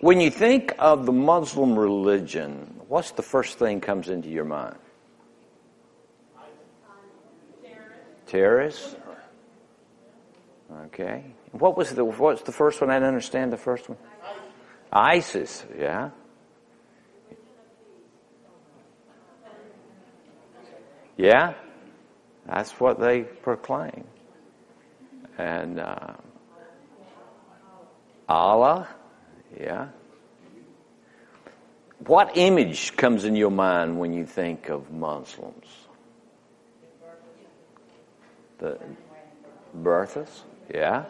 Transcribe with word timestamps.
When 0.00 0.18
you 0.18 0.30
think 0.30 0.74
of 0.78 1.04
the 1.04 1.12
Muslim 1.12 1.78
religion, 1.78 2.80
what's 2.88 3.10
the 3.10 3.22
first 3.22 3.58
thing 3.58 3.82
comes 3.82 4.08
into 4.08 4.30
your 4.30 4.46
mind? 4.46 4.76
Terrorists. 8.26 8.96
Okay. 10.86 11.24
What 11.52 11.76
was 11.76 11.92
the 11.94 12.04
what's 12.04 12.42
the 12.42 12.52
first 12.52 12.80
one? 12.80 12.90
I 12.90 12.94
didn't 12.94 13.08
understand 13.08 13.52
the 13.52 13.58
first 13.58 13.88
one. 13.90 13.98
ISIS. 14.90 15.66
Yeah. 15.78 16.10
Yeah. 21.18 21.54
That's 22.46 22.72
what 22.80 22.98
they 22.98 23.22
proclaim. 23.22 24.04
And 25.36 25.78
uh, 25.78 26.14
Allah. 28.28 28.88
Yeah. 29.58 29.88
What 32.06 32.36
image 32.36 32.96
comes 32.96 33.24
in 33.24 33.36
your 33.36 33.50
mind 33.50 33.98
when 33.98 34.12
you 34.12 34.24
think 34.24 34.68
of 34.68 34.90
Muslims? 34.90 35.66
The 38.58 38.78
burqas? 39.76 40.28
Yeah. 40.72 41.04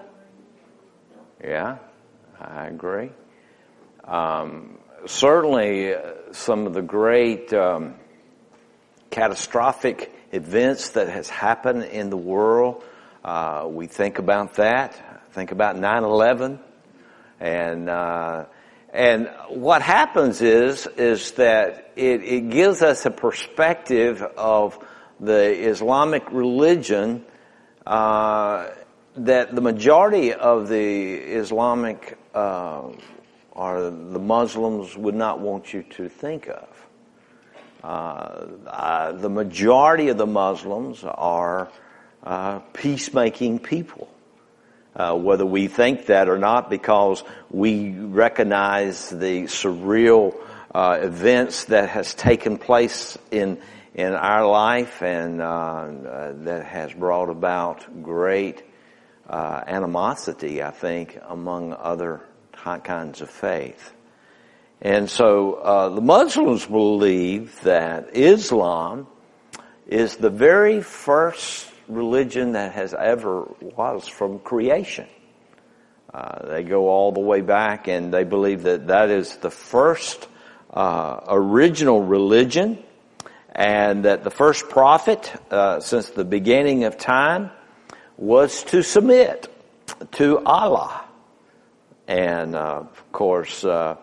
Yeah, 1.42 1.78
I 2.38 2.66
agree. 2.66 3.10
Um, 4.04 4.78
certainly, 5.06 5.94
uh, 5.94 6.32
some 6.32 6.66
of 6.66 6.74
the 6.74 6.82
great 6.82 7.52
um, 7.52 7.94
catastrophic 9.10 10.12
events 10.32 10.90
that 10.90 11.08
has 11.08 11.28
happened 11.28 11.84
in 11.84 12.10
the 12.10 12.16
world, 12.16 12.84
uh, 13.24 13.66
we 13.68 13.86
think 13.86 14.18
about 14.18 14.54
that. 14.54 15.32
Think 15.32 15.52
about 15.52 15.76
9/11, 15.76 16.58
and 17.40 17.88
uh, 17.88 18.44
and 18.92 19.30
what 19.48 19.82
happens 19.82 20.40
is 20.40 20.86
is 20.86 21.32
that 21.32 21.92
it, 21.96 22.22
it 22.22 22.50
gives 22.50 22.82
us 22.82 23.06
a 23.06 23.10
perspective 23.10 24.22
of 24.22 24.78
the 25.18 25.68
Islamic 25.68 26.30
religion 26.30 27.24
uh, 27.86 28.68
that 29.16 29.54
the 29.54 29.60
majority 29.60 30.32
of 30.32 30.68
the 30.68 31.14
Islamic 31.14 32.18
uh, 32.34 32.90
or 33.52 33.82
the 33.90 34.18
Muslims 34.18 34.96
would 34.96 35.14
not 35.14 35.40
want 35.40 35.72
you 35.72 35.82
to 35.82 36.08
think 36.08 36.48
of. 36.48 36.86
Uh, 37.82 38.46
uh, 38.66 39.12
the 39.12 39.28
majority 39.28 40.08
of 40.08 40.18
the 40.18 40.26
Muslims 40.26 41.02
are 41.04 41.70
uh, 42.22 42.58
peacemaking 42.72 43.58
people. 43.58 44.08
Uh, 44.94 45.14
whether 45.16 45.46
we 45.46 45.68
think 45.68 46.06
that 46.06 46.28
or 46.28 46.38
not, 46.38 46.68
because 46.68 47.22
we 47.50 47.90
recognize 47.90 49.08
the 49.08 49.44
surreal 49.44 50.34
uh, 50.74 50.98
events 51.00 51.66
that 51.66 51.88
has 51.88 52.14
taken 52.14 52.58
place 52.58 53.16
in 53.30 53.58
in 53.94 54.12
our 54.14 54.46
life 54.46 55.02
and 55.02 55.40
that 55.40 56.64
has 56.64 56.92
brought 56.92 57.28
about 57.28 58.02
great 58.02 58.62
uh, 59.28 59.62
animosity, 59.66 60.62
I 60.62 60.70
think, 60.70 61.18
among 61.28 61.72
other 61.72 62.20
kinds 62.52 63.20
of 63.20 63.30
faith. 63.30 63.92
And 64.80 65.08
so 65.08 65.54
uh, 65.54 65.88
the 65.90 66.00
Muslims 66.00 66.66
believe 66.66 67.60
that 67.62 68.16
Islam 68.16 69.06
is 69.86 70.16
the 70.16 70.30
very 70.30 70.82
first 70.82 71.69
religion 71.90 72.52
that 72.52 72.72
has 72.72 72.94
ever 72.94 73.42
was 73.60 74.06
from 74.06 74.38
creation. 74.38 75.06
Uh, 76.12 76.46
they 76.46 76.62
go 76.62 76.88
all 76.88 77.12
the 77.12 77.20
way 77.20 77.40
back 77.40 77.86
and 77.86 78.12
they 78.12 78.24
believe 78.24 78.64
that 78.64 78.88
that 78.88 79.10
is 79.10 79.36
the 79.36 79.50
first 79.50 80.26
uh, 80.72 81.20
original 81.28 82.02
religion 82.02 82.82
and 83.54 84.04
that 84.04 84.24
the 84.24 84.30
first 84.30 84.68
prophet 84.68 85.32
uh, 85.50 85.80
since 85.80 86.10
the 86.10 86.24
beginning 86.24 86.84
of 86.84 86.96
time 86.96 87.50
was 88.16 88.64
to 88.64 88.82
submit 88.82 89.48
to 90.12 90.38
Allah. 90.44 91.04
And 92.08 92.56
uh, 92.56 92.84
of 92.90 93.12
course, 93.12 93.64
uh, 93.64 93.96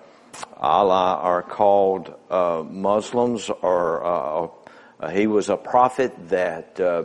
Allah 0.56 1.20
are 1.22 1.42
called 1.42 2.14
uh, 2.30 2.64
Muslims, 2.70 3.50
or 3.50 4.52
he 5.12 5.28
was 5.28 5.50
a 5.50 5.58
prophet 5.58 6.14
that 6.30 6.80
uh, 6.80 7.04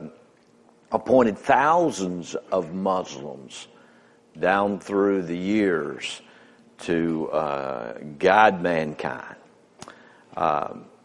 appointed 0.93 1.39
thousands 1.39 2.35
of 2.51 2.75
Muslims 2.75 3.67
down 4.39 4.79
through 4.79 5.23
the 5.23 5.37
years 5.37 6.21
to 6.79 7.29
guide 8.19 8.63
mankind. 8.63 9.37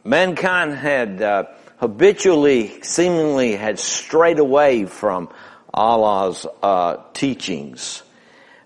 mankind 0.03 0.73
had 0.75 1.21
habitually, 1.77 2.81
seemingly, 2.81 3.55
had 3.55 3.79
strayed 3.79 4.39
away 4.39 4.85
from 4.85 5.29
Allah's 5.73 6.45
uh, 6.63 6.97
teachings. 7.13 8.03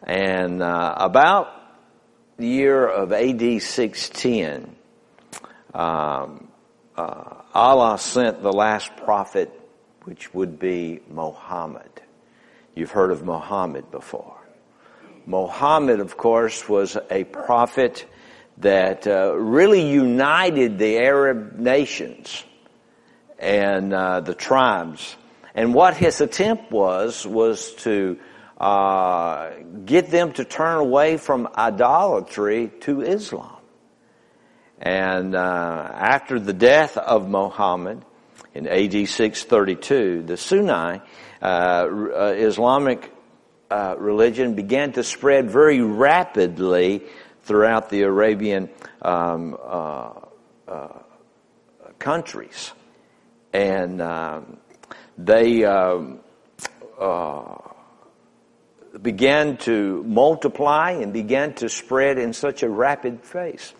And 0.04 0.64
uh, 0.64 0.96
about 0.98 1.54
the 2.38 2.48
year 2.48 2.88
of 2.88 3.12
AD 3.12 3.62
610, 3.62 4.76
um, 5.74 6.48
uh, 6.98 7.36
Allah 7.54 7.98
sent 7.98 8.42
the 8.42 8.52
last 8.52 8.96
prophet, 8.98 9.52
which 10.04 10.34
would 10.34 10.60
be 10.60 11.00
Muhammad. 11.10 11.90
You've 12.76 12.92
heard 12.92 13.12
of 13.12 13.24
Muhammad 13.24 13.92
before. 13.92 14.38
Muhammad, 15.26 16.00
of 16.00 16.18
course, 16.18 16.68
was 16.68 16.98
a 17.10 17.24
prophet 17.24 18.06
that 18.58 19.08
uh, 19.08 19.36
really 19.36 19.92
united 19.92 20.78
the 20.78 20.98
Arab 20.98 21.58
nations 21.58 22.44
and 23.40 23.94
uh, 23.94 24.22
the 24.22 24.34
tribes 24.34 25.16
and 25.54 25.74
what 25.74 25.98
his 25.98 26.22
attempt 26.22 26.72
was, 26.72 27.26
was 27.26 27.74
to 27.76 28.18
uh, 28.58 29.52
get 29.86 30.10
them 30.10 30.32
to 30.34 30.46
turn 30.46 30.78
away 30.78 31.18
from 31.18 31.50
idolatry 31.56 32.72
to 32.82 33.02
Islam. 33.02 33.58
And 34.80 35.36
uh, 35.36 35.92
after 35.94 36.40
the 36.40 36.54
death 36.54 36.98
of 36.98 37.30
Muhammad 37.30 38.04
in 38.54 38.68
AD 38.68 39.08
632, 39.08 40.24
the 40.24 40.38
Sunni 40.38 41.02
uh, 41.42 41.46
uh, 41.46 42.34
Islamic 42.38 43.12
uh, 43.70 43.96
religion 43.98 44.56
began 44.56 44.92
to 44.94 45.04
spread 45.04 45.50
very 45.50 45.82
rapidly 45.82 47.04
throughout 47.44 47.90
the 47.90 48.02
Arabian 48.04 48.70
um, 49.02 49.58
uh, 49.62 50.12
countries. 52.00 52.74
And 53.54 54.02
um, 54.02 54.58
they 55.18 55.64
um, 55.64 56.20
uh, 57.00 57.58
began 59.02 59.58
to 59.58 60.04
multiply 60.04 60.92
and 60.92 61.14
began 61.14 61.54
to 61.56 61.70
spread 61.70 62.18
in 62.18 62.34
such 62.34 62.64
a 62.64 62.70
rapid 62.70 63.22
pace. 63.32 63.74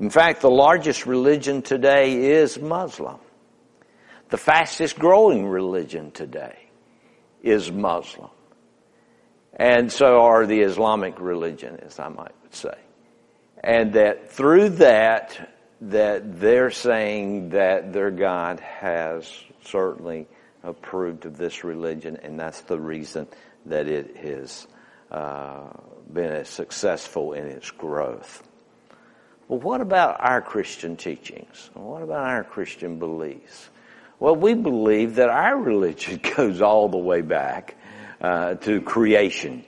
In 0.00 0.10
fact, 0.10 0.42
the 0.42 0.50
largest 0.50 1.06
religion 1.06 1.62
today 1.62 2.30
is 2.30 2.58
Muslim. 2.58 3.18
The 4.30 4.36
fastest 4.36 4.98
growing 4.98 5.46
religion 5.46 6.10
today 6.10 6.68
is 7.42 7.72
Muslim. 7.72 8.30
And 9.54 9.90
so 9.90 10.20
are 10.22 10.46
the 10.46 10.60
Islamic 10.60 11.18
religion, 11.18 11.78
as 11.82 11.98
I 11.98 12.08
might 12.08 12.34
say. 12.50 12.76
And 13.64 13.94
that 13.94 14.30
through 14.30 14.68
that, 14.70 15.50
that 15.80 16.40
they're 16.40 16.70
saying 16.70 17.50
that 17.50 17.92
their 17.92 18.10
God 18.10 18.60
has 18.60 19.32
certainly 19.64 20.26
approved 20.62 21.24
of 21.26 21.36
this 21.36 21.64
religion, 21.64 22.18
and 22.22 22.38
that's 22.38 22.60
the 22.62 22.78
reason 22.78 23.26
that 23.66 23.88
it 23.88 24.16
has 24.16 24.66
uh, 25.10 25.70
been 26.12 26.44
successful 26.44 27.32
in 27.32 27.46
its 27.46 27.70
growth. 27.70 28.42
Well, 29.48 29.60
what 29.60 29.80
about 29.80 30.16
our 30.20 30.42
Christian 30.42 30.96
teachings? 30.96 31.70
What 31.74 32.02
about 32.02 32.26
our 32.26 32.44
Christian 32.44 32.98
beliefs? 32.98 33.70
Well, 34.20 34.34
we 34.34 34.54
believe 34.54 35.16
that 35.16 35.28
our 35.28 35.56
religion 35.56 36.20
goes 36.36 36.60
all 36.60 36.88
the 36.88 36.98
way 36.98 37.20
back 37.20 37.76
uh, 38.20 38.54
to 38.54 38.80
creation. 38.80 39.64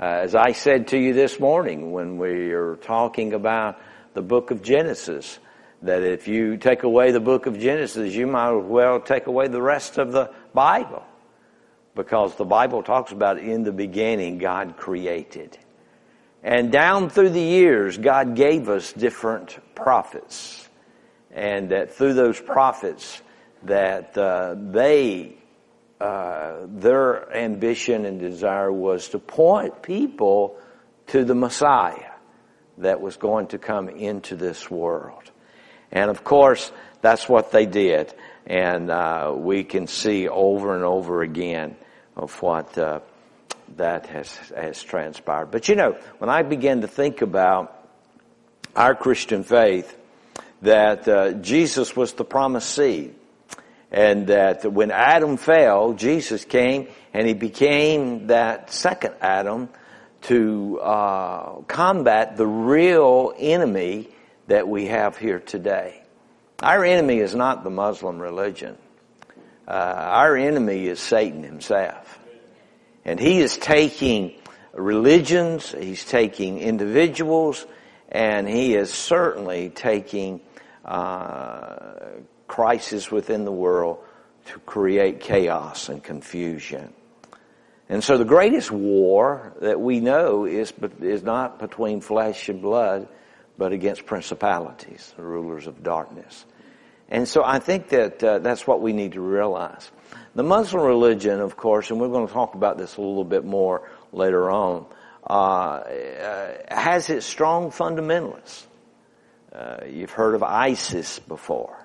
Uh, 0.00 0.04
as 0.04 0.34
I 0.34 0.52
said 0.52 0.88
to 0.88 0.98
you 0.98 1.12
this 1.12 1.38
morning 1.38 1.92
when 1.92 2.16
we 2.16 2.54
were 2.54 2.78
talking 2.82 3.34
about 3.34 3.78
the 4.14 4.22
book 4.22 4.50
of 4.50 4.62
Genesis, 4.62 5.38
that 5.82 6.02
if 6.02 6.26
you 6.26 6.56
take 6.56 6.84
away 6.84 7.10
the 7.12 7.20
book 7.20 7.44
of 7.44 7.58
Genesis, 7.58 8.14
you 8.14 8.26
might 8.26 8.56
as 8.56 8.64
well 8.64 8.98
take 8.98 9.26
away 9.26 9.48
the 9.48 9.60
rest 9.60 9.98
of 9.98 10.10
the 10.12 10.30
Bible. 10.54 11.04
Because 11.94 12.34
the 12.36 12.44
Bible 12.44 12.82
talks 12.82 13.12
about 13.12 13.38
in 13.38 13.62
the 13.62 13.72
beginning, 13.72 14.38
God 14.38 14.78
created. 14.78 15.58
And 16.42 16.72
down 16.72 17.10
through 17.10 17.30
the 17.30 17.40
years, 17.40 17.98
God 17.98 18.36
gave 18.36 18.70
us 18.70 18.92
different 18.92 19.58
prophets. 19.74 20.66
And 21.30 21.70
that 21.70 21.92
through 21.92 22.14
those 22.14 22.40
prophets, 22.40 23.20
that 23.66 24.16
uh, 24.16 24.54
they, 24.56 25.34
uh, 26.00 26.66
their 26.66 27.34
ambition 27.36 28.04
and 28.04 28.20
desire 28.20 28.72
was 28.72 29.08
to 29.10 29.18
point 29.18 29.82
people 29.82 30.58
to 31.08 31.24
the 31.24 31.34
Messiah 31.34 32.12
that 32.78 33.00
was 33.00 33.16
going 33.16 33.48
to 33.48 33.58
come 33.58 33.88
into 33.88 34.36
this 34.36 34.70
world. 34.70 35.30
And 35.92 36.10
of 36.10 36.24
course, 36.24 36.70
that's 37.00 37.28
what 37.28 37.52
they 37.52 37.66
did. 37.66 38.12
And 38.46 38.90
uh, 38.90 39.34
we 39.36 39.64
can 39.64 39.86
see 39.86 40.28
over 40.28 40.74
and 40.74 40.84
over 40.84 41.22
again 41.22 41.76
of 42.16 42.40
what 42.42 42.76
uh, 42.78 43.00
that 43.76 44.06
has, 44.06 44.36
has 44.56 44.82
transpired. 44.82 45.50
But 45.50 45.68
you 45.68 45.74
know, 45.74 45.92
when 46.18 46.30
I 46.30 46.42
began 46.42 46.82
to 46.82 46.88
think 46.88 47.22
about 47.22 47.72
our 48.74 48.94
Christian 48.94 49.42
faith, 49.42 49.96
that 50.62 51.08
uh, 51.08 51.32
Jesus 51.32 51.96
was 51.96 52.12
the 52.12 52.24
promised 52.24 52.70
seed. 52.70 53.14
And 53.96 54.26
that 54.26 54.70
when 54.70 54.90
Adam 54.90 55.38
fell, 55.38 55.94
Jesus 55.94 56.44
came 56.44 56.88
and 57.14 57.26
he 57.26 57.32
became 57.32 58.26
that 58.26 58.70
second 58.70 59.14
Adam 59.22 59.70
to 60.24 60.78
uh, 60.80 61.62
combat 61.62 62.36
the 62.36 62.46
real 62.46 63.32
enemy 63.38 64.10
that 64.48 64.68
we 64.68 64.88
have 64.88 65.16
here 65.16 65.40
today. 65.40 66.02
Our 66.62 66.84
enemy 66.84 67.20
is 67.20 67.34
not 67.34 67.64
the 67.64 67.70
Muslim 67.70 68.20
religion. 68.20 68.76
Uh, 69.66 69.70
our 69.70 70.36
enemy 70.36 70.88
is 70.88 71.00
Satan 71.00 71.42
himself. 71.42 72.18
And 73.06 73.18
he 73.18 73.40
is 73.40 73.56
taking 73.56 74.34
religions, 74.74 75.72
he's 75.72 76.04
taking 76.04 76.58
individuals, 76.58 77.64
and 78.10 78.46
he 78.46 78.74
is 78.74 78.92
certainly 78.92 79.70
taking 79.70 80.42
uh, 80.84 81.96
crisis 82.46 83.10
within 83.10 83.44
the 83.44 83.52
world 83.52 83.98
to 84.46 84.58
create 84.60 85.20
chaos 85.20 85.88
and 85.88 86.02
confusion. 86.02 86.92
And 87.88 88.02
so 88.02 88.18
the 88.18 88.24
greatest 88.24 88.70
war 88.70 89.54
that 89.60 89.80
we 89.80 90.00
know 90.00 90.44
is, 90.44 90.72
is 91.00 91.22
not 91.22 91.58
between 91.58 92.00
flesh 92.00 92.48
and 92.48 92.60
blood, 92.60 93.08
but 93.58 93.72
against 93.72 94.06
principalities, 94.06 95.14
the 95.16 95.22
rulers 95.22 95.66
of 95.66 95.82
darkness. 95.82 96.44
And 97.08 97.28
so 97.28 97.44
I 97.44 97.60
think 97.60 97.90
that 97.90 98.22
uh, 98.22 98.38
that's 98.40 98.66
what 98.66 98.80
we 98.80 98.92
need 98.92 99.12
to 99.12 99.20
realize. 99.20 99.90
The 100.34 100.42
Muslim 100.42 100.84
religion, 100.84 101.40
of 101.40 101.56
course, 101.56 101.90
and 101.90 102.00
we're 102.00 102.08
going 102.08 102.26
to 102.26 102.32
talk 102.32 102.54
about 102.54 102.78
this 102.78 102.96
a 102.96 103.00
little 103.00 103.24
bit 103.24 103.44
more 103.44 103.88
later 104.12 104.50
on, 104.50 104.86
uh, 105.28 105.32
uh, 105.32 106.52
has 106.68 107.08
its 107.08 107.24
strong 107.24 107.70
fundamentalists. 107.70 108.64
Uh, 109.52 109.78
you've 109.88 110.10
heard 110.10 110.34
of 110.34 110.42
ISIS 110.42 111.20
before. 111.20 111.75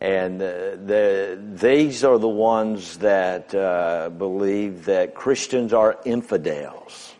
And 0.00 0.40
uh, 0.40 0.76
the, 0.76 1.38
these 1.54 2.04
are 2.04 2.18
the 2.18 2.28
ones 2.28 2.98
that 2.98 3.54
uh, 3.54 4.08
believe 4.08 4.86
that 4.86 5.14
Christians 5.14 5.74
are 5.74 5.98
infidels. 6.06 7.14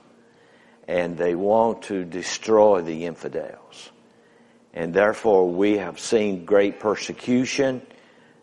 And 0.89 1.17
they 1.17 1.35
want 1.35 1.83
to 1.83 2.05
destroy 2.05 2.81
the 2.81 3.05
infidels. 3.05 3.91
And 4.73 4.95
therefore 4.95 5.49
we 5.49 5.77
have 5.77 6.01
seen 6.01 6.45
great 6.47 6.81
persecution. 6.81 7.83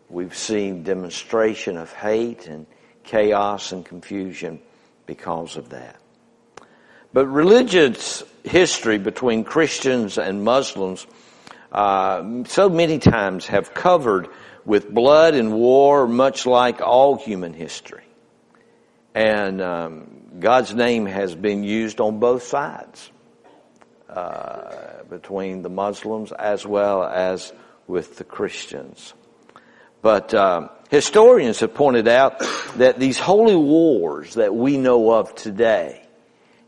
We've 0.08 0.36
seen 0.36 0.84
demonstration 0.84 1.76
of 1.76 1.92
hate 1.92 2.46
and 2.46 2.66
chaos 3.02 3.72
and 3.72 3.84
confusion 3.84 4.60
because 5.06 5.56
of 5.56 5.70
that. 5.70 5.96
But 7.12 7.26
religion's 7.26 8.22
history 8.44 8.98
between 8.98 9.44
Christians 9.44 10.18
and 10.18 10.44
Muslims 10.44 11.06
uh, 11.72 12.44
so 12.44 12.68
many 12.68 12.98
times 12.98 13.46
have 13.46 13.74
covered 13.74 14.28
with 14.64 14.92
blood 14.92 15.34
and 15.34 15.52
war, 15.52 16.06
much 16.06 16.46
like 16.46 16.80
all 16.80 17.16
human 17.16 17.54
history. 17.54 18.04
And 19.14 19.60
um, 19.60 20.22
God's 20.38 20.74
name 20.74 21.06
has 21.06 21.34
been 21.34 21.64
used 21.64 22.00
on 22.00 22.20
both 22.20 22.44
sides, 22.44 23.10
uh, 24.08 25.02
between 25.10 25.62
the 25.62 25.68
Muslims 25.68 26.32
as 26.32 26.66
well 26.66 27.04
as 27.04 27.52
with 27.86 28.16
the 28.16 28.24
Christians. 28.24 29.14
But 30.00 30.32
uh, 30.32 30.68
historians 30.90 31.60
have 31.60 31.74
pointed 31.74 32.08
out 32.08 32.38
that 32.76 32.98
these 32.98 33.18
holy 33.18 33.56
wars 33.56 34.34
that 34.34 34.54
we 34.54 34.76
know 34.76 35.12
of 35.12 35.34
today 35.34 36.07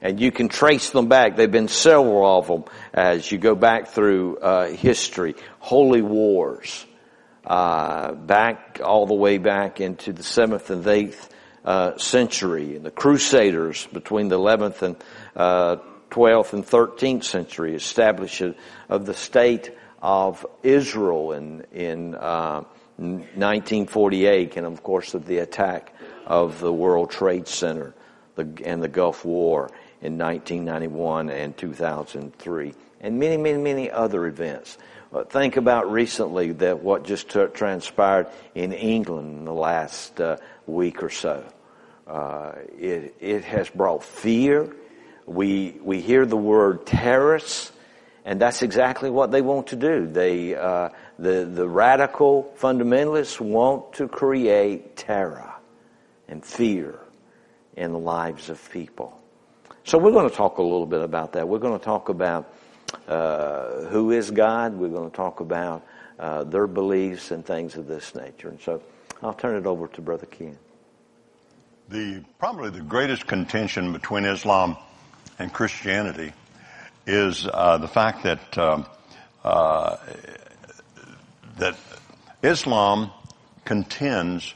and 0.02 0.20
you 0.20 0.32
can 0.32 0.48
trace 0.48 0.90
them 0.90 1.08
back. 1.08 1.36
They've 1.36 1.50
been 1.50 1.68
several 1.68 2.38
of 2.38 2.46
them 2.46 2.64
as 2.92 3.30
you 3.30 3.38
go 3.38 3.54
back 3.54 3.88
through 3.88 4.38
uh, 4.38 4.68
history. 4.68 5.34
Holy 5.58 6.02
wars, 6.02 6.86
uh, 7.44 8.12
back 8.12 8.80
all 8.82 9.06
the 9.06 9.14
way 9.14 9.38
back 9.38 9.80
into 9.80 10.12
the 10.12 10.22
seventh 10.22 10.70
and 10.70 10.86
eighth 10.86 11.34
uh, 11.64 11.96
century, 11.98 12.76
and 12.76 12.84
the 12.84 12.90
Crusaders 12.90 13.86
between 13.88 14.28
the 14.28 14.36
eleventh 14.36 14.82
and 14.82 14.96
uh, 15.36 15.76
twelfth 16.08 16.54
and 16.54 16.66
thirteenth 16.66 17.24
century, 17.24 17.74
establishment 17.74 18.56
of 18.88 19.06
the 19.06 19.14
state 19.14 19.76
of 20.00 20.46
Israel 20.62 21.32
in 21.32 21.66
in 21.72 22.12
1948, 22.12 24.50
uh, 24.50 24.52
and 24.56 24.66
of 24.66 24.82
course 24.82 25.14
of 25.14 25.26
the 25.26 25.38
attack 25.38 25.94
of 26.26 26.60
the 26.60 26.72
World 26.72 27.10
Trade 27.10 27.48
Center 27.48 27.94
and 28.64 28.82
the 28.82 28.88
Gulf 28.88 29.24
War 29.24 29.70
in 30.02 30.16
1991 30.16 31.30
and 31.30 31.56
2003, 31.56 32.74
and 33.00 33.18
many, 33.18 33.36
many, 33.36 33.58
many 33.58 33.90
other 33.90 34.26
events. 34.26 34.78
But 35.12 35.30
think 35.30 35.56
about 35.56 35.90
recently 35.90 36.52
that 36.52 36.82
what 36.82 37.04
just 37.04 37.28
t- 37.30 37.46
transpired 37.52 38.28
in 38.54 38.72
England 38.72 39.38
in 39.38 39.44
the 39.44 39.52
last 39.52 40.20
uh, 40.20 40.36
week 40.66 41.02
or 41.02 41.10
so. 41.10 41.44
Uh, 42.06 42.52
it, 42.78 43.14
it 43.20 43.44
has 43.44 43.68
brought 43.70 44.04
fear. 44.04 44.74
We, 45.26 45.78
we 45.82 46.00
hear 46.00 46.26
the 46.26 46.36
word 46.36 46.86
terrorists, 46.86 47.72
and 48.24 48.40
that's 48.40 48.62
exactly 48.62 49.10
what 49.10 49.30
they 49.30 49.42
want 49.42 49.68
to 49.68 49.76
do. 49.76 50.06
They, 50.06 50.54
uh, 50.54 50.90
the, 51.18 51.44
the 51.44 51.68
radical 51.68 52.52
fundamentalists 52.58 53.40
want 53.40 53.94
to 53.94 54.08
create 54.08 54.96
terror 54.96 55.52
and 56.28 56.44
fear 56.44 56.98
in 57.76 57.92
the 57.92 57.98
lives 57.98 58.48
of 58.48 58.70
people. 58.70 59.19
So 59.84 59.98
we're 59.98 60.12
going 60.12 60.28
to 60.28 60.34
talk 60.34 60.58
a 60.58 60.62
little 60.62 60.86
bit 60.86 61.02
about 61.02 61.32
that. 61.32 61.48
We're 61.48 61.58
going 61.58 61.78
to 61.78 61.84
talk 61.84 62.08
about 62.08 62.52
uh, 63.08 63.86
who 63.86 64.10
is 64.10 64.30
God. 64.30 64.74
We're 64.74 64.88
going 64.88 65.10
to 65.10 65.16
talk 65.16 65.40
about 65.40 65.86
uh, 66.18 66.44
their 66.44 66.66
beliefs 66.66 67.30
and 67.30 67.44
things 67.44 67.76
of 67.76 67.86
this 67.86 68.14
nature. 68.14 68.48
And 68.48 68.60
so 68.60 68.82
I'll 69.22 69.32
turn 69.32 69.56
it 69.56 69.66
over 69.66 69.88
to 69.88 70.00
Brother 70.00 70.26
Ken. 70.26 70.58
The 71.88 72.22
probably 72.38 72.70
the 72.70 72.82
greatest 72.82 73.26
contention 73.26 73.92
between 73.92 74.24
Islam 74.24 74.76
and 75.38 75.52
Christianity 75.52 76.32
is 77.06 77.48
uh, 77.52 77.78
the 77.78 77.88
fact 77.88 78.22
that 78.22 78.58
um, 78.58 78.86
uh, 79.42 79.96
that 81.58 81.76
Islam 82.42 83.10
contends 83.64 84.54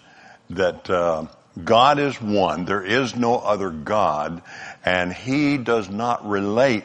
that 0.50 0.88
uh, 0.88 1.26
God 1.62 1.99
is 1.99 2.21
one. 2.21 2.64
There 2.64 2.85
is 2.85 3.16
no 3.16 3.37
other 3.37 3.71
God. 3.71 4.43
And 4.85 5.12
He 5.12 5.57
does 5.57 5.88
not 5.88 6.29
relate 6.29 6.85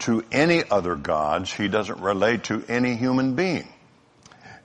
to 0.00 0.24
any 0.30 0.62
other 0.70 0.94
gods. 0.94 1.52
He 1.52 1.68
doesn't 1.68 2.00
relate 2.00 2.44
to 2.44 2.64
any 2.68 2.96
human 2.96 3.34
being. 3.34 3.68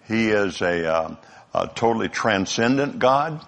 He 0.08 0.30
is 0.30 0.62
a, 0.62 0.94
uh, 0.94 1.16
a 1.54 1.68
totally 1.68 2.10
transcendent 2.10 3.00
God. 3.00 3.44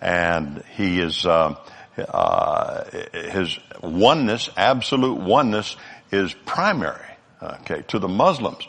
And 0.00 0.62
He 0.76 1.00
is, 1.00 1.26
uh, 1.26 1.56
uh, 1.98 2.84
His 3.12 3.58
oneness, 3.82 4.48
absolute 4.56 5.20
oneness 5.20 5.76
is 6.10 6.32
primary, 6.46 7.04
okay, 7.42 7.82
to 7.88 7.98
the 7.98 8.08
Muslims. 8.08 8.66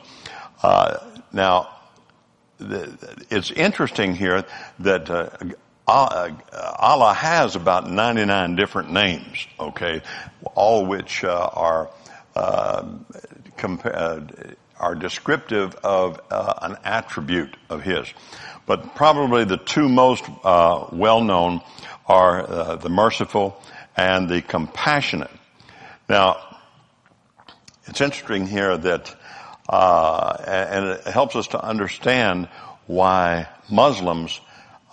Uh, 0.63 0.97
now, 1.31 1.69
it's 2.59 3.51
interesting 3.51 4.15
here 4.15 4.45
that 4.79 5.09
uh, 5.09 5.29
Allah 5.87 7.13
has 7.13 7.55
about 7.55 7.89
99 7.89 8.55
different 8.55 8.91
names, 8.91 9.47
okay, 9.59 10.01
all 10.55 10.85
which 10.85 11.23
uh, 11.23 11.49
are 11.53 11.89
uh, 12.35 12.83
compa- 13.57 14.55
are 14.79 14.95
descriptive 14.95 15.75
of 15.75 16.19
uh, 16.31 16.53
an 16.61 16.77
attribute 16.83 17.55
of 17.69 17.83
His. 17.83 18.11
But 18.65 18.95
probably 18.95 19.45
the 19.45 19.57
two 19.57 19.87
most 19.87 20.23
uh, 20.43 20.87
well 20.91 21.21
known 21.21 21.61
are 22.07 22.41
uh, 22.41 22.75
the 22.77 22.89
merciful 22.89 23.61
and 23.95 24.27
the 24.27 24.41
compassionate. 24.41 25.31
Now, 26.09 26.57
it's 27.85 28.01
interesting 28.01 28.47
here 28.47 28.75
that, 28.75 29.15
and 29.69 30.85
it 30.87 31.03
helps 31.05 31.35
us 31.35 31.47
to 31.49 31.63
understand 31.63 32.49
why 32.87 33.47
Muslims 33.69 34.39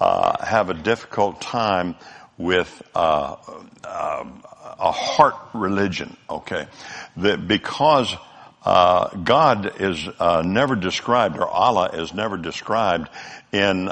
uh, 0.03 0.45
have 0.45 0.69
a 0.69 0.75
difficult 0.75 1.41
time 1.41 1.95
with 2.37 2.83
uh, 2.93 3.37
uh, 3.85 4.25
a 4.81 4.91
heart 4.91 5.37
religion. 5.55 6.17
Okay, 6.29 6.67
that 7.19 7.47
because 7.47 8.13
uh, 8.65 9.17
God 9.17 9.81
is 9.81 10.09
uh, 10.19 10.43
never 10.45 10.75
described, 10.75 11.39
or 11.39 11.47
Allah 11.47 11.91
is 11.93 12.13
never 12.13 12.37
described 12.37 13.11
in 13.53 13.91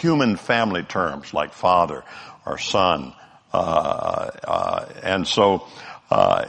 human 0.00 0.36
family 0.36 0.82
terms 0.82 1.32
like 1.32 1.54
father 1.54 2.04
or 2.44 2.58
son, 2.58 3.14
and 3.52 5.26
so 5.26 5.66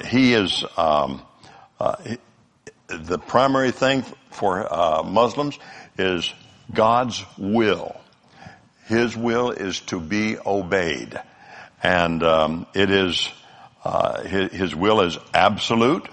He 0.05 0.33
is. 0.33 0.65
Um, 0.75 1.21
the 2.87 3.19
primary 3.19 3.71
thing 3.71 4.01
for 4.31 4.65
uh, 4.73 5.03
Muslims 5.03 5.59
is 5.97 6.33
God's 6.73 7.23
will. 7.37 7.95
His 8.87 9.15
will 9.15 9.51
is 9.51 9.79
to 9.81 9.99
be 9.99 10.37
obeyed, 10.37 11.19
and 11.83 12.23
um, 12.23 12.67
it 12.73 12.89
is 12.89 13.29
uh, 13.83 14.23
his, 14.23 14.51
his, 14.51 14.75
will 14.75 15.01
is 15.01 15.17
absolute. 15.33 16.07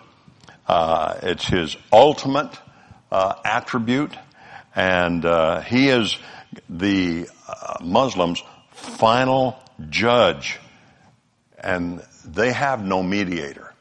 Uh, 0.66 1.14
it's 1.22 1.46
his 1.46 1.76
ultimate 1.92 2.50
uh, 3.12 3.34
attribute, 3.44 4.14
and 4.74 5.24
uh, 5.24 5.60
he 5.60 5.88
is 5.88 6.16
the 6.68 7.28
uh, 7.48 7.76
Muslims' 7.82 8.42
final 8.72 9.56
judge, 9.88 10.58
and 11.58 12.02
they 12.24 12.52
have 12.52 12.84
no 12.84 13.02
mediator. 13.02 13.72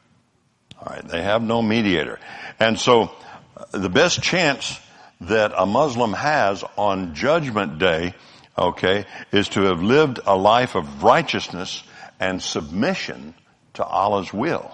All 0.80 0.92
right, 0.94 1.06
they 1.06 1.22
have 1.22 1.42
no 1.42 1.62
mediator. 1.62 2.20
And 2.60 2.78
so 2.78 3.10
uh, 3.56 3.78
the 3.78 3.88
best 3.88 4.22
chance 4.22 4.78
that 5.22 5.52
a 5.56 5.66
Muslim 5.66 6.12
has 6.12 6.64
on 6.76 7.14
judgment 7.14 7.78
day, 7.78 8.14
okay, 8.56 9.04
is 9.32 9.48
to 9.50 9.62
have 9.62 9.82
lived 9.82 10.20
a 10.26 10.36
life 10.36 10.74
of 10.74 11.02
righteousness 11.02 11.82
and 12.20 12.40
submission 12.42 13.34
to 13.74 13.84
Allah's 13.84 14.32
will. 14.32 14.72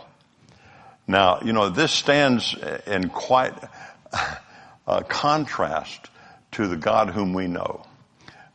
Now, 1.06 1.40
you 1.42 1.52
know, 1.52 1.70
this 1.70 1.90
stands 1.90 2.54
in 2.86 3.08
quite 3.08 3.54
a 4.86 5.04
contrast 5.04 6.08
to 6.52 6.68
the 6.68 6.76
God 6.76 7.10
whom 7.10 7.32
we 7.32 7.46
know. 7.46 7.86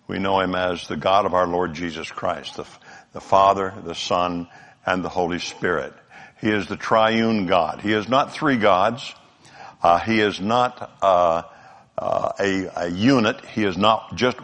We 0.07 0.19
know 0.19 0.39
him 0.39 0.53
as 0.53 0.87
the 0.87 0.97
God 0.97 1.25
of 1.25 1.33
our 1.33 1.47
Lord 1.47 1.73
Jesus 1.73 2.09
Christ, 2.09 2.57
the, 2.57 2.65
the 3.13 3.21
Father, 3.21 3.73
the 3.83 3.95
Son, 3.95 4.47
and 4.85 5.03
the 5.03 5.09
Holy 5.09 5.39
Spirit. 5.39 5.93
He 6.39 6.49
is 6.49 6.67
the 6.67 6.77
triune 6.77 7.47
God. 7.47 7.81
He 7.81 7.91
is 7.91 8.07
not 8.07 8.33
three 8.33 8.57
gods. 8.57 9.13
Uh, 9.81 9.99
he 9.99 10.19
is 10.19 10.39
not 10.39 10.97
uh, 11.01 11.43
uh, 11.97 12.33
a, 12.39 12.85
a, 12.85 12.89
unit. 12.89 13.43
He 13.45 13.63
is 13.63 13.77
not 13.77 14.15
just. 14.15 14.37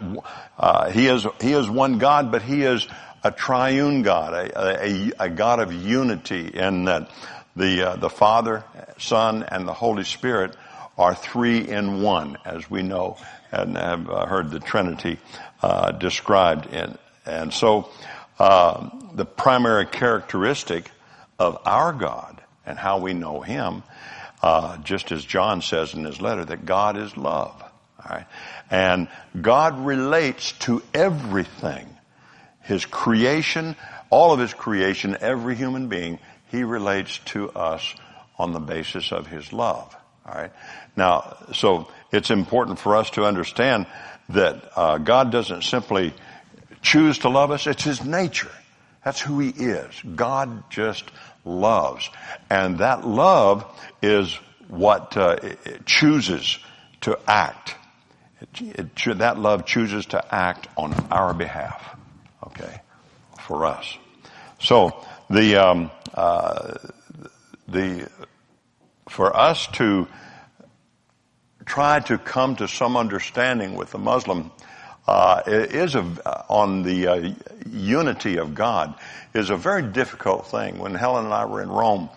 Uh, 0.58 0.90
he 0.90 1.06
is 1.06 1.26
he 1.40 1.52
is 1.52 1.68
one 1.68 1.98
God, 1.98 2.32
but 2.32 2.42
he 2.42 2.62
is 2.62 2.86
a 3.22 3.30
triune 3.30 4.02
God, 4.02 4.32
a, 4.32 4.84
a, 4.84 5.12
a 5.18 5.28
God 5.28 5.60
of 5.60 5.72
unity, 5.72 6.48
in 6.48 6.86
that 6.86 7.10
the 7.54 7.90
uh, 7.90 7.96
the 7.96 8.08
Father, 8.08 8.64
Son, 8.98 9.42
and 9.42 9.68
the 9.68 9.74
Holy 9.74 10.04
Spirit 10.04 10.56
are 10.96 11.14
three 11.14 11.58
in 11.58 12.02
one, 12.02 12.38
as 12.44 12.70
we 12.70 12.82
know 12.82 13.18
and 13.50 13.76
have 13.76 14.08
uh, 14.08 14.26
heard 14.26 14.50
the 14.50 14.60
Trinity 14.60 15.18
described 15.98 16.72
in. 16.72 16.96
And 17.26 17.52
so, 17.52 17.90
the 18.38 19.26
primary 19.26 19.86
characteristic 19.86 20.90
of 21.38 21.58
our 21.66 21.92
God 21.92 22.40
and 22.64 22.78
how 22.78 22.98
we 22.98 23.12
know 23.12 23.40
Him, 23.40 23.82
uh, 24.42 24.76
just 24.78 25.12
as 25.12 25.24
John 25.24 25.62
says 25.62 25.94
in 25.94 26.04
his 26.04 26.20
letter, 26.20 26.44
that 26.44 26.66
God 26.66 26.96
is 26.96 27.16
love. 27.16 27.62
All 28.04 28.16
right, 28.16 28.26
and 28.70 29.08
God 29.40 29.78
relates 29.86 30.52
to 30.60 30.82
everything, 30.92 31.86
His 32.62 32.84
creation, 32.84 33.76
all 34.10 34.32
of 34.32 34.40
His 34.40 34.52
creation, 34.52 35.16
every 35.20 35.54
human 35.54 35.88
being. 35.88 36.18
He 36.50 36.64
relates 36.64 37.18
to 37.26 37.50
us 37.50 37.94
on 38.38 38.52
the 38.52 38.60
basis 38.60 39.12
of 39.12 39.28
His 39.28 39.52
love. 39.52 39.96
All 40.26 40.34
right. 40.34 40.50
Now, 40.96 41.36
so 41.54 41.88
it's 42.10 42.30
important 42.30 42.80
for 42.80 42.96
us 42.96 43.10
to 43.10 43.24
understand 43.24 43.86
that 44.30 44.72
uh, 44.76 44.98
God 44.98 45.30
doesn't 45.30 45.62
simply 45.62 46.12
choose 46.80 47.18
to 47.18 47.28
love 47.28 47.52
us; 47.52 47.68
it's 47.68 47.84
His 47.84 48.04
nature. 48.04 48.50
That's 49.04 49.20
who 49.20 49.40
He 49.40 49.50
is. 49.50 49.90
God 50.14 50.70
just 50.70 51.04
loves. 51.44 52.08
And 52.48 52.78
that 52.78 53.06
love 53.06 53.64
is 54.00 54.34
what 54.68 55.16
uh, 55.16 55.36
chooses 55.84 56.58
to 57.02 57.18
act. 57.26 57.74
It, 58.40 58.96
it, 59.06 59.18
that 59.18 59.38
love 59.38 59.66
chooses 59.66 60.06
to 60.06 60.34
act 60.34 60.68
on 60.76 60.92
our 61.10 61.34
behalf. 61.34 61.96
Okay, 62.46 62.80
for 63.40 63.66
us. 63.66 63.96
So 64.60 65.04
the 65.30 65.56
um, 65.56 65.90
uh, 66.14 66.74
the 67.68 68.08
for 69.08 69.36
us 69.36 69.66
to 69.74 70.08
try 71.64 72.00
to 72.00 72.18
come 72.18 72.56
to 72.56 72.68
some 72.68 72.96
understanding 72.96 73.74
with 73.74 73.90
the 73.90 73.98
Muslim 73.98 74.50
uh, 75.06 75.42
is 75.46 75.94
a, 75.94 76.46
on 76.48 76.82
the 76.82 77.06
uh, 77.08 77.34
unity 77.70 78.36
of 78.38 78.54
God 78.54 78.94
is 79.34 79.50
a 79.50 79.56
very 79.56 79.82
difficult 79.82 80.46
thing. 80.46 80.78
When 80.78 80.94
Helen 80.94 81.24
and 81.24 81.34
I 81.34 81.44
were 81.46 81.62
in 81.62 81.68
Rome, 81.68 82.08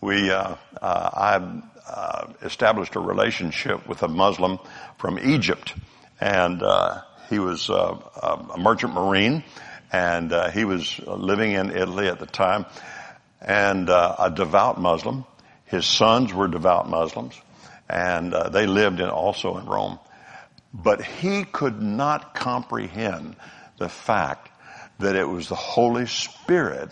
we 0.00 0.30
uh, 0.30 0.56
uh 0.80 1.10
I 1.12 1.62
uh, 1.88 2.32
established 2.42 2.96
a 2.96 3.00
relationship 3.00 3.86
with 3.86 4.02
a 4.02 4.08
Muslim 4.08 4.58
from 4.98 5.18
Egypt, 5.18 5.74
and 6.20 6.62
uh, 6.62 7.02
he 7.28 7.38
was 7.38 7.68
a 7.68 8.56
merchant 8.58 8.94
marine, 8.94 9.44
and 9.92 10.32
he 10.52 10.64
was 10.64 10.98
living 11.00 11.52
in 11.52 11.70
Italy 11.70 12.08
at 12.08 12.18
the 12.18 12.26
time, 12.26 12.66
and 13.40 13.88
a 13.88 14.32
devout 14.34 14.80
Muslim. 14.80 15.24
His 15.66 15.86
sons 15.86 16.32
were 16.32 16.48
devout 16.48 16.88
Muslims, 16.88 17.34
and 17.88 18.32
they 18.52 18.66
lived 18.66 19.00
in, 19.00 19.08
also 19.08 19.58
in 19.58 19.66
Rome. 19.66 19.98
But 20.74 21.02
he 21.02 21.44
could 21.44 21.82
not 21.82 22.34
comprehend 22.34 23.36
the 23.78 23.88
fact 23.88 24.48
that 24.98 25.16
it 25.16 25.28
was 25.28 25.48
the 25.48 25.54
Holy 25.54 26.06
Spirit 26.06 26.90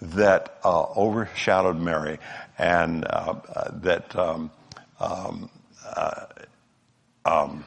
that 0.00 0.58
uh, 0.64 0.82
overshadowed 0.96 1.78
Mary 1.78 2.18
and 2.58 3.04
uh, 3.04 3.34
uh, 3.54 3.70
that 3.80 4.14
um, 4.16 4.50
um, 5.00 5.50
uh, 5.84 6.26
um, 7.24 7.64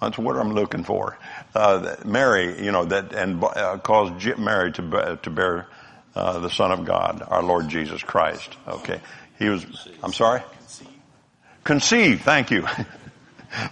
that's 0.00 0.18
what 0.18 0.36
I'm 0.36 0.52
looking 0.52 0.84
for. 0.84 1.16
Uh, 1.54 1.96
Mary, 2.04 2.62
you 2.62 2.72
know, 2.72 2.84
that 2.84 3.12
and 3.14 3.42
uh, 3.42 3.78
caused 3.78 4.38
Mary 4.38 4.72
to 4.72 5.18
to 5.22 5.30
bear 5.30 5.66
the 6.14 6.50
Son 6.50 6.70
of 6.70 6.84
God, 6.84 7.22
our 7.26 7.42
Lord 7.42 7.68
Jesus 7.68 8.02
Christ. 8.02 8.56
Okay, 8.68 9.00
he 9.38 9.48
was. 9.48 9.64
I'm 10.02 10.12
sorry. 10.12 10.42
Conceived. 11.64 12.22
Thank 12.22 12.50
you. 12.50 12.66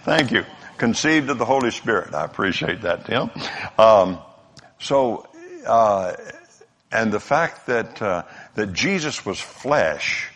Thank 0.03 0.31
you. 0.31 0.45
Conceived 0.77 1.29
of 1.29 1.37
the 1.37 1.45
Holy 1.45 1.71
Spirit. 1.71 2.13
I 2.13 2.23
appreciate 2.23 2.81
that, 2.81 3.05
Tim. 3.05 3.29
Um, 3.77 4.19
so, 4.79 5.27
uh, 5.65 6.13
and 6.91 7.11
the 7.11 7.19
fact 7.19 7.67
that 7.67 8.01
uh, 8.01 8.23
that 8.55 8.73
Jesus 8.73 9.25
was 9.25 9.39
flesh, 9.39 10.29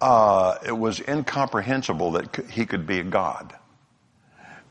uh, 0.00 0.58
it 0.66 0.76
was 0.76 1.00
incomprehensible 1.00 2.12
that 2.12 2.36
he 2.50 2.66
could 2.66 2.86
be 2.86 3.00
a 3.00 3.04
God. 3.04 3.54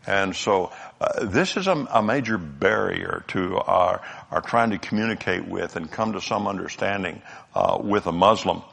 And 0.05 0.35
so, 0.35 0.71
uh, 0.99 1.25
this 1.25 1.55
is 1.55 1.67
a, 1.67 1.75
a, 1.91 2.03
major 2.03 2.37
barrier 2.37 3.23
to 3.29 3.57
our, 3.57 4.01
our 4.31 4.41
trying 4.41 4.71
to 4.71 4.77
communicate 4.77 5.47
with 5.47 5.77
and 5.77 5.89
come 5.89 6.13
to 6.13 6.21
some 6.21 6.45
understanding 6.45 7.21
uh, 7.55 7.79
with 7.81 8.05
a 8.05 8.11
Muslim. 8.11 8.63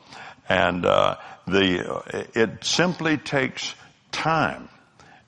And 0.49 0.85
uh, 0.85 1.17
the 1.47 2.03
it 2.35 2.65
simply 2.65 3.17
takes 3.17 3.75
time 4.11 4.69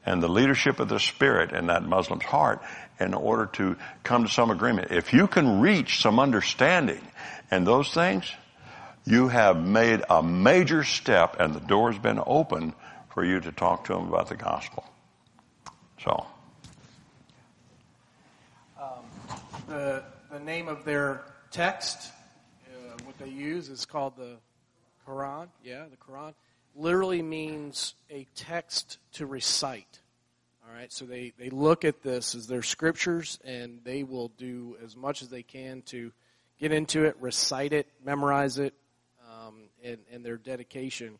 and 0.04 0.22
the 0.22 0.28
leadership 0.28 0.80
of 0.80 0.88
the 0.88 0.98
Spirit 0.98 1.52
in 1.52 1.66
that 1.66 1.82
Muslim's 1.82 2.24
heart 2.24 2.62
in 2.98 3.14
order 3.14 3.46
to 3.46 3.76
come 4.02 4.24
to 4.24 4.30
some 4.30 4.50
agreement. 4.50 4.90
If 4.90 5.12
you 5.12 5.26
can 5.26 5.60
reach 5.60 6.00
some 6.00 6.18
understanding 6.18 7.00
and 7.50 7.66
those 7.66 7.92
things, 7.92 8.30
you 9.04 9.28
have 9.28 9.56
made 9.56 10.02
a 10.08 10.22
major 10.22 10.84
step 10.84 11.36
and 11.40 11.54
the 11.54 11.60
door's 11.60 11.98
been 11.98 12.20
open 12.24 12.74
for 13.12 13.24
you 13.24 13.40
to 13.40 13.52
talk 13.52 13.84
to 13.84 13.94
them 13.94 14.08
about 14.08 14.28
the 14.28 14.36
gospel. 14.36 14.84
So. 16.02 16.26
Um, 18.80 19.04
the, 19.68 20.02
the 20.30 20.40
name 20.40 20.68
of 20.68 20.84
their 20.84 21.22
text, 21.50 22.10
uh, 22.66 22.98
what 23.04 23.18
they 23.18 23.28
use 23.28 23.68
is 23.68 23.84
called 23.84 24.16
the 24.16 24.36
Quran. 25.06 25.48
Yeah, 25.64 25.84
the 25.90 25.96
Quran 25.96 26.34
literally 26.74 27.22
means 27.22 27.94
a 28.10 28.26
text 28.34 28.98
to 29.12 29.26
recite. 29.26 30.00
All 30.66 30.74
right, 30.74 30.92
so 30.92 31.04
they, 31.04 31.32
they 31.38 31.50
look 31.50 31.84
at 31.84 32.02
this 32.02 32.34
as 32.34 32.46
their 32.46 32.62
scriptures 32.62 33.38
and 33.44 33.80
they 33.84 34.04
will 34.04 34.28
do 34.38 34.76
as 34.82 34.96
much 34.96 35.22
as 35.22 35.28
they 35.28 35.42
can 35.42 35.82
to 35.86 36.12
get 36.58 36.72
into 36.72 37.04
it, 37.04 37.16
recite 37.20 37.72
it, 37.72 37.86
memorize 38.04 38.58
it, 38.58 38.72
um, 39.28 39.64
and, 39.84 39.98
and 40.12 40.24
their 40.24 40.36
dedication. 40.36 41.18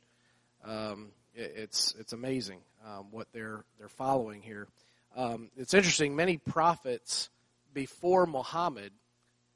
Um, 0.65 1.09
it, 1.35 1.53
it's, 1.57 1.95
it's 1.99 2.13
amazing 2.13 2.61
um, 2.87 3.07
what 3.11 3.27
they're, 3.33 3.65
they're 3.79 3.89
following 3.89 4.41
here. 4.43 4.69
Um, 5.17 5.51
it's 5.57 5.75
interesting, 5.75 6.17
many 6.17 6.39
prophets 6.39 7.29
before 7.75 8.27
Muhammad, 8.27 8.93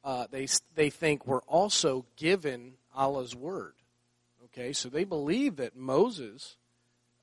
uh, 0.05 0.27
they, 0.31 0.47
they 0.75 0.91
think 0.91 1.27
were 1.27 1.43
also 1.47 2.05
given 2.17 2.73
Allah's 2.95 3.35
word. 3.35 3.75
Okay, 4.57 4.73
so 4.73 4.89
they 4.89 5.05
believe 5.05 5.57
that 5.57 5.77
Moses, 5.77 6.57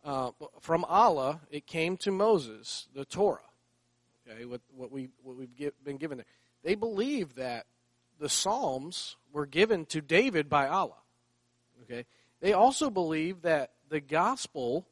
uh, 0.03 0.31
from 0.59 0.85
Allah, 0.85 1.41
it 1.49 1.65
came 1.65 1.97
to 1.97 2.11
Moses, 2.11 2.87
the 2.93 3.05
Torah. 3.05 3.39
Okay, 4.29 4.45
what, 4.45 4.61
what, 4.75 4.91
we, 4.91 5.09
what 5.23 5.35
we've 5.35 5.55
get, 5.55 5.83
been 5.83 5.97
given 5.97 6.19
there. 6.19 6.27
They 6.63 6.75
believe 6.75 7.35
that 7.35 7.65
the 8.19 8.29
Psalms 8.29 9.17
were 9.31 9.47
given 9.47 9.85
to 9.87 9.99
David 9.99 10.47
by 10.47 10.67
Allah. 10.67 10.99
Okay, 11.83 12.05
They 12.39 12.53
also 12.53 12.91
believe 12.91 13.41
that 13.41 13.71
the 13.89 13.99
gospel 13.99 14.85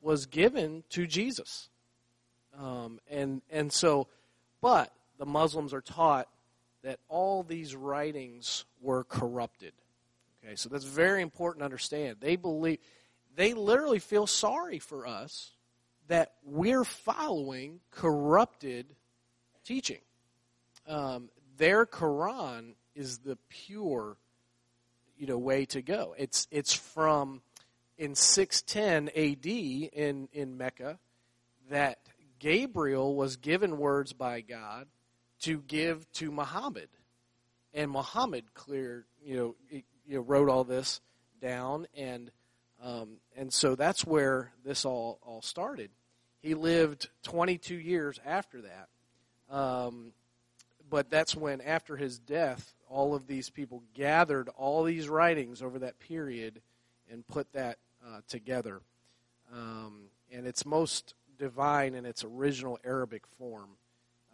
was 0.00 0.26
given 0.26 0.84
to 0.90 1.06
Jesus. 1.06 1.68
Um, 2.56 3.00
and, 3.10 3.42
and 3.50 3.72
so, 3.72 4.06
but 4.60 4.92
the 5.18 5.26
Muslims 5.26 5.74
are 5.74 5.82
taught 5.82 6.28
that 6.82 7.00
all 7.08 7.42
these 7.42 7.74
writings 7.74 8.64
were 8.80 9.04
corrupted. 9.04 9.72
Okay, 10.44 10.56
so 10.56 10.68
that's 10.68 10.84
very 10.84 11.22
important 11.22 11.60
to 11.60 11.64
understand. 11.64 12.16
They 12.20 12.36
believe, 12.36 12.78
they 13.34 13.54
literally 13.54 13.98
feel 13.98 14.26
sorry 14.26 14.78
for 14.78 15.06
us 15.06 15.52
that 16.08 16.32
we're 16.44 16.84
following 16.84 17.80
corrupted 17.90 18.86
teaching. 19.64 20.00
Um, 20.86 21.28
their 21.56 21.86
Quran 21.86 22.74
is 22.94 23.18
the 23.18 23.36
pure, 23.48 24.16
you 25.16 25.26
know, 25.26 25.38
way 25.38 25.66
to 25.66 25.82
go. 25.82 26.14
It's 26.18 26.48
it's 26.50 26.74
from 26.74 27.42
in 27.98 28.14
610 28.14 29.10
AD 29.14 29.46
in 29.46 30.28
in 30.32 30.56
Mecca 30.56 30.98
that 31.68 31.98
Gabriel 32.40 33.14
was 33.14 33.36
given 33.36 33.78
words 33.78 34.12
by 34.12 34.40
God 34.40 34.88
to 35.42 35.58
give 35.58 36.10
to 36.14 36.32
Muhammad, 36.32 36.88
and 37.72 37.90
Muhammad 37.90 38.52
cleared, 38.54 39.04
you 39.24 39.36
know, 39.36 39.54
you 39.70 39.82
know, 40.16 40.20
wrote 40.20 40.48
all 40.48 40.64
this 40.64 41.00
down, 41.40 41.86
and 41.96 42.30
um, 42.82 43.18
and 43.36 43.52
so 43.52 43.74
that's 43.74 44.04
where 44.06 44.52
this 44.64 44.84
all 44.84 45.18
all 45.22 45.42
started. 45.42 45.90
He 46.42 46.54
lived 46.54 47.08
22 47.24 47.74
years 47.74 48.18
after 48.24 48.62
that, 48.62 48.88
um, 49.54 50.12
but 50.88 51.10
that's 51.10 51.36
when, 51.36 51.60
after 51.60 51.96
his 51.96 52.18
death, 52.18 52.74
all 52.88 53.14
of 53.14 53.26
these 53.26 53.50
people 53.50 53.82
gathered 53.94 54.48
all 54.56 54.82
these 54.82 55.08
writings 55.08 55.62
over 55.62 55.78
that 55.80 55.98
period 56.00 56.60
and 57.10 57.26
put 57.26 57.52
that 57.52 57.78
uh, 58.06 58.20
together. 58.28 58.80
Um, 59.52 60.04
and 60.32 60.46
it's 60.46 60.64
most 60.64 61.14
divine 61.38 61.94
in 61.94 62.06
its 62.06 62.24
original 62.24 62.78
Arabic 62.84 63.26
form. 63.38 63.70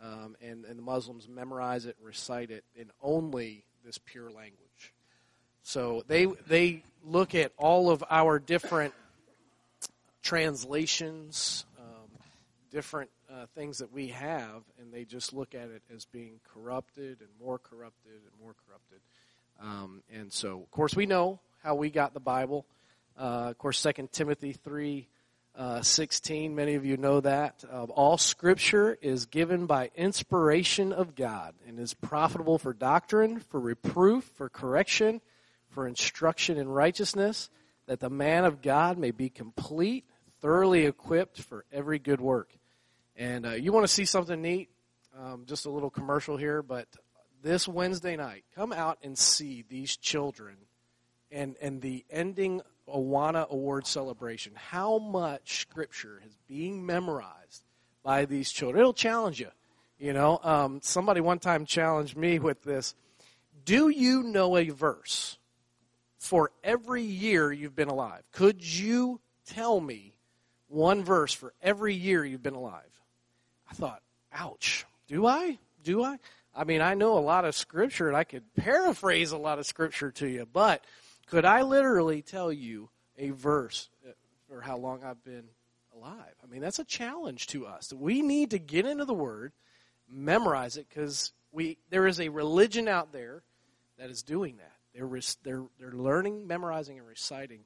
Um, 0.03 0.37
and, 0.43 0.65
and 0.67 0.79
the 0.79 0.83
Muslims 0.83 1.27
memorize 1.29 1.87
it 1.87 1.97
and 1.99 2.07
recite 2.07 2.51
it 2.51 2.65
in 2.75 2.91
only 3.01 3.65
this 3.85 3.99
pure 3.99 4.31
language. 4.31 4.66
So 5.67 6.05
they, 6.07 6.27
they 6.27 6.85
look 7.05 7.35
at 7.35 7.51
all 7.57 7.91
of 7.91 8.05
our 8.09 8.39
different 8.39 8.95
translations, 10.23 11.65
um, 11.77 12.09
different 12.71 13.11
uh, 13.29 13.47
things 13.57 13.79
that 13.79 13.93
we 13.93 14.07
have, 14.09 14.63
and 14.79 14.93
they 14.93 15.05
just 15.05 15.33
look 15.33 15.57
at 15.57 15.69
it 15.71 15.83
as 15.93 16.05
being 16.05 16.39
corrupted 16.55 17.19
and 17.19 17.29
more 17.45 17.59
corrupted 17.59 18.13
and 18.13 18.41
more 18.41 18.55
corrupted. 18.65 19.01
Um, 19.61 20.03
and 20.15 20.33
so, 20.33 20.63
of 20.63 20.71
course, 20.71 20.95
we 20.95 21.05
know 21.05 21.41
how 21.65 21.75
we 21.75 21.91
got 21.91 22.15
the 22.15 22.21
Bible. 22.21 22.65
Uh, 23.19 23.49
of 23.51 23.59
course, 23.59 23.81
Second 23.81 24.13
Timothy 24.13 24.53
three 24.53 25.09
uh, 25.57 25.83
sixteen. 25.83 26.55
Many 26.55 26.77
of 26.77 26.85
you 26.85 26.97
know 26.97 27.21
that. 27.23 27.65
all 27.73 28.19
Scripture 28.19 28.97
is 29.03 29.27
given 29.27 29.67
by 29.67 29.91
inspiration 29.97 30.93
of 30.93 31.17
God 31.17 31.55
and 31.67 31.81
is 31.81 31.93
profitable 31.93 32.57
for 32.57 32.73
doctrine, 32.73 33.41
for 33.41 33.59
reproof, 33.59 34.31
for 34.37 34.49
correction, 34.49 35.21
for 35.77 35.87
instruction 35.87 36.57
in 36.57 36.71
righteousness, 36.71 37.51
that 37.85 38.01
the 38.01 38.09
man 38.09 38.47
of 38.47 38.63
God 38.63 38.97
may 38.97 39.11
be 39.11 39.29
complete, 39.29 40.07
thoroughly 40.41 40.87
equipped 40.87 41.43
for 41.43 41.67
every 41.71 41.99
good 41.99 42.19
work. 42.19 42.49
And 43.15 43.45
uh, 43.45 43.51
you 43.51 43.75
want 43.75 43.85
to 43.85 43.93
see 43.93 44.07
something 44.07 44.41
neat? 44.41 44.71
Um, 45.15 45.45
just 45.47 45.67
a 45.67 45.71
little 45.71 45.91
commercial 45.91 46.39
here, 46.39 46.63
but 46.63 46.89
this 47.43 47.69
Wednesday 47.69 48.17
night, 48.17 48.45
come 48.55 48.73
out 48.73 48.97
and 49.03 49.19
see 49.19 49.67
these 49.69 49.99
children 49.99 50.57
and, 51.31 51.57
and 51.61 51.83
the 51.83 52.07
ending 52.09 52.63
Awana 52.89 53.47
Award 53.51 53.87
celebration. 53.87 54.55
How 54.57 54.97
much 54.97 55.61
Scripture 55.61 56.23
is 56.27 56.39
being 56.49 56.87
memorized 56.87 57.65
by 58.03 58.25
these 58.25 58.51
children. 58.51 58.81
It'll 58.81 58.95
challenge 58.95 59.41
you. 59.41 59.51
You 59.99 60.15
know, 60.15 60.41
um, 60.43 60.81
somebody 60.83 61.21
one 61.21 61.39
time 61.39 61.67
challenged 61.67 62.17
me 62.17 62.39
with 62.39 62.63
this. 62.63 62.95
Do 63.67 63.91
you 63.91 64.23
know 64.23 64.57
a 64.57 64.71
verse 64.71 65.37
for 66.19 66.51
every 66.65 67.03
year 67.03 67.53
you've 67.53 67.77
been 67.77 67.89
alive? 67.89 68.23
Could 68.33 68.63
you 68.63 69.21
tell 69.47 69.81
me 69.81 70.15
one 70.69 71.05
verse 71.05 71.33
for 71.33 71.55
every 71.63 71.95
year 71.95 72.25
you've 72.25 72.43
been 72.43 72.55
alive? 72.55 72.83
I 73.71 73.75
thought, 73.75 74.03
ouch, 74.33 74.87
do 75.09 75.27
I? 75.27 75.59
Do 75.83 76.03
I? 76.05 76.19
I 76.55 76.65
mean, 76.65 76.81
I 76.81 76.95
know 76.95 77.19
a 77.19 77.21
lot 77.21 77.45
of 77.45 77.55
scripture 77.55 78.09
and 78.09 78.17
I 78.17 78.25
could 78.25 78.43
paraphrase 78.55 79.33
a 79.33 79.39
lot 79.39 79.59
of 79.59 79.67
scripture 79.67 80.11
to 80.13 80.27
you, 80.27 80.47
but 80.51 80.83
could 81.27 81.45
I 81.45 81.63
literally 81.63 82.23
tell 82.23 82.53
you 82.53 82.89
a 83.19 83.31
verse 83.31 83.89
uh, 84.07 84.13
for 84.49 84.61
how 84.61 84.77
long 84.79 85.05
I've 85.05 85.23
been 85.23 85.45
alive? 85.95 86.35
I 86.43 86.47
mean, 86.47 86.63
that's 86.63 86.79
a 86.79 86.85
challenge 86.85 87.49
to 87.49 87.67
us. 87.67 87.93
We 87.93 88.23
need 88.23 88.51
to 88.51 88.59
get 88.59 88.87
into 88.87 89.05
the 89.05 89.15
Word, 89.15 89.53
memorize 90.09 90.77
it, 90.77 90.87
because 90.89 91.33
we 91.53 91.79
there 91.91 92.07
is 92.07 92.21
a 92.21 92.29
religion 92.29 92.89
out 92.89 93.13
there 93.13 93.43
that 93.99 94.11
is 94.11 94.23
doing 94.23 94.57
that. 94.59 94.76
They're 94.97 95.21
they're 95.45 95.65
they're 95.79 95.93
learning, 95.93 96.47
memorizing, 96.47 96.99
and 96.99 97.07
reciting 97.07 97.61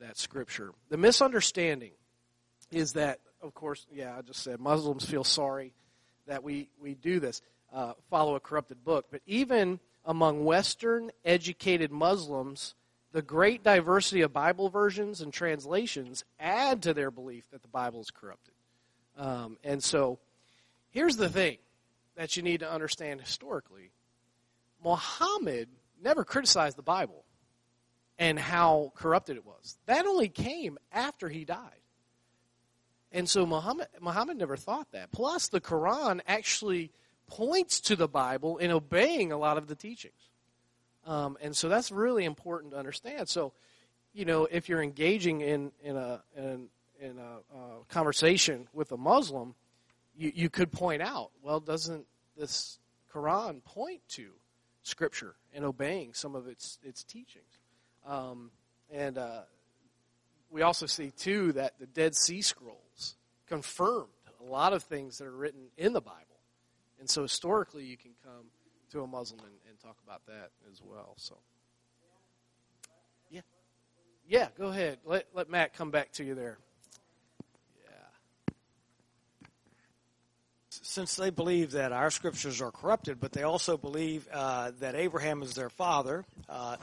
that 0.00 0.18
scripture. 0.18 0.72
The 0.88 0.96
misunderstanding 0.96 1.92
is 2.72 2.94
that 2.94 3.20
of 3.42 3.54
course, 3.54 3.86
yeah, 3.92 4.16
I 4.16 4.22
just 4.22 4.42
said 4.42 4.60
Muslims 4.60 5.04
feel 5.04 5.24
sorry 5.24 5.72
that 6.26 6.42
we, 6.42 6.68
we 6.80 6.94
do 6.94 7.20
this, 7.20 7.42
uh, 7.72 7.94
follow 8.10 8.34
a 8.34 8.40
corrupted 8.40 8.84
book. 8.84 9.06
But 9.10 9.22
even 9.26 9.80
among 10.04 10.44
Western 10.44 11.10
educated 11.24 11.90
Muslims, 11.90 12.74
the 13.12 13.22
great 13.22 13.62
diversity 13.62 14.20
of 14.20 14.32
Bible 14.32 14.68
versions 14.68 15.20
and 15.20 15.32
translations 15.32 16.24
add 16.38 16.82
to 16.82 16.94
their 16.94 17.10
belief 17.10 17.44
that 17.50 17.62
the 17.62 17.68
Bible 17.68 18.00
is 18.00 18.10
corrupted. 18.10 18.54
Um, 19.16 19.58
and 19.64 19.82
so 19.82 20.18
here's 20.90 21.16
the 21.16 21.28
thing 21.28 21.58
that 22.16 22.36
you 22.36 22.42
need 22.42 22.60
to 22.60 22.70
understand 22.70 23.20
historically 23.20 23.90
Muhammad 24.82 25.68
never 26.02 26.24
criticized 26.24 26.76
the 26.76 26.82
Bible 26.82 27.24
and 28.18 28.38
how 28.38 28.92
corrupted 28.94 29.36
it 29.36 29.46
was. 29.46 29.78
That 29.86 30.06
only 30.06 30.28
came 30.28 30.78
after 30.92 31.28
he 31.28 31.44
died. 31.44 31.80
And 33.12 33.28
so 33.28 33.44
Muhammad, 33.44 33.88
Muhammad 34.00 34.36
never 34.36 34.56
thought 34.56 34.92
that. 34.92 35.10
Plus, 35.10 35.48
the 35.48 35.60
Quran 35.60 36.20
actually 36.26 36.92
points 37.26 37.80
to 37.80 37.96
the 37.96 38.08
Bible 38.08 38.58
in 38.58 38.70
obeying 38.70 39.32
a 39.32 39.38
lot 39.38 39.56
of 39.56 39.66
the 39.66 39.74
teachings. 39.74 40.14
Um, 41.06 41.38
and 41.40 41.56
so 41.56 41.68
that's 41.68 41.90
really 41.90 42.24
important 42.24 42.72
to 42.72 42.78
understand. 42.78 43.28
So, 43.28 43.52
you 44.12 44.24
know, 44.24 44.46
if 44.50 44.68
you're 44.68 44.82
engaging 44.82 45.40
in, 45.40 45.72
in 45.82 45.96
a, 45.96 46.22
in, 46.36 46.68
in 47.00 47.18
a 47.18 47.56
uh, 47.56 47.58
conversation 47.88 48.68
with 48.72 48.92
a 48.92 48.96
Muslim, 48.96 49.54
you, 50.16 50.32
you 50.34 50.50
could 50.50 50.70
point 50.70 51.02
out, 51.02 51.30
well, 51.42 51.58
doesn't 51.58 52.04
this 52.36 52.78
Quran 53.12 53.64
point 53.64 54.02
to 54.10 54.30
Scripture 54.90 55.34
and 55.54 55.64
obeying 55.64 56.12
some 56.14 56.34
of 56.34 56.46
its, 56.46 56.78
its 56.82 57.02
teachings? 57.04 57.58
Um, 58.06 58.50
and 58.92 59.18
uh, 59.18 59.42
we 60.50 60.62
also 60.62 60.86
see, 60.86 61.10
too, 61.10 61.52
that 61.52 61.78
the 61.78 61.86
Dead 61.86 62.14
Sea 62.14 62.42
Scrolls 62.42 63.16
confirmed 63.46 64.08
a 64.40 64.44
lot 64.44 64.72
of 64.72 64.82
things 64.82 65.18
that 65.18 65.26
are 65.26 65.36
written 65.36 65.68
in 65.76 65.92
the 65.92 66.00
Bible. 66.00 66.16
And 66.98 67.08
so 67.08 67.22
historically, 67.22 67.84
you 67.84 67.96
can 67.96 68.12
come 68.24 68.46
to 68.90 69.02
a 69.02 69.06
Muslim 69.06 69.40
and, 69.40 69.54
and 69.68 69.78
talk 69.80 69.96
about 70.04 70.26
that 70.26 70.50
as 70.70 70.80
well. 70.84 71.14
So, 71.16 71.36
yeah, 73.30 73.40
yeah, 74.28 74.48
go 74.58 74.66
ahead. 74.66 74.98
Let 75.04 75.26
let 75.34 75.48
Matt 75.48 75.74
come 75.74 75.90
back 75.90 76.12
to 76.12 76.24
you 76.24 76.34
there. 76.34 76.58
Since 80.82 81.16
they 81.16 81.30
believe 81.30 81.72
that 81.72 81.92
our 81.92 82.10
scriptures 82.10 82.60
are 82.62 82.70
corrupted, 82.70 83.20
but 83.20 83.32
they 83.32 83.42
also 83.42 83.76
believe 83.76 84.26
uh, 84.32 84.72
that 84.80 84.94
Abraham 84.94 85.42
is 85.42 85.54
their 85.54 85.68
father, 85.68 86.24
uh, 86.48 86.76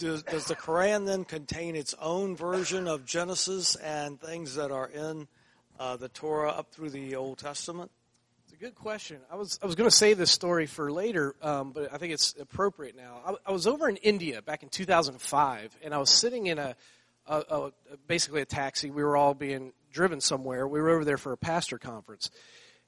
does, 0.00 0.22
does 0.22 0.46
the 0.46 0.56
Quran 0.56 1.06
then 1.06 1.24
contain 1.24 1.76
its 1.76 1.94
own 2.00 2.36
version 2.36 2.88
of 2.88 3.04
Genesis 3.04 3.76
and 3.76 4.20
things 4.20 4.54
that 4.54 4.70
are 4.70 4.88
in 4.88 5.28
uh, 5.78 5.96
the 5.96 6.08
Torah 6.08 6.50
up 6.50 6.70
through 6.72 6.90
the 6.90 7.16
Old 7.16 7.38
Testament? 7.38 7.90
It's 8.44 8.54
a 8.54 8.56
good 8.56 8.74
question. 8.74 9.18
I 9.30 9.36
was 9.36 9.58
I 9.62 9.66
was 9.66 9.74
going 9.74 9.88
to 9.88 9.94
save 9.94 10.18
this 10.18 10.30
story 10.30 10.66
for 10.66 10.90
later, 10.90 11.34
um, 11.42 11.72
but 11.72 11.92
I 11.92 11.98
think 11.98 12.12
it's 12.12 12.34
appropriate 12.40 12.96
now. 12.96 13.20
I, 13.24 13.34
I, 13.50 13.52
was 13.52 13.66
over 13.66 13.88
in 13.88 13.96
India 13.96 14.42
back 14.42 14.62
in 14.62 14.68
2005, 14.70 15.76
and 15.82 15.94
I 15.94 15.98
was 15.98 16.10
sitting 16.10 16.46
in 16.46 16.58
a, 16.58 16.74
a, 17.26 17.36
a 17.38 17.72
basically 18.06 18.40
a 18.42 18.46
taxi. 18.46 18.90
We 18.90 19.04
were 19.04 19.16
all 19.16 19.34
being 19.34 19.72
driven 19.92 20.20
somewhere. 20.20 20.66
We 20.66 20.80
were 20.80 20.90
over 20.90 21.04
there 21.04 21.18
for 21.18 21.32
a 21.32 21.36
pastor 21.36 21.78
conference. 21.78 22.30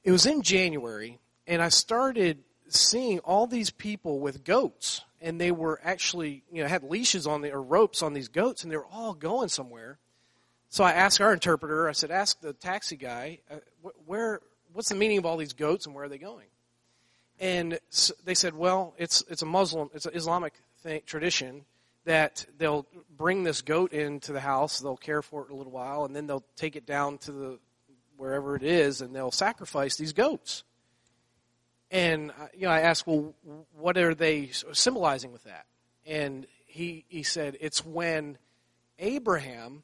It 0.04 0.10
was 0.10 0.26
in 0.26 0.42
January, 0.42 1.18
and 1.46 1.62
I 1.62 1.68
started 1.68 2.38
seeing 2.68 3.20
all 3.20 3.46
these 3.46 3.70
people 3.70 4.18
with 4.18 4.44
goats, 4.44 5.02
and 5.20 5.40
they 5.40 5.52
were 5.52 5.80
actually 5.84 6.42
you 6.50 6.62
know 6.62 6.68
had 6.68 6.82
leashes 6.82 7.26
on 7.26 7.42
the 7.42 7.52
or 7.52 7.62
ropes 7.62 8.02
on 8.02 8.12
these 8.12 8.28
goats, 8.28 8.62
and 8.62 8.72
they 8.72 8.76
were 8.76 8.86
all 8.86 9.14
going 9.14 9.48
somewhere. 9.48 9.98
So 10.72 10.84
I 10.84 10.92
asked 10.92 11.20
our 11.20 11.34
interpreter, 11.34 11.86
I 11.86 11.92
said, 11.92 12.10
ask 12.10 12.40
the 12.40 12.54
taxi 12.54 12.96
guy, 12.96 13.40
uh, 13.50 13.56
where, 14.06 14.40
what's 14.72 14.88
the 14.88 14.94
meaning 14.94 15.18
of 15.18 15.26
all 15.26 15.36
these 15.36 15.52
goats 15.52 15.84
and 15.84 15.94
where 15.94 16.06
are 16.06 16.08
they 16.08 16.16
going? 16.16 16.46
And 17.38 17.78
so 17.90 18.14
they 18.24 18.32
said, 18.32 18.54
well, 18.54 18.94
it's, 18.96 19.22
it's 19.28 19.42
a 19.42 19.46
Muslim, 19.46 19.90
it's 19.92 20.06
an 20.06 20.14
Islamic 20.14 20.54
thing, 20.82 21.02
tradition, 21.04 21.66
that 22.06 22.46
they'll 22.56 22.86
bring 23.18 23.44
this 23.44 23.60
goat 23.60 23.92
into 23.92 24.32
the 24.32 24.40
house, 24.40 24.80
they'll 24.80 24.96
care 24.96 25.20
for 25.20 25.44
it 25.44 25.50
a 25.50 25.54
little 25.54 25.72
while, 25.72 26.06
and 26.06 26.16
then 26.16 26.26
they'll 26.26 26.46
take 26.56 26.74
it 26.74 26.86
down 26.86 27.18
to 27.18 27.32
the 27.32 27.58
wherever 28.22 28.54
it 28.54 28.62
is, 28.62 29.00
and 29.00 29.12
they'll 29.12 29.32
sacrifice 29.32 29.96
these 29.96 30.12
goats. 30.12 30.62
And 31.90 32.30
uh, 32.30 32.46
you 32.54 32.66
know, 32.66 32.70
I 32.70 32.82
asked, 32.82 33.04
well, 33.04 33.35
what 33.76 33.98
are 33.98 34.14
they 34.14 34.50
symbolizing 34.72 35.32
with 35.32 35.42
that? 35.42 35.66
And 36.06 36.46
he 36.66 37.04
he 37.08 37.24
said 37.24 37.56
it's 37.61 37.85
when 37.85 38.38
Abraham 39.00 39.82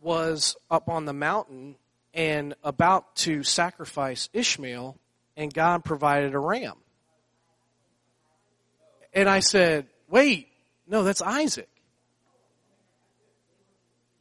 was 0.00 0.56
up 0.70 0.88
on 0.88 1.04
the 1.04 1.12
mountain 1.12 1.74
and 2.14 2.54
about 2.62 3.16
to 3.16 3.42
sacrifice 3.42 4.28
Ishmael, 4.32 4.96
and 5.36 5.52
God 5.52 5.84
provided 5.84 6.34
a 6.34 6.38
ram. 6.38 6.76
And 9.12 9.28
I 9.28 9.40
said, 9.40 9.88
wait, 10.08 10.46
no, 10.86 11.02
that's 11.02 11.22
Isaac. 11.22 11.68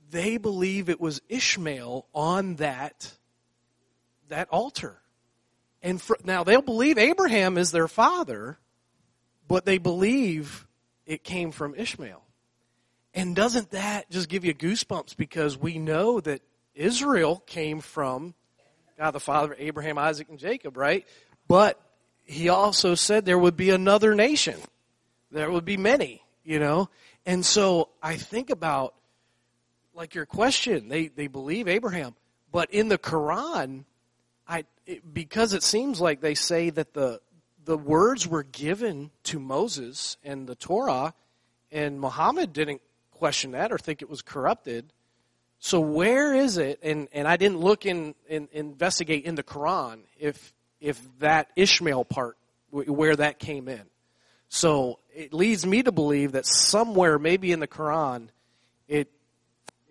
They 0.09 0.37
believe 0.37 0.89
it 0.89 0.99
was 0.99 1.21
Ishmael 1.29 2.07
on 2.15 2.55
that, 2.55 3.11
that 4.29 4.49
altar. 4.49 4.99
And 5.81 6.01
for, 6.01 6.17
now 6.23 6.43
they'll 6.43 6.61
believe 6.61 6.97
Abraham 6.97 7.57
is 7.57 7.71
their 7.71 7.87
father, 7.87 8.57
but 9.47 9.65
they 9.65 9.77
believe 9.77 10.67
it 11.05 11.23
came 11.23 11.51
from 11.51 11.75
Ishmael. 11.75 12.23
And 13.13 13.35
doesn't 13.35 13.71
that 13.71 14.09
just 14.09 14.29
give 14.29 14.45
you 14.45 14.53
goosebumps 14.53 15.17
because 15.17 15.57
we 15.57 15.79
know 15.79 16.19
that 16.19 16.41
Israel 16.75 17.41
came 17.45 17.79
from 17.79 18.33
God 18.97 19.11
the 19.11 19.19
Father 19.19 19.55
Abraham, 19.59 19.97
Isaac, 19.97 20.27
and 20.29 20.39
Jacob, 20.39 20.75
right? 20.75 21.05
But 21.47 21.79
he 22.25 22.49
also 22.49 22.95
said 22.95 23.25
there 23.25 23.37
would 23.37 23.55
be 23.55 23.69
another 23.69 24.15
nation. 24.15 24.59
There 25.31 25.51
would 25.51 25.65
be 25.65 25.77
many, 25.77 26.23
you 26.43 26.59
know? 26.59 26.89
And 27.25 27.45
so 27.45 27.89
I 28.01 28.15
think 28.15 28.49
about, 28.49 28.95
like 29.93 30.15
your 30.15 30.25
question, 30.25 30.89
they, 30.89 31.07
they 31.07 31.27
believe 31.27 31.67
Abraham. 31.67 32.15
But 32.51 32.71
in 32.71 32.87
the 32.87 32.97
Quran, 32.97 33.85
I, 34.47 34.65
it, 34.85 35.13
because 35.13 35.53
it 35.53 35.63
seems 35.63 35.99
like 35.99 36.21
they 36.21 36.35
say 36.35 36.69
that 36.69 36.93
the, 36.93 37.19
the 37.65 37.77
words 37.77 38.27
were 38.27 38.43
given 38.43 39.11
to 39.23 39.39
Moses 39.39 40.17
and 40.23 40.47
the 40.47 40.55
Torah, 40.55 41.13
and 41.71 41.99
Muhammad 41.99 42.53
didn't 42.53 42.81
question 43.11 43.51
that 43.51 43.71
or 43.71 43.77
think 43.77 44.01
it 44.01 44.09
was 44.09 44.21
corrupted. 44.21 44.93
So 45.59 45.79
where 45.79 46.33
is 46.33 46.57
it? 46.57 46.79
And, 46.83 47.07
and 47.11 47.27
I 47.27 47.35
didn't 47.37 47.59
look 47.59 47.85
in, 47.85 48.15
in 48.29 48.47
investigate 48.51 49.25
in 49.25 49.35
the 49.35 49.43
Quran 49.43 50.01
if 50.19 50.53
if 50.79 51.01
that 51.19 51.49
Ishmael 51.55 52.05
part 52.05 52.37
where 52.69 53.15
that 53.15 53.39
came 53.39 53.67
in. 53.67 53.81
So 54.49 54.99
it 55.15 55.33
leads 55.33 55.65
me 55.65 55.81
to 55.81 55.91
believe 55.91 56.33
that 56.33 56.45
somewhere, 56.45 57.17
maybe 57.17 57.51
in 57.51 57.59
the 57.59 57.67
Quran, 57.67 58.29
it 58.87 59.11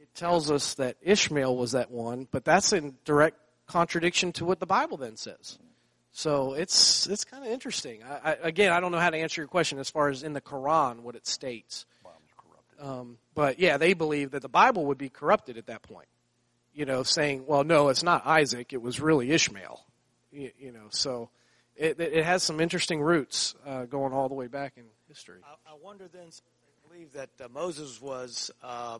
it 0.00 0.14
tells 0.14 0.50
us 0.50 0.74
that 0.74 0.96
Ishmael 1.02 1.56
was 1.56 1.72
that 1.72 1.90
one, 1.90 2.28
but 2.30 2.44
that's 2.44 2.72
in 2.72 2.94
direct 3.04 3.38
contradiction 3.66 4.32
to 4.32 4.44
what 4.44 4.60
the 4.60 4.66
Bible 4.66 4.96
then 4.96 5.16
says. 5.16 5.58
So 6.12 6.54
it's 6.54 7.06
it's 7.06 7.24
kind 7.24 7.44
of 7.44 7.50
interesting. 7.50 8.02
I, 8.02 8.30
I, 8.30 8.36
again, 8.42 8.72
I 8.72 8.80
don't 8.80 8.90
know 8.90 8.98
how 8.98 9.10
to 9.10 9.18
answer 9.18 9.42
your 9.42 9.48
question 9.48 9.78
as 9.78 9.90
far 9.90 10.08
as 10.08 10.22
in 10.22 10.32
the 10.32 10.40
Quran 10.40 11.00
what 11.00 11.14
it 11.14 11.26
states. 11.26 11.84
Um, 12.80 13.18
but 13.34 13.58
yeah, 13.58 13.78
they 13.78 13.94
believe 13.94 14.32
that 14.32 14.42
the 14.42 14.48
Bible 14.48 14.86
would 14.86 14.98
be 14.98 15.08
corrupted 15.08 15.56
at 15.56 15.66
that 15.66 15.82
point. 15.82 16.08
You 16.74 16.84
know, 16.84 17.02
saying, 17.04 17.44
well, 17.46 17.64
no, 17.64 17.88
it's 17.88 18.02
not 18.02 18.26
Isaac, 18.26 18.72
it 18.72 18.82
was 18.82 19.00
really 19.00 19.30
Ishmael. 19.30 19.84
You, 20.30 20.50
you 20.58 20.72
know, 20.72 20.88
so 20.90 21.30
it, 21.74 21.98
it 22.00 22.24
has 22.24 22.42
some 22.42 22.60
interesting 22.60 23.00
roots 23.00 23.54
uh, 23.66 23.84
going 23.84 24.12
all 24.12 24.28
the 24.28 24.34
way 24.34 24.46
back 24.46 24.74
in 24.76 24.84
history. 25.08 25.40
I, 25.44 25.72
I 25.72 25.74
wonder 25.82 26.06
then, 26.12 26.26
they 26.28 26.88
believe 26.88 27.12
that 27.14 27.30
uh, 27.42 27.48
Moses 27.48 28.00
was 28.00 28.50
uh, 28.62 28.98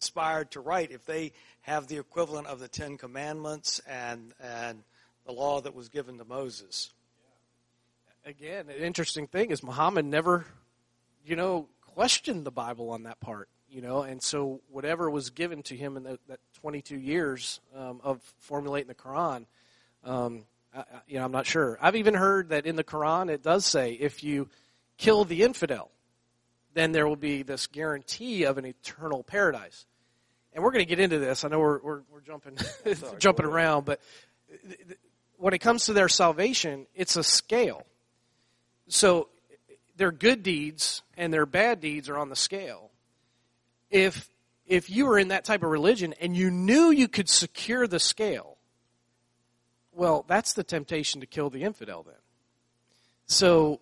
inspired 0.00 0.50
to 0.50 0.60
write 0.60 0.90
if 0.90 1.04
they 1.04 1.30
have 1.60 1.86
the 1.86 1.98
equivalent 1.98 2.46
of 2.46 2.58
the 2.58 2.68
Ten 2.68 2.96
Commandments 2.96 3.82
and 3.86 4.32
and 4.40 4.82
the 5.26 5.32
law 5.32 5.60
that 5.60 5.74
was 5.74 5.90
given 5.90 6.16
to 6.16 6.24
Moses. 6.24 6.90
Again, 8.24 8.70
an 8.70 8.82
interesting 8.82 9.26
thing 9.26 9.50
is 9.50 9.62
Muhammad 9.62 10.06
never, 10.06 10.46
you 11.24 11.36
know, 11.36 11.68
questioned 11.94 12.46
the 12.46 12.50
Bible 12.50 12.90
on 12.90 13.02
that 13.02 13.20
part, 13.20 13.50
you 13.68 13.82
know, 13.82 14.02
and 14.02 14.22
so 14.22 14.62
whatever 14.70 15.10
was 15.10 15.28
given 15.28 15.62
to 15.64 15.76
him 15.76 15.98
in 15.98 16.04
the, 16.04 16.18
that 16.28 16.40
22 16.60 16.96
years 16.96 17.60
um, 17.76 18.00
of 18.02 18.22
formulating 18.38 18.88
the 18.88 18.94
Quran, 18.94 19.44
um, 20.04 20.44
I, 20.74 20.84
you 21.06 21.18
know, 21.18 21.26
I'm 21.26 21.32
not 21.32 21.46
sure. 21.46 21.78
I've 21.80 21.96
even 21.96 22.14
heard 22.14 22.48
that 22.50 22.64
in 22.64 22.76
the 22.76 22.84
Quran 22.84 23.30
it 23.30 23.42
does 23.42 23.66
say 23.66 23.92
if 23.92 24.24
you 24.24 24.48
kill 24.96 25.24
the 25.26 25.42
infidel, 25.42 25.90
then 26.74 26.92
there 26.92 27.06
will 27.06 27.16
be 27.16 27.42
this 27.42 27.66
guarantee 27.66 28.44
of 28.44 28.58
an 28.58 28.64
eternal 28.64 29.22
paradise. 29.22 29.86
And 30.52 30.64
we're 30.64 30.72
going 30.72 30.84
to 30.84 30.88
get 30.88 31.00
into 31.00 31.18
this. 31.18 31.44
I 31.44 31.48
know 31.48 31.60
we're 31.60 31.80
we're, 31.80 32.00
we're 32.12 32.20
jumping 32.20 32.56
jumping 33.18 33.46
around, 33.46 33.84
but 33.84 34.00
when 35.36 35.54
it 35.54 35.58
comes 35.58 35.86
to 35.86 35.92
their 35.92 36.08
salvation, 36.08 36.86
it's 36.94 37.16
a 37.16 37.24
scale. 37.24 37.86
So 38.88 39.28
their 39.96 40.12
good 40.12 40.42
deeds 40.42 41.02
and 41.16 41.32
their 41.32 41.46
bad 41.46 41.80
deeds 41.80 42.08
are 42.08 42.18
on 42.18 42.28
the 42.28 42.36
scale. 42.36 42.90
If 43.90 44.28
if 44.66 44.88
you 44.88 45.06
were 45.06 45.18
in 45.18 45.28
that 45.28 45.44
type 45.44 45.62
of 45.62 45.70
religion 45.70 46.14
and 46.20 46.36
you 46.36 46.50
knew 46.50 46.90
you 46.90 47.08
could 47.08 47.28
secure 47.28 47.86
the 47.86 47.98
scale, 47.98 48.56
well, 49.92 50.24
that's 50.28 50.52
the 50.52 50.62
temptation 50.62 51.20
to 51.20 51.26
kill 51.26 51.50
the 51.50 51.64
infidel 51.64 52.04
then. 52.04 52.14
So, 53.26 53.80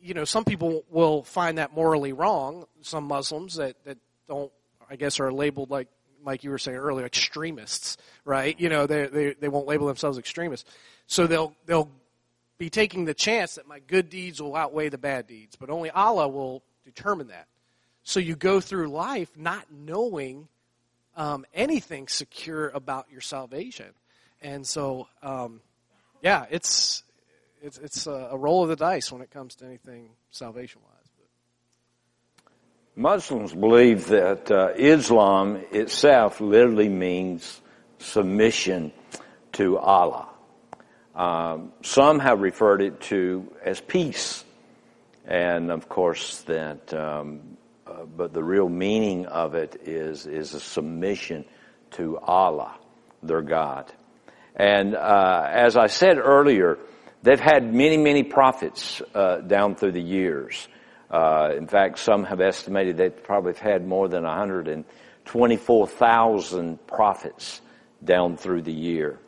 you 0.00 0.14
know, 0.14 0.24
some 0.24 0.44
people 0.44 0.84
will 0.88 1.22
find 1.24 1.58
that 1.58 1.74
morally 1.74 2.12
wrong. 2.12 2.66
Some 2.82 3.04
Muslims 3.04 3.56
that, 3.56 3.76
that 3.84 3.98
don't, 4.28 4.52
I 4.94 4.96
guess, 4.96 5.18
are 5.18 5.32
labeled 5.32 5.70
like, 5.70 5.88
like 6.24 6.44
you 6.44 6.50
were 6.50 6.58
saying 6.58 6.78
earlier, 6.78 7.04
extremists, 7.04 7.96
right? 8.24 8.58
You 8.60 8.68
know, 8.68 8.86
they, 8.86 9.06
they, 9.08 9.34
they 9.34 9.48
won't 9.48 9.66
label 9.66 9.88
themselves 9.88 10.18
extremists. 10.18 10.70
So 11.08 11.26
they'll, 11.26 11.52
they'll 11.66 11.90
be 12.58 12.70
taking 12.70 13.04
the 13.04 13.12
chance 13.12 13.56
that 13.56 13.66
my 13.66 13.80
good 13.80 14.08
deeds 14.08 14.40
will 14.40 14.54
outweigh 14.54 14.90
the 14.90 14.96
bad 14.96 15.26
deeds, 15.26 15.56
but 15.56 15.68
only 15.68 15.90
Allah 15.90 16.28
will 16.28 16.62
determine 16.84 17.26
that. 17.26 17.48
So 18.04 18.20
you 18.20 18.36
go 18.36 18.60
through 18.60 18.86
life 18.86 19.30
not 19.36 19.64
knowing 19.72 20.46
um, 21.16 21.44
anything 21.52 22.06
secure 22.06 22.68
about 22.68 23.06
your 23.10 23.20
salvation, 23.20 23.90
and 24.40 24.64
so 24.64 25.08
um, 25.24 25.60
yeah, 26.22 26.46
it's 26.50 27.02
it's 27.62 27.78
it's 27.78 28.06
a, 28.06 28.28
a, 28.30 28.36
roll 28.36 28.62
of 28.62 28.68
the 28.68 28.76
dice 28.76 29.10
when 29.10 29.22
it 29.22 29.30
comes 29.30 29.54
to 29.56 29.64
anything 29.64 30.10
salvation 30.30 30.82
wise. 30.84 30.93
Muslims 32.96 33.52
believe 33.52 34.06
that 34.06 34.48
uh, 34.52 34.68
Islam 34.76 35.56
itself 35.72 36.40
literally 36.40 36.88
means 36.88 37.60
submission 37.98 38.92
to 39.52 39.78
Allah. 39.78 40.28
Um, 41.12 41.72
some 41.82 42.20
have 42.20 42.40
referred 42.40 42.82
it 42.82 43.00
to 43.02 43.52
as 43.64 43.80
peace, 43.80 44.44
and 45.24 45.72
of 45.72 45.88
course 45.88 46.42
that. 46.42 46.94
Um, 46.94 47.56
uh, 47.86 48.04
but 48.04 48.32
the 48.32 48.42
real 48.42 48.68
meaning 48.68 49.26
of 49.26 49.54
it 49.54 49.82
is 49.84 50.26
is 50.26 50.54
a 50.54 50.60
submission 50.60 51.44
to 51.92 52.18
Allah, 52.18 52.78
their 53.22 53.42
God. 53.42 53.92
And 54.56 54.94
uh, 54.94 55.48
as 55.50 55.76
I 55.76 55.88
said 55.88 56.18
earlier, 56.18 56.78
they've 57.22 57.40
had 57.40 57.74
many 57.74 57.96
many 57.96 58.22
prophets 58.22 59.02
uh, 59.14 59.38
down 59.38 59.74
through 59.74 59.92
the 59.92 60.00
years. 60.00 60.68
Uh, 61.10 61.52
in 61.56 61.66
fact, 61.66 61.98
some 61.98 62.24
have 62.24 62.40
estimated 62.40 62.96
they 62.96 63.10
probably 63.10 63.52
have 63.52 63.60
had 63.60 63.86
more 63.86 64.08
than 64.08 64.24
124,000 64.24 66.86
prophets 66.86 67.60
down 68.02 68.36
through 68.36 68.62
the 68.62 68.72
year 68.72 69.20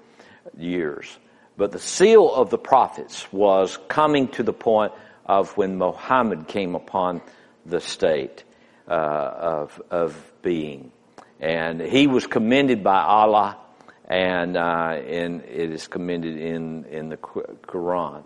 years. 0.57 1.19
But 1.57 1.73
the 1.73 1.79
seal 1.79 2.33
of 2.33 2.51
the 2.51 2.59
prophets 2.59 3.31
was 3.33 3.79
coming 3.89 4.29
to 4.29 4.43
the 4.43 4.53
point 4.53 4.93
of 5.25 5.57
when 5.57 5.79
Muhammad 5.79 6.49
came 6.49 6.75
upon 6.75 7.23
the 7.65 7.81
state 7.81 8.45
uh, 8.89 8.93
of, 8.93 9.83
of 9.91 10.33
being. 10.43 10.93
And 11.41 11.81
he 11.81 12.07
was 12.07 12.27
commended 12.27 12.85
by 12.85 13.03
Allah, 13.03 13.59
and, 14.07 14.57
uh, 14.57 15.01
and 15.07 15.43
it 15.43 15.73
is 15.73 15.87
commended 15.87 16.37
in, 16.37 16.85
in 16.85 17.09
the 17.09 17.17
Quran. 17.17 18.23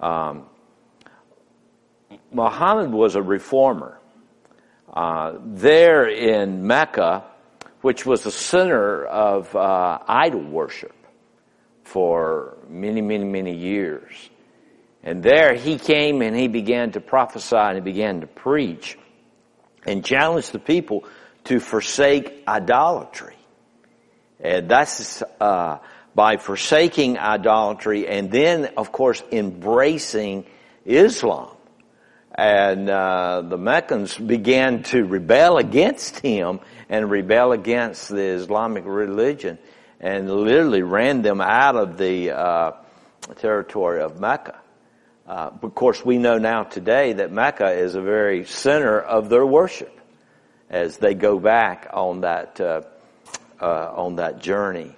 Um, 0.00 0.46
Muhammad 2.32 2.92
was 2.92 3.14
a 3.14 3.22
reformer. 3.22 3.98
Uh, 4.92 5.34
there 5.44 6.08
in 6.08 6.66
Mecca, 6.66 7.24
which 7.82 8.06
was 8.06 8.22
the 8.22 8.30
center 8.30 9.04
of 9.04 9.54
uh, 9.54 9.98
idol 10.08 10.42
worship, 10.42 10.94
for 11.84 12.56
many, 12.68 13.00
many, 13.00 13.24
many 13.24 13.54
years. 13.54 14.30
And 15.02 15.22
there 15.22 15.54
he 15.54 15.78
came 15.78 16.22
and 16.22 16.36
he 16.36 16.48
began 16.48 16.92
to 16.92 17.00
prophesy 17.00 17.56
and 17.56 17.76
he 17.76 17.80
began 17.80 18.20
to 18.20 18.26
preach 18.26 18.98
and 19.86 20.04
challenge 20.04 20.50
the 20.50 20.58
people 20.58 21.04
to 21.44 21.60
forsake 21.60 22.42
idolatry. 22.46 23.36
And 24.40 24.68
that's 24.68 25.22
uh, 25.40 25.78
by 26.14 26.36
forsaking 26.36 27.18
idolatry 27.18 28.06
and 28.06 28.30
then, 28.30 28.66
of 28.76 28.92
course, 28.92 29.22
embracing 29.32 30.44
Islam 30.84 31.57
and 32.38 32.88
uh, 32.88 33.42
the 33.42 33.58
Meccans 33.58 34.16
began 34.16 34.84
to 34.84 35.04
rebel 35.04 35.58
against 35.58 36.20
him 36.20 36.60
and 36.88 37.10
rebel 37.10 37.50
against 37.50 38.08
the 38.08 38.22
Islamic 38.22 38.84
religion, 38.86 39.58
and 39.98 40.30
literally 40.30 40.82
ran 40.82 41.22
them 41.22 41.40
out 41.40 41.74
of 41.74 41.98
the 41.98 42.30
uh, 42.30 42.72
territory 43.38 44.00
of 44.00 44.20
Mecca. 44.20 44.56
Uh, 45.26 45.50
of 45.60 45.74
course, 45.74 46.04
we 46.04 46.16
know 46.16 46.38
now 46.38 46.62
today 46.62 47.14
that 47.14 47.32
Mecca 47.32 47.72
is 47.72 47.96
a 47.96 48.00
very 48.00 48.44
center 48.44 49.00
of 49.00 49.28
their 49.28 49.44
worship 49.44 50.00
as 50.70 50.96
they 50.98 51.14
go 51.14 51.40
back 51.40 51.88
on 51.92 52.20
that 52.20 52.60
uh, 52.60 52.82
uh, 53.60 53.92
on 53.96 54.16
that 54.16 54.40
journey. 54.40 54.94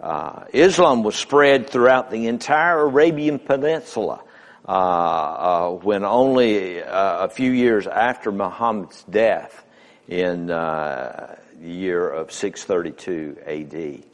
Uh, 0.00 0.44
Islam 0.52 1.02
was 1.02 1.16
spread 1.16 1.68
throughout 1.68 2.12
the 2.12 2.28
entire 2.28 2.82
Arabian 2.82 3.40
Peninsula 3.40 4.22
uh, 4.68 4.70
uh, 4.70 5.70
when 5.70 6.04
only 6.04 6.80
a 6.80 7.30
few 7.30 7.50
years 7.50 7.86
after 7.86 8.30
Muhammad's 8.30 9.02
death 9.04 9.64
in 10.06 10.48
the 10.48 11.38
year 11.58 12.06
of 12.06 12.30
632 12.30 13.38
AD. 13.46 14.04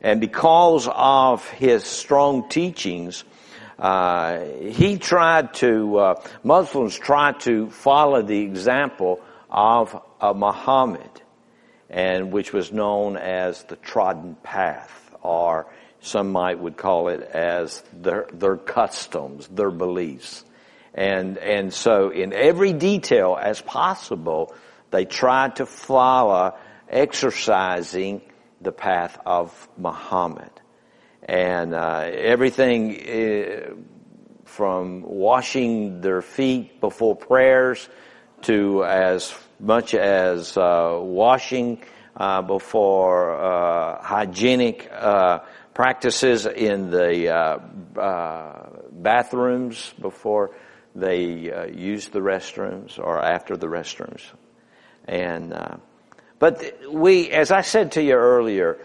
And 0.00 0.20
because 0.20 0.88
of 0.90 1.46
his 1.50 1.84
strong 1.84 2.48
teachings, 2.48 3.24
uh, 3.78 4.40
he 4.60 4.96
tried 4.96 5.54
to, 5.54 5.98
uh, 5.98 6.22
Muslims 6.42 6.98
tried 6.98 7.40
to 7.40 7.68
follow 7.70 8.22
the 8.22 8.40
example 8.40 9.20
of 9.50 10.00
uh, 10.20 10.32
Muhammad, 10.32 11.10
and 11.90 12.32
which 12.32 12.52
was 12.52 12.72
known 12.72 13.16
as 13.16 13.62
the 13.64 13.76
trodden 13.76 14.36
path, 14.42 15.14
or 15.22 15.66
some 16.02 16.32
might 16.32 16.58
would 16.58 16.76
call 16.76 17.08
it 17.08 17.22
as 17.22 17.82
their, 17.92 18.26
their 18.32 18.56
customs, 18.56 19.46
their 19.48 19.70
beliefs. 19.70 20.44
And, 20.94 21.38
and 21.38 21.72
so 21.72 22.10
in 22.10 22.32
every 22.32 22.72
detail 22.72 23.38
as 23.40 23.62
possible, 23.62 24.54
they 24.90 25.04
tried 25.04 25.56
to 25.56 25.66
follow 25.66 26.54
exercising 26.88 28.20
the 28.60 28.72
path 28.72 29.18
of 29.24 29.68
Muhammad 29.78 30.50
and 31.22 31.72
uh, 31.72 32.10
everything 32.12 32.98
uh, 33.08 33.74
from 34.44 35.02
washing 35.02 36.00
their 36.00 36.20
feet 36.20 36.80
before 36.80 37.16
prayers 37.16 37.88
to 38.42 38.84
as 38.84 39.32
much 39.60 39.94
as 39.94 40.56
uh, 40.56 40.98
washing 41.00 41.82
uh, 42.16 42.42
before 42.42 43.40
uh, 43.40 44.02
hygienic 44.02 44.90
uh, 44.92 45.38
practices 45.74 46.46
in 46.46 46.90
the 46.90 47.28
uh, 47.28 47.58
uh, 47.98 48.68
bathrooms 48.90 49.92
before 50.00 50.54
they 50.94 51.50
uh, 51.50 51.66
use 51.66 52.08
the 52.08 52.20
restrooms 52.20 52.98
or 52.98 53.18
after 53.18 53.56
the 53.56 53.66
restrooms. 53.66 54.22
And 55.06 55.54
but 56.42 56.92
we, 56.92 57.30
as 57.30 57.52
I 57.52 57.60
said 57.60 57.92
to 57.92 58.02
you 58.02 58.14
earlier, 58.14 58.78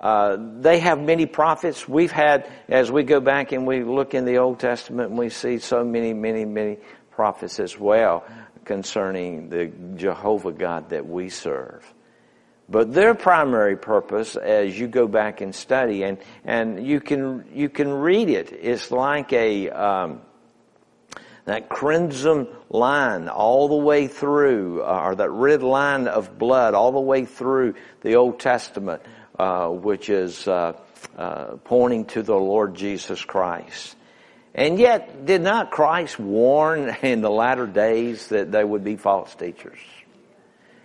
uh, 0.00 0.36
they 0.60 0.80
have 0.80 1.00
many 1.00 1.26
prophets. 1.26 1.88
We've 1.88 2.10
had, 2.10 2.50
as 2.68 2.90
we 2.90 3.04
go 3.04 3.20
back 3.20 3.52
and 3.52 3.68
we 3.68 3.84
look 3.84 4.14
in 4.14 4.24
the 4.24 4.38
Old 4.38 4.58
Testament, 4.58 5.12
we 5.12 5.28
see 5.28 5.58
so 5.58 5.84
many, 5.84 6.12
many, 6.12 6.44
many 6.44 6.78
prophets 7.12 7.60
as 7.60 7.78
well 7.78 8.24
concerning 8.64 9.48
the 9.48 9.70
Jehovah 9.94 10.50
God 10.50 10.90
that 10.90 11.06
we 11.08 11.28
serve. 11.28 11.93
But 12.68 12.94
their 12.94 13.14
primary 13.14 13.76
purpose, 13.76 14.36
as 14.36 14.78
you 14.78 14.88
go 14.88 15.06
back 15.06 15.40
and 15.40 15.54
study, 15.54 16.02
and 16.02 16.18
and 16.44 16.86
you 16.86 17.00
can 17.00 17.44
you 17.52 17.68
can 17.68 17.92
read 17.92 18.30
it. 18.30 18.52
It's 18.52 18.90
like 18.90 19.32
a 19.34 19.68
um, 19.68 20.22
that 21.44 21.68
crimson 21.68 22.48
line 22.70 23.28
all 23.28 23.68
the 23.68 23.76
way 23.76 24.06
through, 24.08 24.82
uh, 24.82 25.00
or 25.04 25.14
that 25.16 25.30
red 25.30 25.62
line 25.62 26.08
of 26.08 26.38
blood 26.38 26.72
all 26.72 26.92
the 26.92 27.00
way 27.00 27.26
through 27.26 27.74
the 28.00 28.14
Old 28.14 28.40
Testament 28.40 29.02
uh, 29.38 29.68
which 29.68 30.08
is 30.08 30.46
uh, 30.46 30.78
uh, 31.16 31.56
pointing 31.64 32.04
to 32.06 32.22
the 32.22 32.36
Lord 32.36 32.74
Jesus 32.74 33.24
Christ. 33.24 33.96
And 34.54 34.78
yet, 34.78 35.26
did 35.26 35.42
not 35.42 35.72
Christ 35.72 36.18
warn 36.18 36.96
in 37.02 37.20
the 37.20 37.30
latter 37.30 37.66
days 37.66 38.28
that 38.28 38.52
there 38.52 38.66
would 38.66 38.84
be 38.84 38.96
false 38.96 39.34
teachers? 39.34 39.78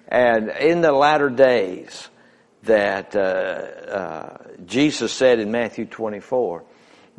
And 0.09 0.49
in 0.49 0.81
the 0.81 0.91
latter 0.91 1.29
days, 1.29 2.09
that 2.63 3.15
uh, 3.15 3.19
uh, 3.19 4.37
Jesus 4.65 5.13
said 5.13 5.39
in 5.39 5.51
Matthew 5.51 5.85
24 5.85 6.63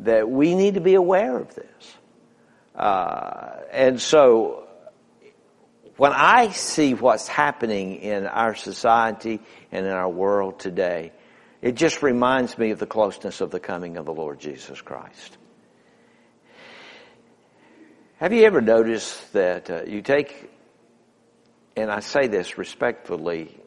that 0.01 0.29
we 0.29 0.55
need 0.55 0.75
to 0.75 0.81
be 0.81 0.93
aware 0.93 1.37
of 1.37 1.55
this. 1.55 1.95
Uh, 2.75 3.57
and 3.71 3.99
so, 3.99 4.67
when 5.97 6.13
I 6.13 6.49
see 6.49 6.93
what's 6.93 7.27
happening 7.27 7.97
in 7.97 8.25
our 8.25 8.55
society 8.55 9.39
and 9.71 9.85
in 9.85 9.91
our 9.91 10.09
world 10.09 10.59
today, 10.59 11.11
it 11.61 11.75
just 11.75 12.01
reminds 12.01 12.57
me 12.57 12.71
of 12.71 12.79
the 12.79 12.87
closeness 12.87 13.41
of 13.41 13.51
the 13.51 13.59
coming 13.59 13.97
of 13.97 14.05
the 14.05 14.13
Lord 14.13 14.39
Jesus 14.39 14.81
Christ. 14.81 15.37
Have 18.17 18.33
you 18.33 18.43
ever 18.43 18.61
noticed 18.61 19.33
that 19.33 19.69
uh, 19.69 19.83
you 19.83 20.01
take, 20.01 20.49
and 21.75 21.91
I 21.91 21.99
say 21.99 22.27
this 22.27 22.57
respectfully, 22.57 23.57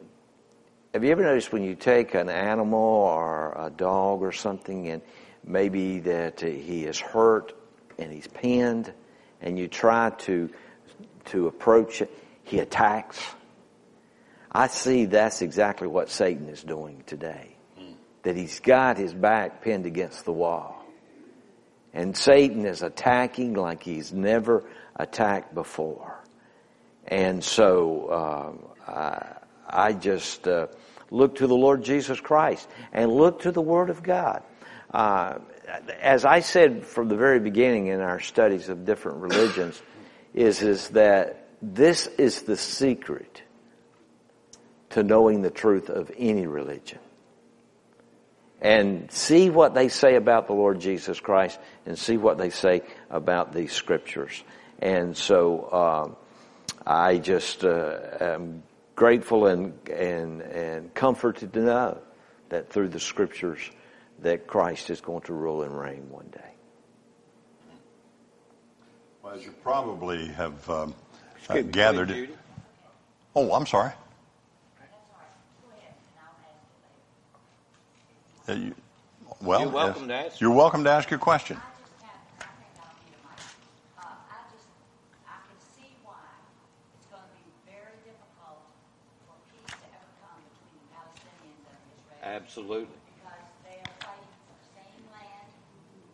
have 0.93 1.03
you 1.03 1.11
ever 1.11 1.23
noticed 1.23 1.51
when 1.51 1.63
you 1.63 1.75
take 1.75 2.13
an 2.13 2.29
animal 2.29 2.79
or 2.79 3.53
a 3.57 3.69
dog 3.69 4.21
or 4.21 4.31
something 4.31 4.87
and 4.89 5.01
maybe 5.45 5.99
that 5.99 6.41
he 6.41 6.85
is 6.85 6.99
hurt 6.99 7.53
and 7.97 8.11
he's 8.11 8.27
pinned 8.27 8.93
and 9.41 9.59
you 9.59 9.67
try 9.67 10.11
to, 10.11 10.49
to 11.25 11.47
approach 11.47 12.01
it, 12.01 12.11
he 12.43 12.59
attacks? 12.59 13.21
I 14.51 14.67
see 14.67 15.05
that's 15.05 15.41
exactly 15.41 15.87
what 15.87 16.09
Satan 16.09 16.47
is 16.47 16.63
doing 16.63 17.03
today 17.05 17.55
that 18.25 18.35
he's 18.35 18.59
got 18.59 18.97
his 18.97 19.13
back 19.13 19.61
pinned 19.61 19.85
against 19.85 20.25
the 20.25 20.33
wall. 20.33 20.83
And 21.93 22.17
Satan 22.17 22.65
is 22.65 22.81
attacking 22.81 23.53
like 23.53 23.83
he's 23.83 24.11
never 24.11 24.65
attacked 24.95 25.53
before. 25.53 26.19
And 27.07 27.43
so 27.43 28.11
um, 28.11 28.65
I, 28.87 29.37
I, 29.69 29.93
just 29.93 30.47
uh, 30.47 30.67
look 31.11 31.35
to 31.35 31.47
the 31.47 31.55
Lord 31.55 31.83
Jesus 31.83 32.19
Christ 32.19 32.67
and 32.91 33.11
look 33.11 33.41
to 33.41 33.51
the 33.51 33.61
Word 33.61 33.89
of 33.89 34.01
God. 34.01 34.43
Uh, 34.91 35.39
as 36.01 36.25
I 36.25 36.39
said 36.39 36.85
from 36.85 37.07
the 37.07 37.15
very 37.15 37.39
beginning 37.39 37.87
in 37.87 37.99
our 37.99 38.19
studies 38.19 38.69
of 38.69 38.85
different 38.85 39.19
religions, 39.19 39.81
is 40.33 40.61
is 40.61 40.89
that 40.89 41.47
this 41.61 42.07
is 42.07 42.43
the 42.43 42.57
secret 42.57 43.41
to 44.89 45.03
knowing 45.03 45.41
the 45.41 45.49
truth 45.49 45.89
of 45.89 46.11
any 46.17 46.45
religion 46.45 46.99
and 48.61 49.11
see 49.11 49.49
what 49.49 49.73
they 49.73 49.89
say 49.89 50.15
about 50.15 50.47
the 50.47 50.53
Lord 50.53 50.79
Jesus 50.79 51.19
Christ 51.19 51.59
and 51.85 51.97
see 51.97 52.17
what 52.17 52.37
they 52.37 52.49
say 52.49 52.81
about 53.09 53.53
these 53.53 53.71
scriptures. 53.71 54.43
And 54.79 55.15
so 55.15 55.71
um, 55.71 56.15
I 56.85 57.17
just 57.17 57.63
uh, 57.63 57.97
am 58.19 58.63
grateful 58.95 59.47
and, 59.47 59.73
and, 59.89 60.41
and 60.41 60.93
comforted 60.93 61.53
to 61.53 61.59
know 61.61 61.97
that 62.49 62.69
through 62.69 62.89
the 62.89 62.99
scriptures 62.99 63.59
that 64.21 64.47
Christ 64.47 64.89
is 64.89 65.01
going 65.01 65.21
to 65.23 65.33
rule 65.33 65.63
and 65.63 65.77
reign 65.77 66.09
one 66.09 66.27
day. 66.31 66.39
Well, 69.23 69.33
as 69.33 69.43
you 69.43 69.51
probably 69.63 70.27
have 70.27 70.69
um, 70.69 70.93
uh, 71.49 71.61
gathered. 71.61 72.29
Oh, 73.35 73.53
I'm 73.53 73.65
sorry. 73.65 73.91
Uh, 78.47 78.53
you, 78.53 78.75
well, 79.41 79.61
you're 79.61 79.69
welcome, 79.69 80.07
to 80.07 80.13
ask. 80.13 80.39
You're 80.39 80.51
welcome 80.51 80.83
to 80.83 80.91
ask 80.91 81.09
your 81.09 81.19
question. 81.19 81.57
Absolutely. 92.25 92.89
Because 92.89 93.45
they 93.63 93.77
are 93.85 93.95
fighting 94.01 94.33
for 94.49 94.57
the 94.57 94.67
same 94.73 95.05
land 95.13 95.49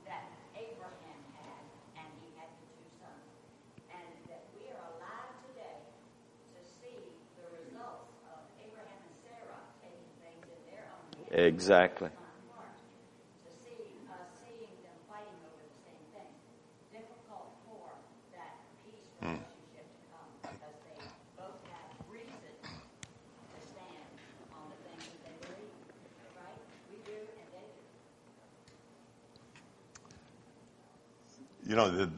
that 0.06 0.28
Abraham 0.60 1.22
had, 1.40 1.64
and 2.04 2.10
he 2.20 2.36
had 2.36 2.52
the 2.52 2.68
two 2.76 2.88
sons. 3.00 3.32
And 3.88 4.12
that 4.28 4.44
we 4.60 4.68
are 4.76 4.84
alive 5.00 5.32
today 5.48 5.80
to 5.88 6.60
see 6.68 7.00
the 7.40 7.48
results 7.64 8.12
of 8.28 8.44
Abraham 8.60 9.00
and 9.08 9.16
Sarah 9.24 9.64
taking 9.80 10.12
things 10.20 10.46
in 10.52 10.62
their 10.68 10.84
own 10.92 11.08
hands. 11.32 11.56
Exactly. 11.56 12.10
You 31.66 31.76
know, 31.76 32.10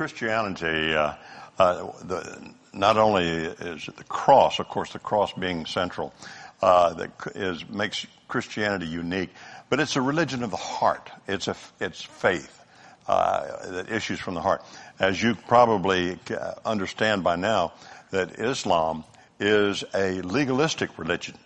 Christianity, 0.00 0.94
uh, 0.94 1.12
uh, 1.58 1.92
the, 2.04 2.54
not 2.72 2.96
only 2.96 3.26
is 3.26 3.84
the 3.84 4.04
cross, 4.04 4.58
of 4.58 4.66
course, 4.66 4.94
the 4.94 4.98
cross 4.98 5.30
being 5.34 5.66
central, 5.66 6.14
uh, 6.62 6.94
that 6.94 7.10
is 7.34 7.68
makes 7.68 8.06
Christianity 8.26 8.86
unique, 8.86 9.28
but 9.68 9.78
it's 9.78 9.96
a 9.96 10.00
religion 10.00 10.42
of 10.42 10.52
the 10.52 10.56
heart. 10.56 11.10
It's 11.28 11.48
a 11.48 11.56
it's 11.80 12.02
faith 12.02 12.64
uh, 13.08 13.72
that 13.72 13.92
issues 13.92 14.18
from 14.18 14.32
the 14.32 14.40
heart. 14.40 14.62
As 14.98 15.22
you 15.22 15.34
probably 15.34 16.18
understand 16.64 17.22
by 17.22 17.36
now, 17.36 17.74
that 18.10 18.38
Islam 18.38 19.04
is 19.38 19.84
a 19.92 20.22
legalistic 20.22 20.98
religion. 20.98 21.36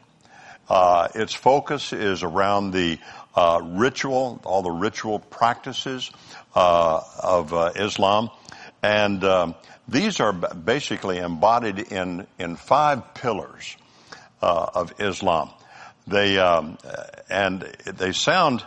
Uh, 0.69 1.09
its 1.17 1.35
focus 1.35 1.93
is 1.93 2.23
around 2.23 2.71
the 2.71 3.01
uh, 3.35 3.61
ritual, 3.65 4.41
all 4.45 4.63
the 4.63 4.71
ritual 4.71 5.19
practices 5.19 6.13
of 6.55 7.53
Islam, 7.75 8.31
and 8.85 9.25
um, 9.25 9.55
these 9.89 10.21
are 10.21 10.35
basically 10.35 11.17
embodied 11.17 11.79
in 11.79 12.27
in 12.39 12.57
five 12.57 13.15
pillars 13.15 13.77
uh, 14.43 14.67
of 14.75 15.01
Islam. 15.01 15.49
They 16.07 16.39
um, 16.39 16.77
and 17.31 17.63
they 17.87 18.13
sound 18.13 18.63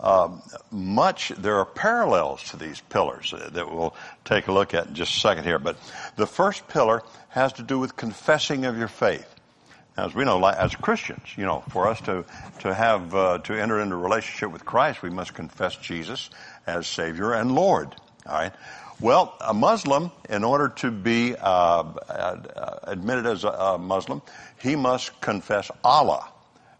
um, 0.00 0.42
much. 0.72 1.28
There 1.28 1.58
are 1.58 1.64
parallels 1.64 2.42
to 2.50 2.56
these 2.56 2.80
pillars 2.80 3.32
that 3.52 3.72
we'll 3.72 3.94
take 4.24 4.48
a 4.48 4.52
look 4.52 4.74
at 4.74 4.88
in 4.88 4.94
just 4.94 5.16
a 5.16 5.20
second 5.20 5.44
here. 5.44 5.60
But 5.60 5.76
the 6.16 6.26
first 6.26 6.66
pillar 6.66 7.04
has 7.28 7.52
to 7.54 7.62
do 7.62 7.78
with 7.78 7.94
confessing 7.94 8.64
of 8.64 8.76
your 8.76 8.88
faith. 8.88 9.28
As 9.96 10.12
we 10.12 10.24
know, 10.24 10.44
as 10.44 10.74
Christians, 10.74 11.28
you 11.36 11.44
know, 11.44 11.62
for 11.70 11.86
us 11.86 12.00
to 12.00 12.24
to 12.60 12.74
have 12.74 13.14
uh, 13.14 13.38
to 13.44 13.54
enter 13.54 13.78
into 13.80 13.94
a 13.94 13.98
relationship 13.98 14.50
with 14.50 14.64
Christ, 14.64 15.02
we 15.02 15.10
must 15.10 15.34
confess 15.34 15.76
Jesus 15.76 16.30
as 16.66 16.88
Savior 16.88 17.32
and 17.32 17.54
Lord. 17.54 17.94
All 18.26 18.34
right. 18.34 18.52
Well, 19.02 19.34
a 19.40 19.52
Muslim, 19.52 20.12
in 20.30 20.44
order 20.44 20.68
to 20.76 20.92
be 20.92 21.34
uh, 21.34 21.42
uh, 21.42 22.78
admitted 22.84 23.26
as 23.26 23.42
a 23.42 23.76
Muslim, 23.76 24.22
he 24.60 24.76
must 24.76 25.20
confess 25.20 25.72
Allah 25.82 26.28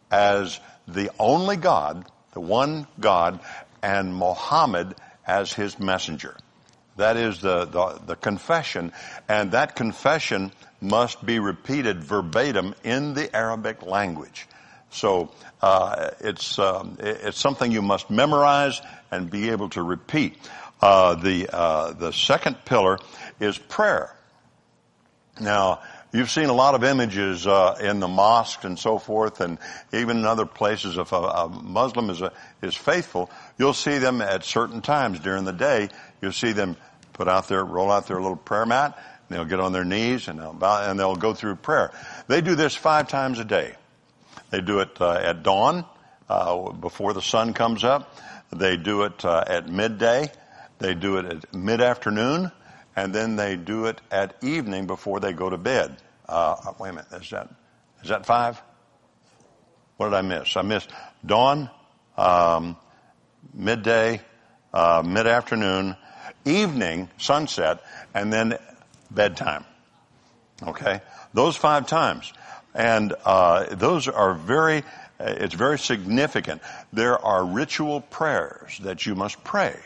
as 0.08 0.60
the 0.86 1.10
only 1.18 1.56
God, 1.56 2.04
the 2.32 2.38
one 2.40 2.86
God, 3.00 3.40
and 3.82 4.14
Muhammad 4.14 4.94
as 5.26 5.52
his 5.52 5.80
messenger. 5.80 6.36
That 6.96 7.16
is 7.16 7.40
the, 7.40 7.64
the, 7.64 8.00
the 8.06 8.14
confession, 8.14 8.92
and 9.28 9.50
that 9.50 9.74
confession 9.74 10.52
must 10.80 11.26
be 11.26 11.40
repeated 11.40 12.04
verbatim 12.04 12.76
in 12.84 13.14
the 13.14 13.34
Arabic 13.34 13.82
language. 13.82 14.46
So 14.90 15.32
uh, 15.62 16.10
it's 16.20 16.58
um, 16.58 16.98
it's 17.00 17.40
something 17.40 17.72
you 17.72 17.80
must 17.80 18.10
memorize 18.10 18.80
and 19.10 19.30
be 19.30 19.48
able 19.48 19.70
to 19.70 19.82
repeat. 19.82 20.36
Uh, 20.82 21.14
the 21.14 21.48
uh, 21.54 21.92
the 21.92 22.12
second 22.12 22.56
pillar 22.64 22.98
is 23.38 23.56
prayer. 23.56 24.12
Now 25.40 25.80
you've 26.12 26.30
seen 26.30 26.48
a 26.48 26.52
lot 26.52 26.74
of 26.74 26.82
images 26.82 27.46
uh, 27.46 27.78
in 27.80 28.00
the 28.00 28.08
mosques 28.08 28.64
and 28.64 28.76
so 28.76 28.98
forth, 28.98 29.40
and 29.40 29.58
even 29.92 30.18
in 30.18 30.26
other 30.26 30.44
places. 30.44 30.98
If 30.98 31.12
a, 31.12 31.16
a 31.16 31.48
Muslim 31.48 32.10
is 32.10 32.20
a, 32.20 32.32
is 32.62 32.74
faithful, 32.74 33.30
you'll 33.58 33.74
see 33.74 33.98
them 33.98 34.20
at 34.20 34.44
certain 34.44 34.82
times 34.82 35.20
during 35.20 35.44
the 35.44 35.52
day. 35.52 35.88
You'll 36.20 36.32
see 36.32 36.52
them 36.52 36.76
put 37.12 37.28
out 37.28 37.48
their 37.48 37.64
roll 37.64 37.92
out 37.92 38.08
their 38.08 38.20
little 38.20 38.36
prayer 38.36 38.66
mat 38.66 38.98
And 39.28 39.38
They'll 39.38 39.44
get 39.44 39.60
on 39.60 39.72
their 39.72 39.84
knees 39.84 40.28
and 40.28 40.38
they'll 40.40 40.52
bow, 40.52 40.90
and 40.90 40.98
they'll 40.98 41.16
go 41.16 41.34
through 41.34 41.56
prayer. 41.56 41.92
They 42.26 42.40
do 42.40 42.56
this 42.56 42.74
five 42.74 43.08
times 43.08 43.38
a 43.38 43.44
day. 43.44 43.74
They 44.50 44.60
do 44.60 44.80
it 44.80 45.00
uh, 45.00 45.12
at 45.12 45.42
dawn, 45.42 45.84
uh, 46.28 46.72
before 46.72 47.12
the 47.12 47.22
sun 47.22 47.54
comes 47.54 47.84
up. 47.84 48.18
They 48.50 48.76
do 48.76 49.02
it 49.04 49.24
uh, 49.24 49.44
at 49.46 49.68
midday. 49.68 50.30
They 50.82 50.94
do 50.94 51.18
it 51.18 51.26
at 51.26 51.54
mid-afternoon, 51.54 52.50
and 52.96 53.14
then 53.14 53.36
they 53.36 53.54
do 53.54 53.84
it 53.84 54.00
at 54.10 54.34
evening 54.42 54.88
before 54.88 55.20
they 55.20 55.32
go 55.32 55.48
to 55.48 55.56
bed. 55.56 55.96
Uh, 56.28 56.56
wait 56.80 56.88
a 56.88 56.92
minute, 56.94 57.12
is 57.12 57.30
that 57.30 57.54
is 58.02 58.08
that 58.08 58.26
five? 58.26 58.60
What 59.96 60.06
did 60.06 60.14
I 60.16 60.22
miss? 60.22 60.56
I 60.56 60.62
missed 60.62 60.90
dawn, 61.24 61.70
um, 62.16 62.76
midday, 63.54 64.22
uh, 64.74 65.04
mid-afternoon, 65.06 65.96
evening, 66.44 67.08
sunset, 67.16 67.84
and 68.12 68.32
then 68.32 68.58
bedtime. 69.08 69.64
Okay? 70.66 71.00
Those 71.32 71.54
five 71.54 71.86
times. 71.86 72.32
And 72.74 73.14
uh, 73.24 73.72
those 73.76 74.08
are 74.08 74.34
very, 74.34 74.82
it's 75.20 75.54
very 75.54 75.78
significant. 75.78 76.60
There 76.92 77.24
are 77.24 77.44
ritual 77.44 78.00
prayers 78.00 78.80
that 78.82 79.06
you 79.06 79.14
must 79.14 79.44
pray 79.44 79.78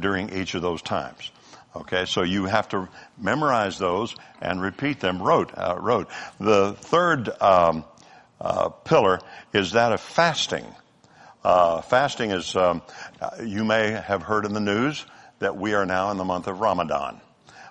during 0.00 0.32
each 0.32 0.54
of 0.54 0.62
those 0.62 0.82
times. 0.82 1.30
Okay, 1.74 2.04
so 2.04 2.22
you 2.22 2.46
have 2.46 2.68
to 2.70 2.88
memorize 3.16 3.78
those 3.78 4.16
and 4.40 4.60
repeat 4.60 4.98
them. 4.98 5.22
Wrote, 5.22 5.52
uh, 5.56 5.76
wrote. 5.78 6.08
The 6.40 6.72
third 6.72 7.28
um, 7.40 7.84
uh, 8.40 8.70
pillar 8.70 9.20
is 9.52 9.72
that 9.72 9.92
of 9.92 10.00
fasting. 10.00 10.64
Uh, 11.44 11.80
fasting 11.82 12.32
is, 12.32 12.56
um, 12.56 12.82
you 13.44 13.64
may 13.64 13.92
have 13.92 14.22
heard 14.22 14.44
in 14.44 14.52
the 14.52 14.60
news 14.60 15.04
that 15.38 15.56
we 15.56 15.74
are 15.74 15.86
now 15.86 16.10
in 16.10 16.16
the 16.16 16.24
month 16.24 16.48
of 16.48 16.60
Ramadan. 16.60 17.20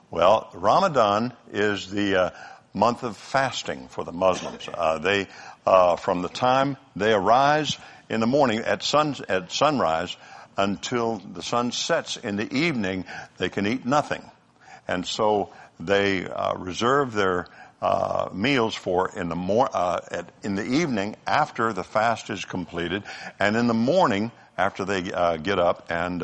Well, 0.09 0.49
Ramadan 0.53 1.33
is 1.51 1.91
the 1.91 2.15
uh, 2.15 2.29
month 2.73 3.03
of 3.03 3.17
fasting 3.17 3.89
for 3.89 4.03
the 4.03 4.11
Muslims. 4.11 4.67
Uh, 4.73 4.97
they, 4.97 5.27
uh, 5.65 5.97
from 5.97 6.21
the 6.21 6.29
time 6.29 6.77
they 6.95 7.13
arise 7.13 7.77
in 8.09 8.21
the 8.21 8.27
morning 8.27 8.59
at 8.59 8.81
sun 8.81 9.15
at 9.27 9.51
sunrise 9.51 10.15
until 10.59 11.17
the 11.33 11.41
sun 11.41 11.71
sets 11.71 12.17
in 12.17 12.35
the 12.35 12.53
evening, 12.53 13.05
they 13.37 13.49
can 13.49 13.65
eat 13.65 13.85
nothing, 13.85 14.23
and 14.87 15.05
so 15.05 15.51
they 15.79 16.25
uh, 16.25 16.55
reserve 16.55 17.13
their 17.13 17.47
uh, 17.81 18.29
meals 18.33 18.75
for 18.75 19.09
in 19.15 19.29
the 19.29 19.35
mor- 19.35 19.69
uh, 19.73 19.99
at, 20.11 20.29
in 20.43 20.55
the 20.55 20.65
evening 20.65 21.15
after 21.25 21.71
the 21.71 21.83
fast 21.83 22.29
is 22.29 22.43
completed, 22.45 23.03
and 23.39 23.55
in 23.55 23.67
the 23.67 23.73
morning 23.73 24.31
after 24.57 24.83
they 24.83 25.01
get 25.01 25.59
up 25.59 25.87
and 25.89 26.21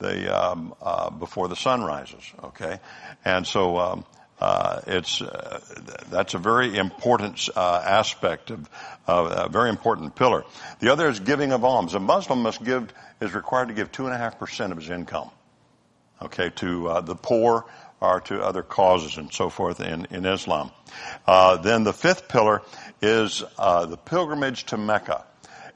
the 0.00 0.34
um, 0.34 0.74
uh, 0.82 1.10
before 1.10 1.48
the 1.48 1.56
sun 1.56 1.84
rises. 1.84 2.22
Okay, 2.42 2.80
and 3.24 3.46
so 3.46 3.78
um, 3.78 4.04
uh, 4.40 4.80
it's 4.86 5.20
uh, 5.20 5.60
that's 6.08 6.34
a 6.34 6.38
very 6.38 6.76
important 6.76 7.48
uh, 7.54 7.82
aspect 7.84 8.50
of 8.50 8.68
a 9.06 9.48
very 9.48 9.68
important 9.68 10.14
pillar. 10.14 10.44
The 10.80 10.90
other 10.90 11.08
is 11.08 11.20
giving 11.20 11.52
of 11.52 11.64
alms. 11.64 11.94
A 11.94 12.00
Muslim 12.00 12.42
must 12.42 12.64
give 12.64 12.92
is 13.20 13.34
required 13.34 13.68
to 13.68 13.74
give 13.74 13.92
two 13.92 14.06
and 14.06 14.14
a 14.14 14.18
half 14.18 14.38
percent 14.38 14.72
of 14.72 14.78
his 14.78 14.88
income. 14.88 15.30
Okay, 16.22 16.50
to 16.56 16.88
uh, 16.88 17.00
the 17.00 17.14
poor 17.14 17.66
or 18.00 18.20
to 18.22 18.42
other 18.42 18.62
causes 18.62 19.18
and 19.18 19.32
so 19.32 19.50
forth 19.50 19.80
in 19.80 20.06
in 20.10 20.24
Islam. 20.24 20.70
Uh, 21.26 21.56
then 21.56 21.84
the 21.84 21.92
fifth 21.92 22.28
pillar 22.28 22.62
is 23.02 23.40
the 23.58 23.98
pilgrimage 24.06 24.64
to 24.66 24.78
Mecca. 24.78 25.24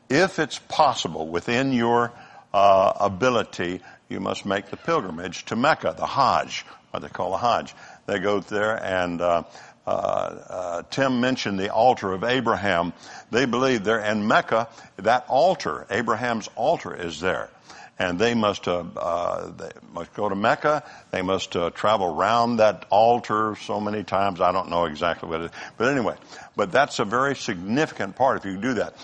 If 0.09 0.38
it's 0.38 0.59
possible 0.59 1.29
within 1.29 1.72
your 1.72 2.12
ability 2.53 3.81
you 4.09 4.20
must 4.20 4.46
make 4.46 4.70
the 4.70 4.77
pilgrimage 4.77 5.44
to 5.46 5.57
Mecca, 5.57 5.94
the 5.96 6.07
Hajj, 6.07 6.64
what 6.90 7.03
they 7.03 7.09
call 7.09 7.33
the 7.33 7.38
Hajj. 7.38 7.74
They 8.07 8.19
go 8.19 8.40
there 8.40 8.83
and 8.83 9.21
uh, 9.21 9.43
uh, 9.87 9.90
uh, 9.90 10.83
Tim 10.90 11.21
mentioned 11.21 11.59
the 11.59 11.73
altar 11.73 12.12
of 12.12 12.25
Abraham. 12.25 12.93
They 13.31 13.45
believe 13.45 13.85
there 13.85 14.01
in 14.01 14.27
Mecca, 14.27 14.69
that 14.97 15.27
altar, 15.29 15.87
Abraham's 15.90 16.49
altar, 16.57 16.95
is 16.95 17.21
there. 17.21 17.51
And 17.99 18.19
they 18.19 18.35
must, 18.35 18.67
uh, 18.67 18.85
uh, 18.97 19.51
they 19.53 19.71
must 19.93 20.14
go 20.14 20.29
to 20.29 20.35
Mecca. 20.35 20.83
They 21.12 21.23
must 21.23 21.55
uh, 21.55 21.71
travel 21.71 22.07
around 22.07 22.57
that 22.57 22.87
altar 22.90 23.57
so 23.62 23.81
many 23.81 24.03
times. 24.03 24.40
I 24.40 24.51
don't 24.51 24.69
know 24.69 24.87
exactly 24.87 25.29
what 25.29 25.43
it 25.43 25.45
is, 25.47 25.51
but 25.77 25.88
anyway. 25.88 26.17
But 26.57 26.73
that's 26.73 26.99
a 26.99 27.05
very 27.05 27.37
significant 27.37 28.17
part 28.17 28.38
if 28.38 28.47
you 28.47 28.57
do 28.57 28.75
that. 28.75 28.97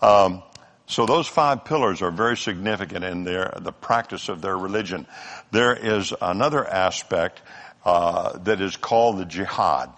Um, 0.00 0.42
so 0.86 1.06
those 1.06 1.26
five 1.26 1.64
pillars 1.64 2.02
are 2.02 2.12
very 2.12 2.36
significant 2.36 3.04
in 3.04 3.24
their 3.24 3.52
the 3.56 3.72
practice 3.72 4.28
of 4.28 4.40
their 4.40 4.56
religion. 4.56 5.08
There 5.50 5.74
is 5.74 6.14
another 6.20 6.64
aspect 6.64 7.40
uh, 7.86 8.36
that 8.38 8.60
is 8.60 8.76
called 8.76 9.18
the 9.18 9.24
jihad. 9.24 9.88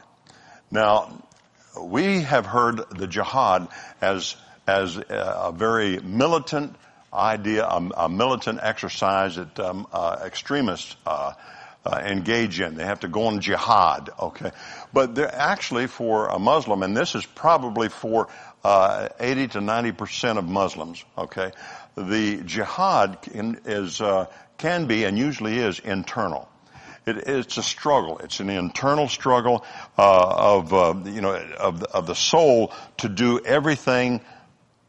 Now, 0.71 1.25
we 1.81 2.21
have 2.21 2.45
heard 2.45 2.83
the 2.91 3.07
jihad 3.07 3.67
as 4.01 4.37
as 4.67 4.99
a 4.99 5.51
very 5.57 5.99
militant 5.99 6.77
idea, 7.13 7.65
a, 7.65 7.91
a 7.97 8.09
militant 8.11 8.61
exercise 8.63 9.37
that 9.37 9.59
um, 9.59 9.87
uh, 9.91 10.19
extremists 10.23 10.95
uh, 11.07 11.33
uh, 11.87 12.03
engage 12.05 12.61
in. 12.61 12.75
They 12.75 12.85
have 12.85 13.01
to 13.01 13.09
go 13.09 13.29
on 13.29 13.41
jihad, 13.41 14.11
okay? 14.21 14.51
But 14.93 15.15
they're 15.15 15.35
actually 15.35 15.87
for 15.87 16.29
a 16.29 16.39
Muslim, 16.39 16.83
and 16.83 16.95
this 16.95 17.15
is 17.15 17.25
probably 17.25 17.89
for 17.89 18.29
uh, 18.63 19.09
80 19.19 19.49
to 19.49 19.61
90 19.63 19.93
percent 19.93 20.39
of 20.39 20.45
Muslims. 20.45 21.03
Okay, 21.17 21.53
the 21.97 22.43
jihad 22.43 23.23
can, 23.23 23.61
is 23.65 24.03
uh, 24.03 24.27
can 24.59 24.87
be 24.87 25.05
and 25.05 25.17
usually 25.17 25.59
is 25.59 25.79
internal. 25.79 26.47
It, 27.09 27.29
it's 27.29 27.57
a 27.57 27.63
struggle. 27.63 28.19
It's 28.19 28.41
an 28.41 28.51
internal 28.51 29.09
struggle 29.09 29.65
uh, 29.97 30.55
of 30.57 30.73
uh, 30.73 30.95
you 31.05 31.21
know 31.21 31.35
of 31.35 31.83
of 31.85 32.07
the 32.07 32.15
soul 32.15 32.73
to 32.99 33.09
do 33.09 33.41
everything 33.45 34.21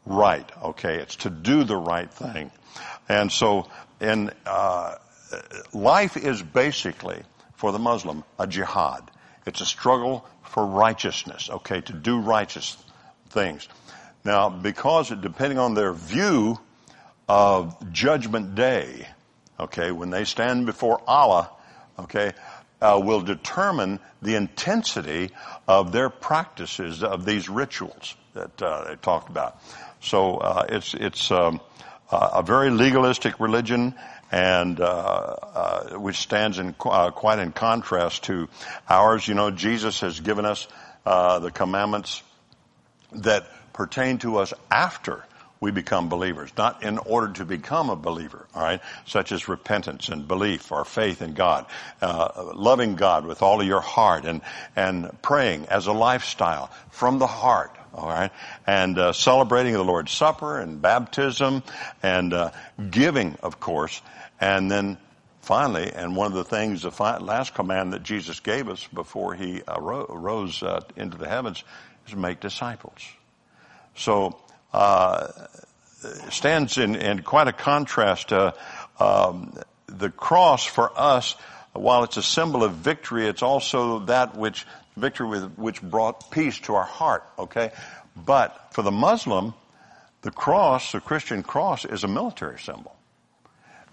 right. 0.06 0.48
Okay, 0.62 0.96
it's 0.96 1.16
to 1.16 1.30
do 1.30 1.64
the 1.64 1.76
right 1.76 2.12
thing, 2.12 2.50
and 3.08 3.32
so 3.32 3.68
in 4.00 4.30
uh, 4.46 4.94
life 5.72 6.16
is 6.16 6.42
basically, 6.42 7.22
for 7.54 7.72
the 7.72 7.78
Muslim, 7.78 8.24
a 8.38 8.46
jihad. 8.46 9.10
It's 9.46 9.60
a 9.60 9.66
struggle 9.66 10.26
for 10.42 10.66
righteousness, 10.66 11.48
okay, 11.50 11.80
to 11.82 11.92
do 11.92 12.18
righteous 12.18 12.76
things. 13.30 13.68
Now, 14.24 14.48
because 14.48 15.10
depending 15.10 15.58
on 15.58 15.74
their 15.74 15.92
view 15.92 16.58
of 17.28 17.92
Judgment 17.92 18.54
Day, 18.54 19.06
okay, 19.58 19.92
when 19.92 20.10
they 20.10 20.24
stand 20.24 20.66
before 20.66 21.00
Allah, 21.06 21.50
okay, 22.04 22.32
uh, 22.80 23.00
will 23.02 23.20
determine 23.20 24.00
the 24.22 24.36
intensity 24.36 25.30
of 25.68 25.92
their 25.92 26.08
practices 26.10 27.02
of 27.02 27.24
these 27.24 27.48
rituals 27.48 28.14
that 28.34 28.62
uh, 28.62 28.84
they 28.88 28.96
talked 28.96 29.28
about. 29.28 29.60
So 30.00 30.36
uh, 30.36 30.66
it's 30.68 30.94
it's 30.94 31.30
um, 31.30 31.60
a 32.10 32.42
very 32.42 32.70
legalistic 32.70 33.38
religion, 33.38 33.94
and 34.32 34.80
uh, 34.80 34.84
uh, 34.84 35.98
which 35.98 36.16
stands 36.16 36.58
in 36.58 36.74
uh, 36.84 37.10
quite 37.10 37.38
in 37.38 37.52
contrast 37.52 38.24
to 38.24 38.48
ours. 38.88 39.26
You 39.26 39.34
know, 39.34 39.50
Jesus 39.50 40.00
has 40.00 40.20
given 40.20 40.44
us 40.44 40.66
the 41.04 41.50
commandments 41.52 42.22
that 43.12 43.46
pertain 43.72 44.18
to 44.18 44.38
us 44.38 44.52
after 44.70 45.24
we 45.60 45.70
become 45.70 46.08
believers, 46.08 46.50
not 46.56 46.82
in 46.82 46.96
order 46.96 47.34
to 47.34 47.44
become 47.44 47.90
a 47.90 47.96
believer, 47.96 48.46
all 48.54 48.62
right? 48.62 48.80
Such 49.06 49.30
as 49.30 49.46
repentance 49.46 50.08
and 50.08 50.26
belief 50.26 50.72
or 50.72 50.86
faith 50.86 51.20
in 51.20 51.34
God, 51.34 51.66
uh, 52.00 52.52
loving 52.54 52.96
God 52.96 53.26
with 53.26 53.42
all 53.42 53.60
of 53.60 53.66
your 53.66 53.82
heart 53.82 54.24
and, 54.24 54.40
and 54.74 55.10
praying 55.20 55.66
as 55.66 55.86
a 55.86 55.92
lifestyle 55.92 56.70
from 56.90 57.18
the 57.18 57.26
heart, 57.26 57.76
all 57.92 58.08
right? 58.08 58.30
And 58.66 58.98
uh, 58.98 59.12
celebrating 59.12 59.74
the 59.74 59.84
Lord's 59.84 60.12
Supper 60.12 60.58
and 60.58 60.80
baptism 60.80 61.62
and 62.02 62.32
uh, 62.32 62.52
giving, 62.90 63.36
of 63.42 63.60
course. 63.60 64.00
And 64.40 64.70
then 64.70 64.96
finally, 65.42 65.92
and 65.92 66.16
one 66.16 66.28
of 66.28 66.32
the 66.32 66.44
things, 66.44 66.82
the 66.82 67.18
last 67.20 67.52
command 67.52 67.92
that 67.92 68.02
Jesus 68.02 68.40
gave 68.40 68.70
us 68.70 68.86
before 68.94 69.34
he 69.34 69.62
arose 69.68 70.62
uh, 70.62 70.80
into 70.96 71.18
the 71.18 71.28
heavens 71.28 71.62
is 72.08 72.16
make 72.16 72.40
disciples. 72.40 73.02
So, 73.94 74.38
stands 76.30 76.78
in, 76.78 76.94
in, 76.94 77.22
quite 77.22 77.48
a 77.48 77.52
contrast. 77.52 78.32
Uh, 78.32 78.52
um, 78.98 79.58
the 79.86 80.10
cross 80.10 80.64
for 80.64 80.92
us, 80.96 81.34
while 81.72 82.04
it's 82.04 82.16
a 82.16 82.22
symbol 82.22 82.62
of 82.62 82.74
victory, 82.74 83.26
it's 83.26 83.42
also 83.42 84.00
that 84.00 84.36
which 84.36 84.66
victory 84.96 85.28
with, 85.28 85.54
which 85.56 85.82
brought 85.82 86.30
peace 86.30 86.58
to 86.60 86.74
our 86.74 86.84
heart. 86.84 87.24
Okay, 87.38 87.72
but 88.16 88.68
for 88.72 88.82
the 88.82 88.90
Muslim, 88.90 89.54
the 90.22 90.30
cross, 90.30 90.92
the 90.92 91.00
Christian 91.00 91.42
cross, 91.42 91.84
is 91.84 92.04
a 92.04 92.08
military 92.08 92.58
symbol. 92.58 92.94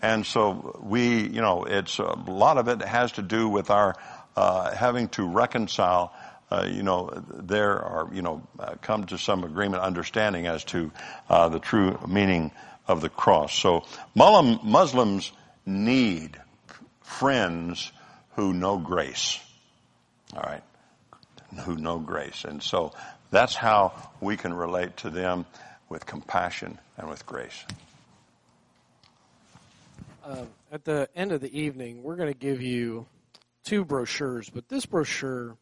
And 0.01 0.25
so 0.25 0.79
we, 0.83 1.27
you 1.27 1.41
know, 1.41 1.63
it's 1.63 1.97
a 1.97 2.13
lot 2.27 2.57
of 2.57 2.67
it 2.67 2.81
has 2.81 3.13
to 3.13 3.21
do 3.21 3.49
with 3.49 3.71
our 3.71 3.95
uh, 4.35 4.75
having 4.75 5.09
to 5.09 5.27
reconcile 5.27 6.13
uh, 6.49 6.67
you 6.69 6.83
know, 6.83 7.11
there 7.29 7.79
are, 7.79 8.09
you 8.13 8.21
know, 8.21 8.41
uh, 8.59 8.75
come 8.81 9.05
to 9.05 9.17
some 9.17 9.43
agreement, 9.43 9.83
understanding 9.83 10.47
as 10.47 10.63
to 10.65 10.91
uh, 11.29 11.49
the 11.49 11.59
true 11.59 11.99
meaning 12.07 12.51
of 12.87 13.01
the 13.01 13.09
cross. 13.09 13.53
So 13.53 13.83
Muslims 14.15 15.31
need 15.65 16.39
friends 17.01 17.91
who 18.35 18.53
know 18.53 18.77
grace. 18.77 19.39
All 20.35 20.43
right, 20.43 20.63
who 21.63 21.75
know 21.75 21.99
grace, 21.99 22.43
and 22.43 22.61
so 22.61 22.93
that's 23.31 23.55
how 23.55 23.93
we 24.19 24.37
can 24.37 24.53
relate 24.53 24.97
to 24.97 25.09
them 25.09 25.45
with 25.89 26.05
compassion 26.05 26.79
and 26.97 27.09
with 27.09 27.25
grace. 27.25 27.65
Uh, 30.23 30.43
at 30.71 30.83
the 30.83 31.07
end 31.15 31.31
of 31.31 31.39
the 31.39 31.57
evening, 31.57 32.03
we're 32.03 32.17
going 32.17 32.31
to 32.31 32.37
give 32.37 32.61
you 32.61 33.05
two 33.63 33.85
brochures, 33.85 34.49
but 34.49 34.67
this 34.67 34.85
brochure 34.85 35.55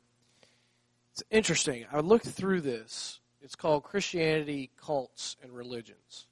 it's 1.16 1.24
interesting. 1.32 1.86
I 1.94 2.02
looked 2.02 2.28
through 2.28 2.60
this. 2.60 3.22
It's 3.42 3.56
called 3.56 3.84
Christianity, 3.84 4.70
Cults, 4.76 5.38
and 5.42 5.54
Religions. 5.54 6.28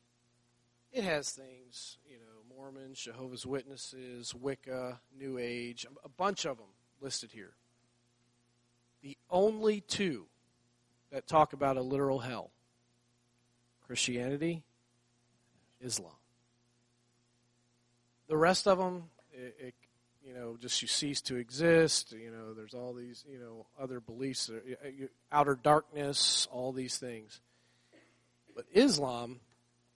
It 0.92 1.06
has 1.06 1.32
things, 1.32 2.00
you 2.06 2.18
know, 2.18 2.56
Mormons, 2.58 3.00
Jehovah's 3.00 3.46
Witnesses, 3.46 4.36
Wicca, 4.36 5.00
New 5.18 5.38
Age, 5.38 5.86
a 6.04 6.10
bunch 6.10 6.44
of 6.44 6.58
them 6.58 6.68
listed 7.00 7.32
here. 7.32 7.54
The 9.02 9.18
only 9.30 9.80
two 9.80 10.26
that 11.14 11.28
talk 11.28 11.54
about 11.54 11.78
a 11.78 11.82
literal 11.82 12.20
hell 12.20 12.52
Christianity, 13.88 14.64
Islam. 15.80 16.12
The 18.28 18.36
rest 18.36 18.68
of 18.68 18.80
them, 18.80 19.04
it, 19.32 19.56
it 19.60 19.74
you 20.26 20.34
know, 20.34 20.58
just 20.60 20.82
you 20.82 20.88
cease 20.88 21.22
to 21.22 21.36
exist. 21.36 22.14
You 22.14 22.32
know, 22.32 22.54
there's 22.54 22.74
all 22.74 22.94
these, 22.94 23.24
you 23.30 23.40
know, 23.40 23.66
other 23.80 24.00
beliefs, 24.00 24.50
uh, 24.50 25.08
outer 25.32 25.56
darkness, 25.62 26.48
all 26.52 26.72
these 26.72 26.98
things. 26.98 27.42
But 28.56 28.66
Islam, 28.72 29.40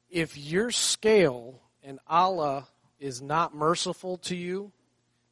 if 0.09 0.37
your 0.37 0.71
scale 0.71 1.61
and 1.83 1.99
Allah 2.07 2.67
is 2.99 3.21
not 3.21 3.55
merciful 3.55 4.17
to 4.17 4.35
you, 4.35 4.71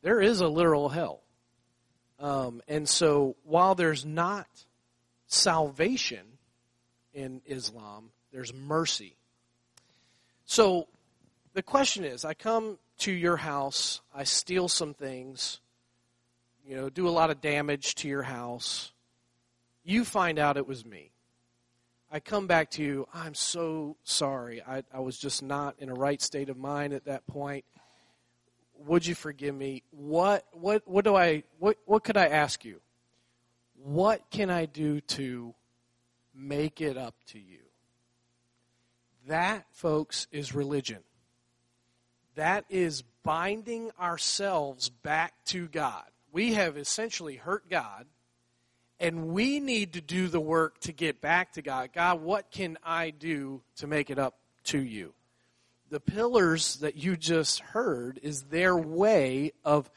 there 0.01 0.21
is 0.21 0.41
a 0.41 0.47
literal 0.47 0.89
hell. 0.89 1.21
Um, 2.19 2.61
and 2.67 2.87
so 2.87 3.35
while 3.43 3.75
there's 3.75 4.05
not 4.05 4.47
salvation 5.27 6.25
in 7.13 7.41
Islam, 7.45 8.11
there's 8.31 8.53
mercy. 8.53 9.17
So 10.45 10.87
the 11.53 11.63
question 11.63 12.05
is 12.05 12.23
I 12.23 12.33
come 12.33 12.77
to 12.99 13.11
your 13.11 13.37
house, 13.37 14.01
I 14.13 14.23
steal 14.23 14.67
some 14.67 14.93
things, 14.93 15.59
you 16.65 16.75
know, 16.75 16.89
do 16.89 17.07
a 17.07 17.09
lot 17.09 17.29
of 17.29 17.41
damage 17.41 17.95
to 17.95 18.07
your 18.07 18.23
house. 18.23 18.91
You 19.83 20.05
find 20.05 20.39
out 20.39 20.57
it 20.57 20.67
was 20.67 20.85
me. 20.85 21.11
I 22.11 22.19
come 22.19 22.47
back 22.47 22.71
to 22.71 22.83
you, 22.83 23.07
I'm 23.13 23.33
so 23.33 23.97
sorry. 24.03 24.61
I, 24.61 24.83
I 24.93 24.99
was 24.99 25.17
just 25.17 25.43
not 25.43 25.75
in 25.79 25.89
a 25.89 25.93
right 25.93 26.21
state 26.21 26.49
of 26.49 26.57
mind 26.57 26.93
at 26.93 27.05
that 27.05 27.27
point. 27.27 27.65
Would 28.85 29.05
you 29.05 29.15
forgive 29.15 29.55
me? 29.55 29.83
What 29.91 30.45
what 30.51 30.83
what 30.85 31.05
do 31.05 31.15
I 31.15 31.43
what 31.59 31.77
what 31.85 32.03
could 32.03 32.17
I 32.17 32.27
ask 32.27 32.65
you? 32.65 32.81
What 33.83 34.21
can 34.31 34.49
I 34.49 34.65
do 34.65 35.01
to 35.01 35.53
make 36.33 36.81
it 36.81 36.97
up 36.97 37.15
to 37.27 37.39
you? 37.39 37.59
That, 39.27 39.65
folks, 39.71 40.27
is 40.31 40.53
religion. 40.53 40.99
That 42.35 42.65
is 42.69 43.03
binding 43.23 43.91
ourselves 43.99 44.89
back 44.89 45.33
to 45.45 45.67
God. 45.67 46.03
We 46.31 46.53
have 46.53 46.77
essentially 46.77 47.37
hurt 47.37 47.69
God, 47.69 48.05
and 48.99 49.27
we 49.29 49.59
need 49.59 49.93
to 49.93 50.01
do 50.01 50.27
the 50.27 50.39
work 50.39 50.79
to 50.81 50.91
get 50.91 51.21
back 51.21 51.53
to 51.53 51.61
God. 51.61 51.91
God, 51.93 52.21
what 52.21 52.51
can 52.51 52.77
I 52.83 53.09
do 53.09 53.61
to 53.77 53.87
make 53.87 54.09
it 54.09 54.19
up 54.19 54.35
to 54.65 54.79
you? 54.79 55.13
The 55.89 55.99
pillars 55.99 56.77
that 56.77 56.95
you 56.95 57.15
just 57.15 57.59
heard 57.59 58.19
is 58.21 58.43
their 58.43 58.75
way 58.75 59.53
of 59.63 59.89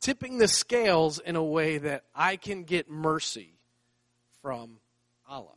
tipping 0.00 0.38
the 0.38 0.48
scales 0.48 1.18
in 1.18 1.36
a 1.36 1.44
way 1.44 1.78
that 1.78 2.04
I 2.14 2.36
can 2.36 2.64
get 2.64 2.90
mercy 2.90 3.54
from 4.42 4.78
Allah. 5.28 5.56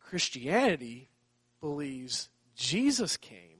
Christianity 0.00 1.08
believes 1.60 2.28
Jesus 2.54 3.16
came 3.16 3.53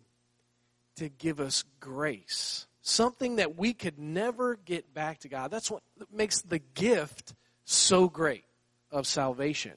to 0.96 1.08
give 1.08 1.40
us 1.40 1.64
grace, 1.80 2.66
something 2.82 3.36
that 3.36 3.56
we 3.56 3.72
could 3.72 3.98
never 3.98 4.56
get 4.56 4.94
back 4.94 5.20
to 5.20 5.28
God. 5.28 5.50
That's 5.50 5.70
what 5.70 5.82
makes 6.12 6.42
the 6.42 6.58
gift 6.58 7.34
so 7.64 8.08
great 8.08 8.44
of 8.90 9.06
salvation. 9.06 9.72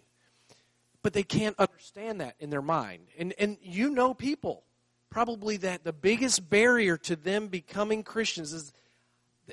But 1.01 1.13
they 1.13 1.23
can't 1.23 1.57
understand 1.57 2.21
that 2.21 2.35
in 2.39 2.49
their 2.49 2.61
mind. 2.61 3.07
And, 3.17 3.33
and 3.39 3.57
you 3.61 3.89
know 3.89 4.13
people 4.13 4.63
probably 5.09 5.57
that 5.57 5.83
the 5.83 5.93
biggest 5.93 6.49
barrier 6.49 6.97
to 6.97 7.15
them 7.15 7.47
becoming 7.47 8.03
Christians 8.03 8.53
is 8.53 8.73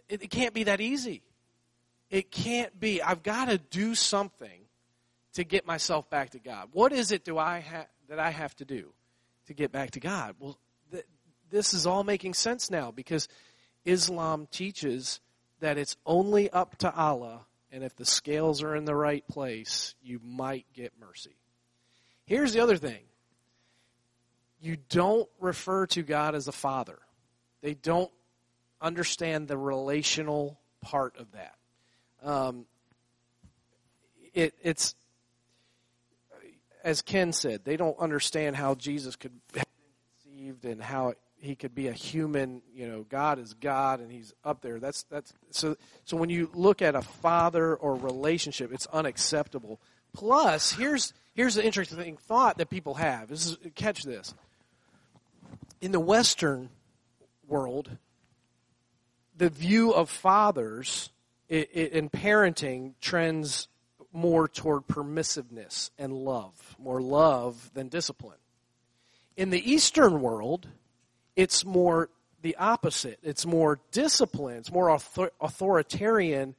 it, 0.08 0.24
it 0.24 0.30
can't 0.30 0.54
be 0.54 0.64
that 0.64 0.80
easy. 0.80 1.22
It 2.10 2.30
can't 2.30 2.78
be. 2.78 3.02
I've 3.02 3.22
got 3.22 3.48
to 3.48 3.58
do 3.58 3.94
something 3.94 4.60
to 5.34 5.44
get 5.44 5.66
myself 5.66 6.08
back 6.10 6.30
to 6.30 6.38
God. 6.38 6.68
What 6.72 6.92
is 6.92 7.12
it 7.12 7.24
do 7.24 7.38
I 7.38 7.60
ha- 7.60 7.86
that 8.08 8.18
I 8.18 8.30
have 8.30 8.54
to 8.56 8.64
do 8.64 8.92
to 9.46 9.54
get 9.54 9.72
back 9.72 9.92
to 9.92 10.00
God? 10.00 10.34
Well, 10.38 10.58
this 11.55 11.72
is 11.72 11.86
all 11.86 12.02
making 12.02 12.34
sense 12.34 12.68
now 12.68 12.90
because 12.90 13.28
Islam 13.84 14.48
teaches 14.50 15.20
that 15.61 15.78
it's 15.78 15.96
only 16.05 16.50
up 16.50 16.76
to 16.78 16.92
Allah, 16.92 17.46
and 17.70 17.84
if 17.84 17.94
the 17.94 18.05
scales 18.05 18.61
are 18.62 18.74
in 18.74 18.84
the 18.84 18.94
right 18.94 19.26
place, 19.28 19.94
you 20.02 20.20
might 20.24 20.66
get 20.74 20.92
mercy. 21.00 21.36
Here's 22.26 22.52
the 22.52 22.61
other 22.61 22.76
thing 22.76 23.02
you 24.61 24.76
don't 24.88 25.28
refer 25.38 25.86
to 25.86 26.02
God 26.02 26.34
as 26.34 26.48
a 26.48 26.52
father, 26.52 26.98
they 27.62 27.74
don't 27.74 28.11
understand 28.80 29.46
the 29.46 29.57
relational 29.57 30.59
part 30.80 31.16
of 31.18 31.28
that. 31.32 31.55
Um, 32.22 32.66
it, 34.34 34.55
it's 34.61 34.96
as 36.82 37.00
Ken 37.00 37.32
said, 37.32 37.64
they 37.64 37.76
don't 37.76 37.98
understand 37.98 38.57
how 38.57 38.74
Jesus 38.74 39.14
could 39.14 39.30
have 39.30 39.52
been 39.52 39.64
conceived 40.22 40.64
and 40.64 40.82
how 40.82 41.14
he 41.45 41.55
could 41.55 41.74
be 41.74 41.88
a 41.88 41.92
human. 41.92 42.62
You 42.74 42.88
know, 42.88 43.07
God 43.09 43.38
is 43.38 43.55
God, 43.55 44.01
and 44.01 44.11
he's 44.11 44.32
up 44.45 44.62
there. 44.62 44.80
That's 44.80 45.05
that's 45.05 45.32
so. 45.51 45.76
So 46.05 46.16
when 46.16 46.30
you 46.30 46.51
look 46.55 46.82
at 46.82 46.95
a 46.95 47.03
father 47.03 47.74
or 47.74 47.95
relationship, 47.95 48.72
it's 48.72 48.86
unacceptable. 48.86 49.80
Plus, 50.12 50.72
here's 50.72 51.12
here's 51.34 51.55
the 51.55 51.64
interesting 51.64 52.16
thought 52.16 52.59
that 52.59 52.70
people 52.70 52.95
have. 52.95 53.28
This 53.28 53.47
is 53.47 53.59
catch 53.74 54.03
this. 54.03 54.34
In 55.80 55.92
the 55.92 56.01
Western 56.01 56.70
world, 57.47 57.90
the 59.36 59.51
view 59.51 59.92
of 59.92 60.09
fathers 60.09 61.11
in 61.49 62.09
parenting 62.09 62.95
trends 63.01 63.68
more 64.12 64.49
toward 64.49 64.86
permissiveness 64.86 65.90
and 65.99 66.12
love, 66.12 66.76
more 66.78 67.03
love 67.03 67.70
than 67.74 67.88
discipline. 67.88 68.38
In 69.36 69.51
the 69.51 69.70
Eastern 69.70 70.20
world, 70.20 70.68
it's 71.37 71.64
more 71.64 72.11
the 72.43 72.57
opposite. 72.57 73.18
It's 73.22 73.47
more 73.47 73.80
discipline, 73.91 74.59
it's 74.59 74.72
more 74.72 74.91
author- 74.91 75.32
authoritarian 75.41 76.55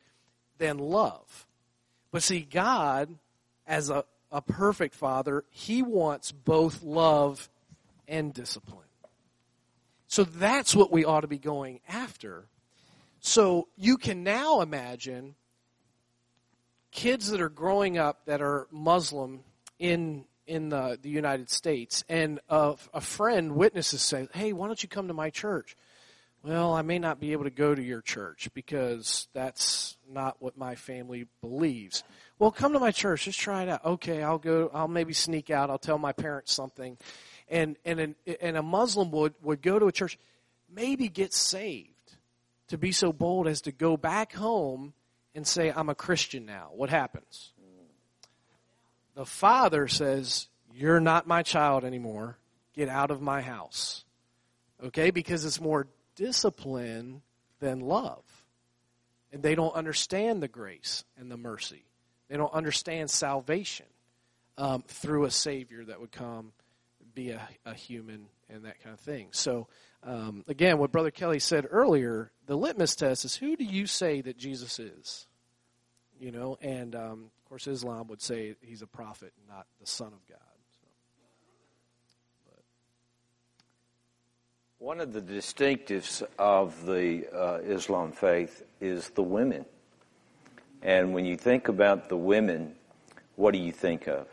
than 0.58 0.78
love. 0.78 1.46
But 2.12 2.24
see, 2.24 2.42
God, 2.42 3.16
as 3.68 3.90
a, 3.90 4.06
a 4.32 4.42
perfect 4.42 4.96
father, 4.96 5.44
he 5.50 5.82
wants 5.82 6.32
both 6.32 6.82
love 6.84 7.50
and 8.08 8.34
discipline. 8.34 8.80
So 10.08 10.24
that's 10.24 10.76
what 10.76 10.92
we 10.92 11.04
ought 11.04 11.22
to 11.22 11.28
be 11.28 11.38
going 11.38 11.82
after. 11.88 12.46
So 13.20 13.68
you 13.76 13.98
can 13.98 14.24
now 14.24 14.62
imagine 14.62 15.36
kids 16.92 17.32
that 17.32 17.42
are 17.42 17.50
growing 17.50 17.98
up 17.98 18.26
that 18.26 18.42
are 18.42 18.68
Muslim 18.72 19.42
in 19.78 20.26
in 20.48 20.70
the, 20.70 20.98
the 21.02 21.10
United 21.10 21.50
States, 21.50 22.04
and 22.10 22.39
a, 22.50 22.76
a 22.93 23.02
friend 23.02 23.56
witnesses 23.56 24.02
say, 24.02 24.28
"Hey, 24.34 24.54
why 24.54 24.68
don't 24.68 24.82
you 24.82 24.89
come 24.89 25.08
to 25.08 25.14
my 25.14 25.30
church?" 25.30 25.76
Well, 26.46 26.76
I 26.76 26.84
may 26.84 27.00
not 27.00 27.20
be 27.20 27.32
able 27.32 27.46
to 27.46 27.50
go 27.50 27.74
to 27.74 27.82
your 27.82 28.02
church 28.02 28.50
because 28.54 29.28
that's 29.34 29.98
not 30.08 30.38
what 30.39 30.56
my 30.56 30.76
family 30.76 31.26
believes. 31.41 32.04
Well, 32.38 32.52
come 32.52 32.74
to 32.74 32.80
my 32.80 32.91
church. 32.91 33.26
Just 33.26 33.39
try 33.39 33.64
it 33.64 33.70
out. 33.70 33.84
Okay, 33.84 34.22
I'll 34.22 34.38
go. 34.38 34.70
I'll 34.72 34.88
maybe 34.88 35.14
sneak 35.14 35.50
out. 35.50 35.72
I'll 35.72 35.80
tell 35.80 35.98
my 35.98 36.12
parents 36.12 36.54
something, 36.54 37.00
and 37.50 37.78
and 37.84 38.00
an, 38.00 38.16
and 38.41 38.58
a 38.58 38.62
Muslim 38.62 39.10
would 39.12 39.34
would 39.41 39.64
go 39.64 39.80
to 39.80 39.88
a 39.88 39.91
church, 39.91 40.20
maybe 40.70 41.10
get 41.10 41.34
saved, 41.34 41.89
to 42.68 42.78
be 42.78 42.91
so 42.91 43.12
bold 43.12 43.48
as 43.48 43.62
to 43.62 43.72
go 43.72 43.98
back 43.98 44.34
home 44.34 44.93
and 45.34 45.48
say, 45.48 45.74
"I'm 45.76 45.89
a 45.89 45.96
Christian 45.96 46.46
now." 46.46 46.70
What 46.74 46.91
happens? 46.91 47.54
The 49.16 49.26
father 49.26 49.88
says, 49.88 50.47
You're 50.74 50.99
not 50.99 51.28
my 51.28 51.41
child 51.41 51.84
anymore. 51.84 52.38
Get 52.74 52.89
out 52.89 53.11
of 53.11 53.22
my 53.22 53.41
house. 53.41 54.03
Okay? 54.84 55.11
Because 55.11 55.45
it's 55.45 55.61
more 55.61 55.88
discipline 56.16 57.22
than 57.59 57.80
love. 57.80 58.24
And 59.32 59.41
they 59.41 59.55
don't 59.55 59.74
understand 59.74 60.43
the 60.43 60.47
grace 60.47 61.03
and 61.18 61.32
the 61.32 61.38
mercy. 61.38 61.86
They 62.30 62.38
don't 62.38 62.53
understand 62.53 63.09
salvation 63.09 63.86
um, 64.57 64.84
through 64.88 65.26
a 65.26 65.32
Savior 65.32 65.84
that 65.86 65.99
would 65.99 66.11
come, 66.11 66.51
be 67.13 67.32
a, 67.32 67.47
a 67.66 67.74
human, 67.74 68.28
and 68.49 68.66
that 68.66 68.82
kind 68.82 68.93
of 68.93 68.99
thing. 68.99 69.28
So, 69.32 69.68
um, 70.03 70.43
again, 70.47 70.78
what 70.78 70.91
Brother 70.91 71.11
Kelly 71.11 71.39
said 71.39 71.68
earlier, 71.70 72.32
the 72.45 72.55
litmus 72.55 72.95
test 72.95 73.26
is 73.26 73.36
who 73.36 73.55
do 73.55 73.63
you 73.63 73.88
say 73.88 74.22
that 74.22 74.38
Jesus 74.38 74.80
is? 74.80 75.28
You 76.20 76.32
know, 76.32 76.57
and 76.61 76.95
um, 76.95 77.32
course, 77.56 77.68
Islam 77.68 78.08
would 78.08 78.22
say 78.22 78.53
he's 78.60 78.82
a 78.82 78.88
prophet, 78.88 79.32
not 79.47 79.66
the 79.80 79.88
Son 79.88 80.08
of 80.08 80.28
God. 80.28 80.39
So, 82.43 82.51
One 84.78 84.99
of 84.99 85.14
the 85.14 85.22
distinctives 85.22 86.22
of 86.38 86.86
the 86.86 87.26
uh, 87.34 87.60
Islam 87.60 88.12
faith 88.12 88.64
is 88.82 89.08
the 89.12 89.24
women. 89.24 89.64
And 90.82 91.14
when 91.14 91.24
you 91.24 91.38
think 91.38 91.70
about 91.70 92.10
the 92.10 92.18
women, 92.18 92.76
what 93.38 93.53
do 93.53 93.60
you 93.60 93.72
think 93.72 94.10
of? 94.10 94.28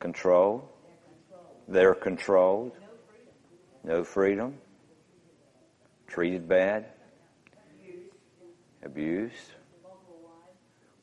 Control. 0.00 0.70
They're 1.66 1.94
controlled. 1.94 2.72
No 3.84 4.04
freedom. 4.04 4.52
Treated 6.08 6.46
bad. 6.46 6.84
Abused 8.82 9.54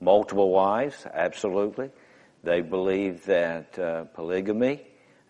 multiple 0.02 0.49
wives, 0.49 1.06
absolutely. 1.14 1.91
They 2.43 2.62
believe 2.62 3.26
that 3.26 3.78
uh, 3.78 4.06
polygamy, 4.06 4.82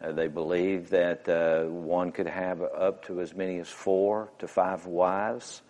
uh, 0.01 0.13
they 0.13 0.27
believe 0.27 0.89
that 0.91 1.27
uh, 1.27 1.65
one 1.65 2.11
could 2.11 2.27
have 2.27 2.61
up 2.61 3.05
to 3.05 3.19
as 3.19 3.35
many 3.35 3.59
as 3.59 3.67
four 3.67 4.31
to 4.39 4.47
five 4.47 4.85
wives. 4.85 5.61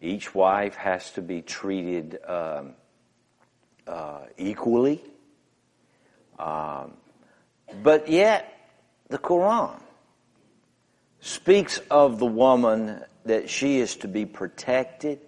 Each 0.00 0.34
wife 0.34 0.76
has 0.76 1.10
to 1.12 1.22
be 1.22 1.40
treated 1.40 2.18
um, 2.26 2.74
uh, 3.86 4.20
equally. 4.36 5.02
Um, 6.38 6.92
but 7.82 8.08
yet, 8.08 8.52
the 9.08 9.18
Quran 9.18 9.80
speaks 11.20 11.78
of 11.90 12.18
the 12.18 12.26
woman 12.26 13.02
that 13.24 13.48
she 13.48 13.78
is 13.78 13.96
to 13.96 14.08
be 14.08 14.26
protected 14.26 15.20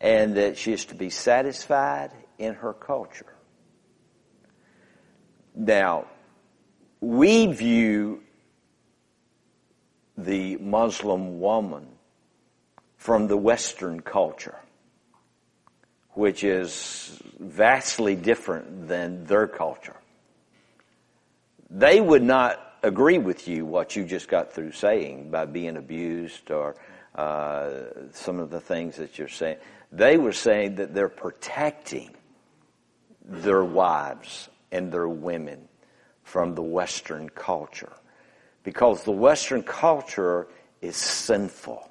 and 0.00 0.36
that 0.36 0.56
she 0.56 0.72
is 0.72 0.84
to 0.86 0.94
be 0.94 1.10
satisfied 1.10 2.12
in 2.38 2.54
her 2.54 2.72
culture. 2.72 3.34
Now, 5.54 6.06
we 7.00 7.46
view 7.46 8.22
the 10.16 10.56
Muslim 10.56 11.40
woman 11.40 11.86
from 12.96 13.28
the 13.28 13.36
Western 13.36 14.00
culture, 14.00 14.58
which 16.10 16.42
is 16.42 17.20
vastly 17.38 18.16
different 18.16 18.88
than 18.88 19.24
their 19.24 19.46
culture. 19.46 19.96
They 21.70 22.00
would 22.00 22.22
not 22.22 22.60
agree 22.82 23.18
with 23.18 23.48
you 23.48 23.64
what 23.64 23.96
you 23.96 24.04
just 24.04 24.28
got 24.28 24.52
through 24.52 24.72
saying 24.72 25.30
by 25.30 25.44
being 25.44 25.76
abused 25.76 26.50
or 26.50 26.76
uh, 27.14 27.70
some 28.12 28.38
of 28.40 28.50
the 28.50 28.60
things 28.60 28.96
that 28.96 29.18
you're 29.18 29.28
saying. 29.28 29.58
They 29.92 30.16
were 30.16 30.32
saying 30.32 30.76
that 30.76 30.94
they're 30.94 31.08
protecting 31.08 32.10
their 33.28 33.62
wives 33.62 34.48
and 34.72 34.90
their 34.90 35.08
women 35.08 35.68
from 36.24 36.54
the 36.54 36.62
Western 36.62 37.28
culture. 37.28 37.92
Because 38.64 39.04
the 39.04 39.12
Western 39.12 39.62
culture 39.62 40.48
is 40.80 40.96
sinful. 40.96 41.84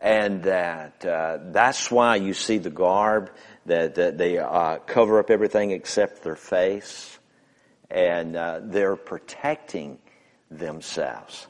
And 0.00 0.42
that, 0.44 1.04
uh, 1.04 1.38
that's 1.50 1.90
why 1.90 2.16
you 2.16 2.34
see 2.34 2.58
the 2.58 2.70
garb, 2.70 3.30
that, 3.66 3.94
that 3.96 4.18
they 4.18 4.38
uh, 4.38 4.78
cover 4.78 5.18
up 5.18 5.30
everything 5.30 5.70
except 5.70 6.22
their 6.22 6.36
face. 6.36 7.18
And 7.90 8.36
uh, 8.36 8.60
they're 8.62 8.96
protecting 8.96 9.98
themselves. 10.50 11.46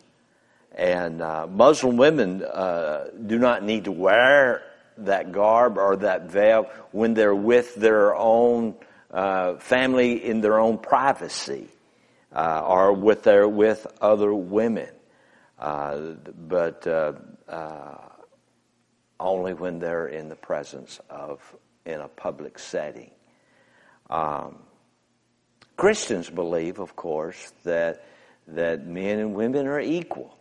And 0.72 1.22
uh, 1.22 1.46
Muslim 1.46 1.96
women 1.96 2.42
uh, 2.42 3.06
do 3.26 3.38
not 3.38 3.62
need 3.62 3.84
to 3.84 3.92
wear 3.92 4.62
that 4.98 5.32
garb 5.32 5.78
or 5.78 5.96
that 5.96 6.30
veil 6.30 6.70
when 6.92 7.14
they're 7.14 7.34
with 7.34 7.74
their 7.74 8.14
own 8.14 8.74
uh, 9.10 9.56
family 9.56 10.24
in 10.24 10.40
their 10.40 10.58
own 10.58 10.78
privacy 10.78 11.68
uh, 12.34 12.62
or 12.66 12.92
with 12.92 13.22
their 13.22 13.48
with 13.48 13.86
other 14.00 14.34
women, 14.34 14.90
uh, 15.58 15.98
but 16.48 16.86
uh, 16.86 17.12
uh, 17.48 17.96
only 19.20 19.54
when 19.54 19.78
they're 19.78 20.08
in 20.08 20.28
the 20.28 20.36
presence 20.36 21.00
of 21.08 21.40
in 21.86 22.00
a 22.00 22.08
public 22.08 22.58
setting. 22.58 23.10
Um, 24.10 24.58
Christians 25.76 26.30
believe, 26.30 26.78
of 26.78 26.96
course, 26.96 27.52
that 27.64 28.04
that 28.48 28.86
men 28.86 29.18
and 29.18 29.34
women 29.34 29.66
are 29.66 29.80
equal. 29.80 30.36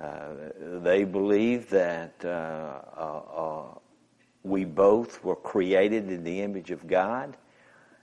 Uh, 0.00 0.50
they 0.82 1.04
believe 1.04 1.70
that 1.70 2.12
uh, 2.22 2.28
uh, 2.28 3.20
uh, 3.34 3.78
we 4.42 4.64
both 4.64 5.24
were 5.24 5.36
created 5.36 6.10
in 6.10 6.22
the 6.22 6.42
image 6.42 6.70
of 6.70 6.86
God 6.86 7.36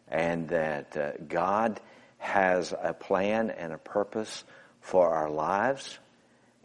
and 0.08 0.50
that 0.50 0.98
uh, 0.98 1.12
God 1.28 1.80
has 2.18 2.74
a 2.82 2.94
plan 2.94 3.52
and 3.52 3.74
a 3.74 3.78
purpose 3.78 4.44
for 4.82 5.14
our 5.14 5.30
lives 5.30 6.00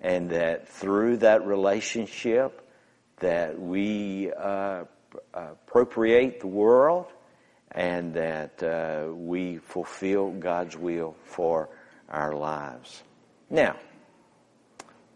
and 0.01 0.31
that 0.31 0.69
through 0.69 1.19
that 1.19 1.47
relationship 1.47 2.67
that 3.19 3.61
we 3.61 4.31
appropriate 5.35 6.41
the 6.41 6.47
world 6.47 7.07
and 7.73 8.15
that 8.15 9.11
we 9.15 9.59
fulfill 9.59 10.31
God's 10.31 10.77
will 10.77 11.17
for 11.25 11.69
our 12.09 12.33
lives. 12.33 13.03
Now, 13.51 13.77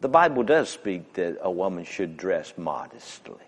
the 0.02 0.08
Bible 0.08 0.42
does 0.42 0.68
speak 0.68 1.12
that 1.12 1.38
a 1.40 1.50
woman 1.50 1.84
should 1.84 2.16
dress 2.16 2.52
modestly. 2.56 3.46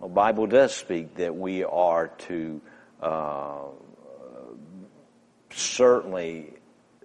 The 0.00 0.06
Bible 0.06 0.46
does 0.46 0.72
speak 0.72 1.16
that 1.16 1.34
we 1.34 1.64
are 1.64 2.06
to 2.28 2.60
uh, 3.02 3.62
certainly 5.50 6.54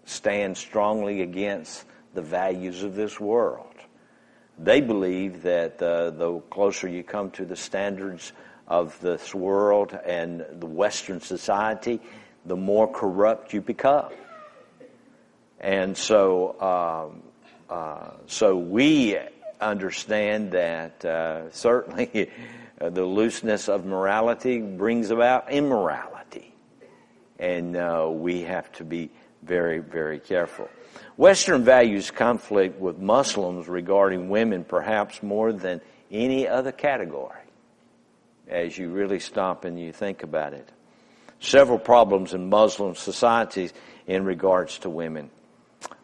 stand 0.06 0.56
strongly 0.56 1.24
against 1.24 1.86
the 2.14 2.22
values 2.22 2.84
of 2.84 2.94
this 2.94 3.20
world. 3.20 3.74
They 4.60 4.82
believe 4.82 5.42
that 5.42 5.82
uh, 5.82 6.12
the 6.12 6.40
closer 6.52 6.88
you 6.88 7.04
come 7.04 7.32
to 7.32 7.46
the 7.46 7.56
standards 7.56 8.34
of 8.68 9.00
this 9.02 9.34
world 9.34 9.98
and 10.06 10.46
the 10.60 10.68
Western 10.68 11.22
society, 11.22 12.00
the 12.46 12.56
more 12.56 12.88
corrupt 12.88 13.52
you 13.52 13.62
become. 13.62 14.12
And 15.60 15.98
so, 15.98 16.62
um, 16.62 17.33
uh, 17.74 18.12
so 18.28 18.56
we 18.56 19.18
understand 19.60 20.52
that 20.52 21.04
uh, 21.04 21.50
certainly 21.50 22.30
the 22.80 23.04
looseness 23.04 23.68
of 23.68 23.84
morality 23.84 24.62
brings 24.62 25.10
about 25.10 25.52
immorality, 25.52 26.54
and 27.40 27.76
uh, 27.76 28.08
we 28.12 28.42
have 28.42 28.72
to 28.74 28.84
be 28.84 29.10
very, 29.42 29.80
very 29.80 30.20
careful. 30.20 30.70
Western 31.18 31.64
values 31.64 32.12
conflict 32.12 32.80
with 32.80 33.00
Muslims 33.00 33.68
regarding 33.68 34.30
women 34.30 34.64
perhaps 34.64 35.24
more 35.24 35.52
than 35.52 35.82
any 36.12 36.48
other 36.48 36.72
category 36.72 37.42
as 38.48 38.78
you 38.78 38.90
really 38.90 39.20
stop 39.20 39.66
and 39.66 39.80
you 39.80 39.92
think 39.92 40.22
about 40.22 40.54
it. 40.54 40.70
Several 41.40 41.80
problems 41.80 42.36
in 42.36 42.50
Muslim 42.52 42.94
societies 42.94 43.74
in 44.06 44.26
regards 44.26 44.78
to 44.80 44.92
women. 44.92 45.32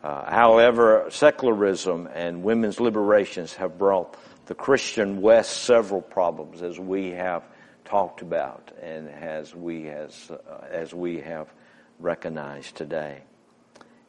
Uh, 0.04 0.30
however, 0.32 1.08
secularism 1.10 2.08
and 2.14 2.44
women's 2.44 2.80
liberations 2.80 3.54
have 3.56 3.78
brought 3.78 4.16
the 4.46 4.56
Christian 4.56 5.22
West 5.22 5.64
several 5.64 6.02
problems, 6.02 6.62
as 6.62 6.80
we 6.80 7.12
have 7.12 7.44
talked 7.86 8.22
about 8.22 8.72
and 8.82 9.10
as 9.10 9.54
we 9.54 9.86
has 9.86 10.32
uh, 10.32 10.66
as 10.72 10.94
we 10.94 11.20
have 11.20 11.52
recognized 12.00 12.76
today. 12.76 13.22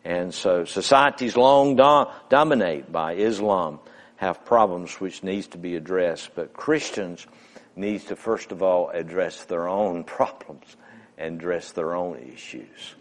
And 0.04 0.32
so 0.32 0.64
societies 0.64 1.36
long 1.36 1.76
do- 1.76 2.10
dominated 2.28 2.92
by 2.92 3.14
Islam 3.14 3.80
have 4.16 4.44
problems 4.44 5.00
which 5.00 5.22
needs 5.22 5.48
to 5.48 5.58
be 5.58 5.76
addressed, 5.76 6.34
but 6.34 6.52
Christians 6.52 7.26
needs 7.74 8.04
to 8.04 8.16
first 8.16 8.52
of 8.52 8.62
all 8.62 8.90
address 8.90 9.44
their 9.44 9.68
own 9.68 10.04
problems 10.18 10.76
and 11.18 11.36
address 11.36 11.72
their 11.72 11.94
own 11.94 12.18
issues. 12.18 12.94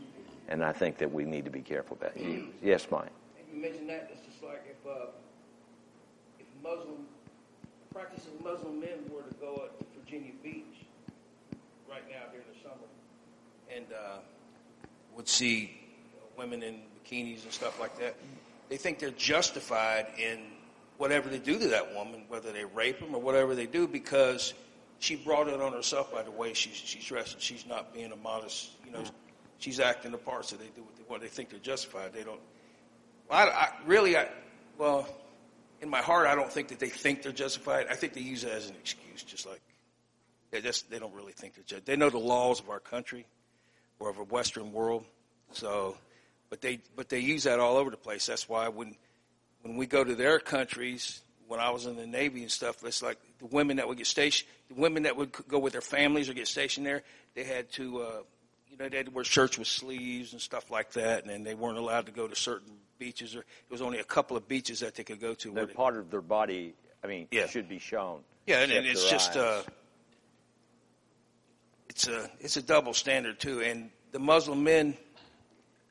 And 0.50 0.64
I 0.64 0.74
think 0.74 0.98
that 0.98 1.12
we 1.12 1.26
need 1.26 1.46
to 1.46 1.52
be 1.52 1.62
careful 1.62 1.98
about 2.00 2.18
it. 2.18 2.44
Yes, 2.62 2.88
Mike. 2.92 3.10
You 3.54 3.62
mentioned 3.62 3.88
that. 3.90 4.10
It's 4.12 4.26
just 4.28 4.44
like 4.44 4.64
if 4.68 4.92
uh, 4.92 5.06
if 6.40 6.48
Muslim 6.64 7.06
practicing 7.94 8.34
Muslim 8.44 8.80
men 8.80 9.00
were 9.12 9.22
to 9.22 9.36
go 9.36 9.56
up 9.56 9.78
to 9.78 9.86
Virginia 10.00 10.32
Beach 10.44 10.66
right 11.90 12.04
now 12.10 12.32
during 12.32 12.46
the 12.52 12.60
summer 12.64 12.88
and 13.74 13.86
uh, 13.94 14.18
would 15.16 15.28
see 15.28 15.80
women 16.38 16.64
in 16.64 16.80
bikinis 17.06 17.44
and 17.44 17.52
stuff 17.52 17.80
like 17.80 17.98
that, 18.00 18.16
they 18.70 18.78
think 18.78 18.98
they're 18.98 19.12
justified 19.12 20.08
in 20.18 20.40
whatever 20.98 21.30
they 21.30 21.40
do 21.40 21.60
to 21.60 21.68
that 21.68 21.94
woman, 21.96 22.24
whether 22.28 22.52
they 22.52 22.66
rape 22.66 23.00
them 23.00 23.16
or 23.16 23.22
whatever 23.22 23.54
they 23.54 23.66
do, 23.68 23.88
because 23.88 24.54
she 25.00 25.16
brought 25.16 25.48
it 25.48 25.62
on 25.62 25.74
herself 25.74 26.12
by 26.12 26.24
the 26.24 26.32
way 26.32 26.54
she's, 26.54 26.76
she's 26.76 27.06
dressed. 27.06 27.40
She's 27.40 27.66
not 27.66 27.94
being 27.94 28.12
a 28.12 28.18
modest, 28.18 28.72
you 28.86 28.92
know, 28.92 29.04
she's 29.60 29.80
acting 29.80 30.12
the 30.12 30.18
part, 30.18 30.46
so 30.46 30.56
they 30.56 30.66
do 30.76 30.82
what 30.82 30.96
they, 30.96 31.04
what 31.04 31.22
they 31.22 31.28
think 31.28 31.50
they're 31.50 31.60
justified. 31.60 32.14
They 32.14 32.24
don't. 32.24 32.40
Well, 33.30 33.40
I, 33.40 33.52
I 33.52 33.70
really, 33.86 34.18
I, 34.18 34.28
well, 34.78 35.08
in 35.82 35.90
my 35.90 36.02
heart, 36.02 36.28
I 36.28 36.36
don't 36.36 36.52
think 36.52 36.70
that 36.70 36.80
they 36.80 36.90
think 36.90 37.22
they're 37.22 37.32
justified. 37.32 37.88
I 37.90 37.96
think 37.96 38.14
they 38.14 38.22
use 38.22 38.44
it 38.44 38.52
as 38.52 38.70
an 38.70 38.76
excuse, 38.80 39.24
just 39.24 39.46
like 39.46 39.62
they 40.52 40.62
just 40.62 40.90
they 40.90 41.00
don't 41.00 41.14
really 41.14 41.34
think 41.34 41.56
they're. 41.56 41.64
Just, 41.66 41.86
they 41.86 41.96
know 41.96 42.10
the 42.10 42.18
laws 42.18 42.60
of 42.60 42.70
our 42.70 42.80
country 42.80 43.26
or 44.00 44.10
of 44.10 44.18
a 44.18 44.24
Western 44.24 44.74
world, 44.74 45.06
so 45.52 45.96
but 46.50 46.62
they 46.62 46.80
but 46.96 47.10
they 47.10 47.20
use 47.20 47.44
that 47.44 47.60
all 47.60 47.78
over 47.78 47.92
the 47.92 47.98
place. 47.98 48.26
That's 48.26 48.50
why 48.50 48.70
when 48.70 48.96
when 49.62 49.76
we 49.76 49.86
go 49.86 50.04
to 50.04 50.16
their 50.16 50.40
countries, 50.40 51.22
when 51.48 51.60
I 51.60 51.72
was 51.72 51.86
in 51.86 51.96
the 51.96 52.08
Navy 52.08 52.42
and 52.42 52.52
stuff, 52.52 52.84
it's 52.84 53.02
like 53.02 53.18
the 53.40 53.48
women 53.48 53.78
that 53.78 53.88
would 53.88 53.98
get 53.98 54.08
stationed, 54.08 54.50
the 54.70 54.76
women 54.76 55.04
that 55.04 55.18
would 55.18 55.32
go 55.48 55.60
with 55.60 55.74
their 55.74 55.82
families 55.82 56.30
or 56.30 56.34
get 56.34 56.48
stationed 56.48 56.86
there, 56.86 57.04
they 57.36 57.44
had 57.44 57.72
to, 57.74 58.02
uh, 58.02 58.22
they 58.88 58.98
had 58.98 59.08
to 59.08 59.12
wear 59.12 59.26
shirts 59.26 59.58
with 59.58 59.68
sleeves 59.68 60.32
and 60.32 60.42
stuff 60.42 60.72
like 60.72 60.94
that, 60.94 61.24
and 61.24 61.30
then 61.30 61.44
they 61.44 61.54
weren't 61.54 61.78
allowed 61.78 62.06
to 62.06 62.12
go 62.14 62.28
to 62.28 62.36
certain 62.36 62.72
beaches. 62.98 63.36
Or 63.36 63.40
there 63.40 63.46
was 63.70 63.82
only 63.82 64.00
a 64.00 64.04
couple 64.04 64.38
of 64.38 64.48
beaches 64.48 64.80
that 64.80 64.96
they 64.96 65.04
could 65.04 65.20
go 65.20 65.34
to. 65.36 65.52
That 65.52 65.76
part 65.76 65.98
of 65.98 66.10
their 66.10 66.22
body, 66.22 66.74
I 67.04 67.08
mean, 67.08 67.28
yeah. 67.32 67.48
should 67.48 67.68
be 67.68 67.80
shown. 67.80 68.22
Yeah, 68.48 68.62
and, 68.62 68.72
and 68.72 68.88
it's 68.88 69.10
just, 69.10 69.36
uh, 69.36 69.64
it's 71.90 72.08
a 72.08 72.30
it's 72.40 72.56
a 72.56 72.62
double 72.62 72.94
standard 72.94 73.40
too. 73.40 73.62
And 73.62 73.90
the 74.12 74.20
Muslim 74.20 74.64
men 74.64 74.96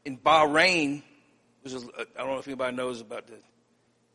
in 0.05 0.16
Bahrain 0.16 1.03
was 1.62 1.74
a, 1.74 1.78
I 2.16 2.22
don't 2.22 2.28
know 2.28 2.39
if 2.39 2.49
anybody 2.49 2.74
knows 2.74 3.03
about 3.03 3.26
the 3.26 3.34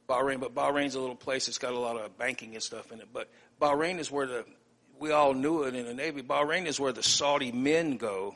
Bahrain, 0.09 0.39
but 0.39 0.55
Bahrain's 0.55 0.95
a 0.95 0.99
little 0.99 1.15
place 1.15 1.45
that's 1.45 1.59
got 1.59 1.73
a 1.73 1.79
lot 1.79 1.95
of 1.97 2.17
banking 2.17 2.55
and 2.55 2.63
stuff 2.63 2.91
in 2.91 2.99
it. 2.99 3.09
But 3.13 3.29
Bahrain 3.61 3.99
is 3.99 4.09
where 4.09 4.25
the 4.25 4.45
we 4.99 5.11
all 5.11 5.35
knew 5.35 5.63
it 5.63 5.75
in 5.75 5.85
the 5.85 5.93
Navy. 5.93 6.23
Bahrain 6.23 6.65
is 6.65 6.79
where 6.79 6.91
the 6.91 7.03
Saudi 7.03 7.51
men 7.51 7.97
go 7.97 8.35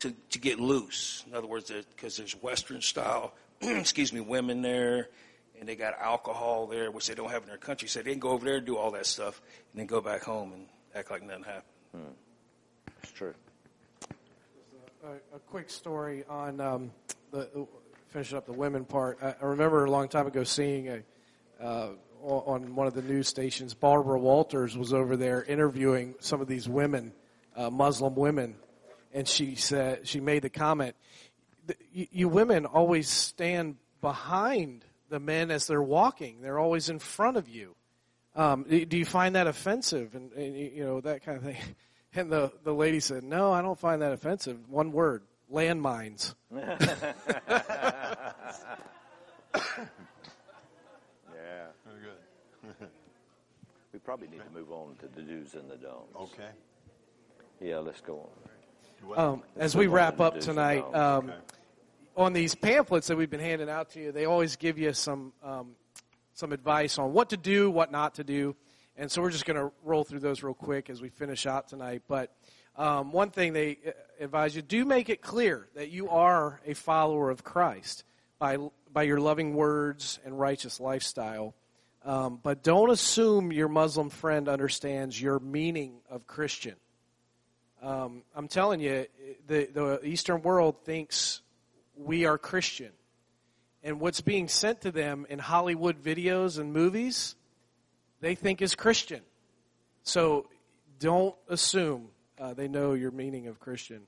to 0.00 0.14
to 0.30 0.38
get 0.38 0.60
loose. 0.60 1.24
In 1.26 1.34
other 1.34 1.46
words, 1.46 1.70
because 1.94 2.16
there's 2.16 2.32
Western 2.34 2.80
style, 2.80 3.32
excuse 3.60 4.12
me, 4.12 4.20
women 4.20 4.62
there, 4.62 5.08
and 5.58 5.68
they 5.68 5.76
got 5.76 5.98
alcohol 6.00 6.66
there, 6.66 6.90
which 6.90 7.06
they 7.06 7.14
don't 7.14 7.30
have 7.30 7.42
in 7.42 7.48
their 7.48 7.58
country. 7.58 7.88
So 7.88 8.02
they 8.02 8.10
can 8.10 8.20
go 8.20 8.30
over 8.30 8.44
there 8.44 8.56
and 8.56 8.66
do 8.66 8.76
all 8.76 8.90
that 8.92 9.06
stuff, 9.06 9.40
and 9.72 9.80
then 9.80 9.86
go 9.86 10.00
back 10.00 10.22
home 10.22 10.52
and 10.52 10.66
act 10.94 11.10
like 11.10 11.22
nothing 11.22 11.44
happened. 11.44 11.62
Hmm. 11.92 12.92
It's 13.02 13.12
true. 13.12 13.34
A, 15.04 15.36
a, 15.36 15.38
quick 15.38 15.70
story 15.70 16.24
on 16.28 16.60
um, 16.60 16.90
the 17.30 17.66
finishing 18.08 18.36
up 18.36 18.46
the 18.46 18.52
women 18.52 18.84
part, 18.84 19.18
I, 19.22 19.36
I 19.40 19.44
remember 19.44 19.84
a 19.84 19.90
long 19.90 20.08
time 20.08 20.26
ago 20.26 20.42
seeing 20.42 20.88
a 20.88 21.02
uh, 21.60 21.90
on 22.22 22.74
one 22.74 22.86
of 22.86 22.94
the 22.94 23.02
news 23.02 23.28
stations, 23.28 23.74
Barbara 23.74 24.18
Walters 24.18 24.76
was 24.76 24.92
over 24.92 25.16
there 25.16 25.44
interviewing 25.44 26.14
some 26.18 26.40
of 26.40 26.48
these 26.48 26.68
women, 26.68 27.12
uh, 27.54 27.70
Muslim 27.70 28.14
women, 28.14 28.56
and 29.16 29.26
she 29.26 29.54
said 29.54 30.06
she 30.06 30.20
made 30.20 30.42
the 30.42 30.50
comment, 30.50 30.94
"You, 31.90 32.06
you 32.12 32.28
women 32.28 32.66
always 32.66 33.08
stand 33.08 33.76
behind 34.02 34.84
the 35.08 35.18
men 35.18 35.50
as 35.50 35.66
they're 35.66 35.82
walking; 35.82 36.42
they're 36.42 36.58
always 36.58 36.90
in 36.90 36.98
front 36.98 37.38
of 37.38 37.48
you. 37.48 37.74
Um, 38.34 38.64
do 38.64 38.98
you 38.98 39.06
find 39.06 39.34
that 39.34 39.46
offensive? 39.46 40.14
And, 40.14 40.30
and 40.32 40.54
you 40.54 40.84
know 40.84 41.00
that 41.00 41.24
kind 41.24 41.38
of 41.38 41.42
thing." 41.44 41.56
And 42.14 42.32
the 42.32 42.50
the 42.64 42.72
lady 42.72 43.00
said, 43.00 43.24
"No, 43.24 43.52
I 43.52 43.60
don't 43.60 43.78
find 43.78 44.00
that 44.00 44.12
offensive. 44.12 44.70
One 44.70 44.90
word: 44.90 45.22
landmines. 45.52 46.34
yeah. 46.54 46.72
Very 51.84 52.00
good. 52.80 52.88
we 53.92 53.98
probably 53.98 54.28
need 54.28 54.40
to 54.40 54.58
move 54.58 54.72
on 54.72 54.96
to 55.00 55.08
the 55.14 55.20
do's 55.20 55.54
and 55.54 55.70
the 55.70 55.76
don'ts. 55.76 56.16
Okay. 56.16 56.48
Yeah, 57.60 57.80
let's 57.80 58.00
go 58.00 58.14
on. 58.20 58.55
Um, 59.16 59.42
as 59.56 59.76
we 59.76 59.86
wrap 59.86 60.20
up 60.20 60.40
tonight, 60.40 60.84
um, 60.94 61.30
okay. 61.30 61.38
on 62.16 62.32
these 62.32 62.54
pamphlets 62.54 63.06
that 63.08 63.16
we've 63.16 63.30
been 63.30 63.40
handing 63.40 63.68
out 63.68 63.90
to 63.90 64.00
you, 64.00 64.12
they 64.12 64.24
always 64.24 64.56
give 64.56 64.78
you 64.78 64.92
some 64.92 65.32
um, 65.42 65.76
some 66.34 66.52
advice 66.52 66.98
on 66.98 67.12
what 67.12 67.30
to 67.30 67.36
do, 67.36 67.70
what 67.70 67.90
not 67.90 68.16
to 68.16 68.24
do, 68.24 68.54
and 68.96 69.10
so 69.10 69.22
we're 69.22 69.30
just 69.30 69.46
going 69.46 69.56
to 69.56 69.72
roll 69.84 70.04
through 70.04 70.20
those 70.20 70.42
real 70.42 70.54
quick 70.54 70.90
as 70.90 71.00
we 71.00 71.08
finish 71.08 71.46
out 71.46 71.68
tonight. 71.68 72.02
But 72.08 72.32
um, 72.76 73.12
one 73.12 73.30
thing 73.30 73.52
they 73.52 73.78
uh, 73.86 73.90
advise 74.20 74.54
you 74.54 74.62
do 74.62 74.84
make 74.84 75.08
it 75.08 75.20
clear 75.20 75.68
that 75.74 75.90
you 75.90 76.08
are 76.08 76.60
a 76.66 76.74
follower 76.74 77.30
of 77.30 77.44
Christ 77.44 78.04
by, 78.38 78.58
by 78.92 79.04
your 79.04 79.20
loving 79.20 79.54
words 79.54 80.18
and 80.24 80.38
righteous 80.38 80.80
lifestyle. 80.80 81.54
Um, 82.04 82.38
but 82.42 82.62
don't 82.62 82.90
assume 82.90 83.52
your 83.52 83.68
Muslim 83.68 84.10
friend 84.10 84.48
understands 84.48 85.20
your 85.20 85.40
meaning 85.40 86.00
of 86.08 86.26
Christian. 86.26 86.76
Um, 87.82 88.22
I'm 88.34 88.48
telling 88.48 88.80
you, 88.80 89.06
the, 89.46 89.68
the 89.72 90.00
Eastern 90.06 90.42
world 90.42 90.76
thinks 90.84 91.40
we 91.96 92.24
are 92.26 92.38
Christian. 92.38 92.90
And 93.82 94.00
what's 94.00 94.20
being 94.20 94.48
sent 94.48 94.80
to 94.82 94.90
them 94.90 95.26
in 95.28 95.38
Hollywood 95.38 96.02
videos 96.02 96.58
and 96.58 96.72
movies, 96.72 97.36
they 98.20 98.34
think 98.34 98.60
is 98.60 98.74
Christian. 98.74 99.20
So 100.02 100.46
don't 100.98 101.36
assume 101.48 102.08
uh, 102.38 102.54
they 102.54 102.68
know 102.68 102.94
your 102.94 103.10
meaning 103.10 103.46
of 103.46 103.60
Christian. 103.60 104.02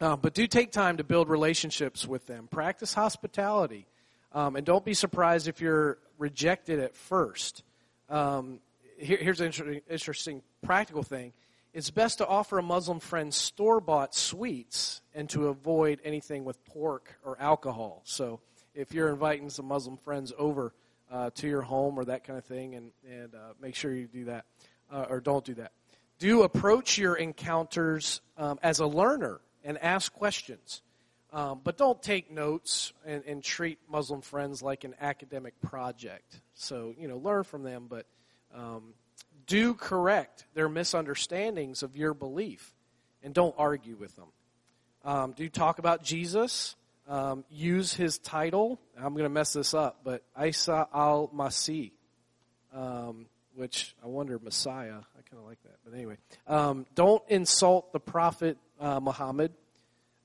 Uh, 0.00 0.16
but 0.16 0.34
do 0.34 0.46
take 0.46 0.70
time 0.70 0.98
to 0.98 1.04
build 1.04 1.28
relationships 1.28 2.06
with 2.06 2.26
them. 2.26 2.48
Practice 2.50 2.94
hospitality. 2.94 3.86
Um, 4.32 4.56
and 4.56 4.64
don't 4.64 4.84
be 4.84 4.94
surprised 4.94 5.48
if 5.48 5.60
you're 5.60 5.98
rejected 6.18 6.78
at 6.78 6.94
first. 6.94 7.64
Um, 8.08 8.60
here, 8.96 9.18
here's 9.20 9.40
an 9.40 9.46
interesting, 9.46 9.80
interesting 9.90 10.42
practical 10.62 11.02
thing. 11.02 11.32
It's 11.72 11.90
best 11.90 12.18
to 12.18 12.26
offer 12.26 12.58
a 12.58 12.62
Muslim 12.62 13.00
friend 13.00 13.32
store 13.32 13.80
bought 13.80 14.14
sweets 14.14 15.00
and 15.14 15.28
to 15.30 15.48
avoid 15.48 16.00
anything 16.04 16.44
with 16.44 16.64
pork 16.64 17.16
or 17.24 17.40
alcohol. 17.40 18.02
So 18.04 18.40
if 18.74 18.92
you're 18.92 19.08
inviting 19.10 19.50
some 19.50 19.66
Muslim 19.66 19.96
friends 19.96 20.32
over 20.36 20.72
uh, 21.10 21.30
to 21.36 21.48
your 21.48 21.62
home 21.62 21.98
or 21.98 22.04
that 22.06 22.24
kind 22.24 22.38
of 22.38 22.44
thing, 22.44 22.74
and, 22.74 22.90
and 23.08 23.34
uh, 23.34 23.52
make 23.60 23.74
sure 23.74 23.92
you 23.92 24.06
do 24.06 24.24
that 24.26 24.44
uh, 24.90 25.06
or 25.08 25.20
don't 25.20 25.44
do 25.44 25.54
that 25.54 25.72
do 26.20 26.42
approach 26.42 26.98
your 26.98 27.16
encounters 27.16 28.20
um, 28.36 28.60
as 28.62 28.78
a 28.78 28.86
learner 28.86 29.40
and 29.64 29.78
ask 29.78 30.12
questions. 30.12 30.82
Um, 31.32 31.60
but 31.64 31.78
don't 31.78 32.00
take 32.02 32.30
notes 32.30 32.92
and, 33.06 33.24
and 33.24 33.42
treat 33.42 33.78
Muslim 33.88 34.20
friends 34.20 34.62
like 34.62 34.84
an 34.84 34.94
academic 35.00 35.60
project. 35.62 36.40
So, 36.54 36.94
you 36.98 37.08
know, 37.08 37.16
learn 37.16 37.44
from 37.44 37.62
them, 37.62 37.86
but 37.88 38.06
um, 38.54 38.94
do 39.50 39.74
correct 39.74 40.46
their 40.54 40.68
misunderstandings 40.68 41.82
of 41.82 41.96
your 41.96 42.14
belief 42.14 42.72
and 43.20 43.34
don't 43.34 43.54
argue 43.58 43.96
with 43.96 44.14
them. 44.14 44.28
Um, 45.04 45.32
do 45.32 45.48
talk 45.48 45.80
about 45.80 46.04
Jesus. 46.04 46.76
Um, 47.08 47.44
use 47.50 47.92
his 47.92 48.18
title. 48.18 48.80
I'm 48.96 49.12
going 49.14 49.24
to 49.24 49.28
mess 49.28 49.52
this 49.52 49.74
up, 49.74 50.02
but 50.04 50.22
Isa 50.40 50.86
al 50.94 51.28
Masih, 51.34 51.90
um, 52.72 53.26
which 53.56 53.96
I 54.04 54.06
wonder 54.06 54.38
Messiah. 54.38 54.98
I 55.18 55.22
kind 55.28 55.42
of 55.42 55.48
like 55.48 55.60
that, 55.64 55.78
but 55.84 55.94
anyway, 55.94 56.18
um, 56.46 56.86
don't 56.94 57.22
insult 57.28 57.92
the 57.92 57.98
Prophet 57.98 58.56
uh, 58.78 59.00
Muhammad. 59.00 59.52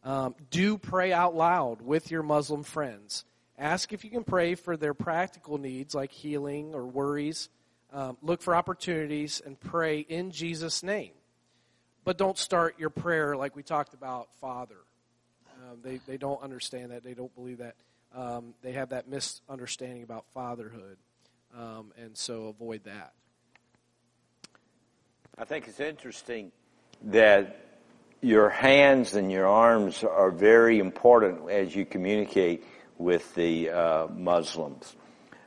Um, 0.03 0.35
do 0.51 0.77
pray 0.77 1.11
out 1.13 1.35
loud 1.35 1.81
with 1.81 2.11
your 2.11 2.21
Muslim 2.21 2.61
friends. 2.61 3.25
Ask 3.57 3.91
if 3.91 4.03
you 4.03 4.11
can 4.11 4.23
pray 4.23 4.53
for 4.53 4.77
their 4.77 4.93
practical 4.93 5.57
needs 5.57 5.95
like 5.95 6.11
healing 6.11 6.75
or 6.75 6.85
worries. 6.85 7.49
Um, 7.95 8.17
look 8.21 8.41
for 8.41 8.53
opportunities 8.53 9.41
and 9.45 9.57
pray 9.57 9.99
in 9.99 10.31
Jesus' 10.31 10.83
name. 10.83 11.13
But 12.03 12.17
don't 12.17 12.37
start 12.37 12.77
your 12.77 12.89
prayer 12.89 13.37
like 13.37 13.55
we 13.55 13.63
talked 13.63 13.93
about, 13.93 14.27
Father. 14.41 14.75
Um, 15.63 15.79
they, 15.81 16.01
they 16.05 16.17
don't 16.17 16.43
understand 16.43 16.91
that. 16.91 17.05
They 17.05 17.13
don't 17.13 17.33
believe 17.33 17.59
that. 17.59 17.75
Um, 18.13 18.53
they 18.61 18.73
have 18.73 18.89
that 18.89 19.07
misunderstanding 19.07 20.03
about 20.03 20.25
fatherhood. 20.33 20.97
Um, 21.57 21.93
and 21.97 22.17
so 22.17 22.47
avoid 22.47 22.83
that. 22.83 23.13
I 25.37 25.45
think 25.45 25.65
it's 25.69 25.79
interesting 25.79 26.51
that 27.05 27.79
your 28.19 28.49
hands 28.49 29.13
and 29.13 29.31
your 29.31 29.47
arms 29.47 30.03
are 30.03 30.31
very 30.31 30.79
important 30.79 31.49
as 31.49 31.73
you 31.73 31.85
communicate 31.85 32.65
with 32.97 33.33
the 33.35 33.69
uh, 33.69 34.07
Muslims. 34.07 34.97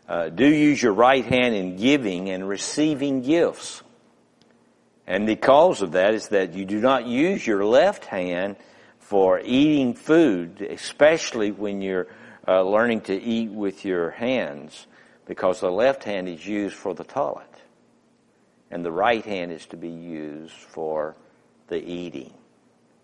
Uh, 0.08 0.30
do 0.30 0.46
use 0.46 0.82
your 0.82 0.94
right 0.94 1.24
hand 1.24 1.54
in 1.54 1.76
giving 1.76 2.30
and 2.30 2.48
receiving 2.48 3.20
gifts. 3.20 3.82
And 5.06 5.28
the 5.28 5.36
cause 5.36 5.82
of 5.82 5.92
that 5.92 6.14
is 6.14 6.28
that 6.28 6.54
you 6.54 6.64
do 6.64 6.80
not 6.80 7.06
use 7.06 7.46
your 7.46 7.64
left 7.64 8.06
hand 8.06 8.56
for 8.98 9.40
eating 9.40 9.94
food, 9.94 10.62
especially 10.62 11.50
when 11.50 11.82
you're 11.82 12.06
uh, 12.46 12.62
learning 12.62 13.02
to 13.02 13.14
eat 13.14 13.50
with 13.50 13.84
your 13.84 14.10
hands, 14.10 14.86
because 15.26 15.60
the 15.60 15.70
left 15.70 16.04
hand 16.04 16.28
is 16.28 16.46
used 16.46 16.74
for 16.74 16.94
the 16.94 17.04
toilet. 17.04 17.44
And 18.70 18.84
the 18.84 18.92
right 18.92 19.24
hand 19.24 19.52
is 19.52 19.66
to 19.66 19.76
be 19.76 19.88
used 19.88 20.54
for 20.54 21.16
the 21.68 21.82
eating. 21.82 22.32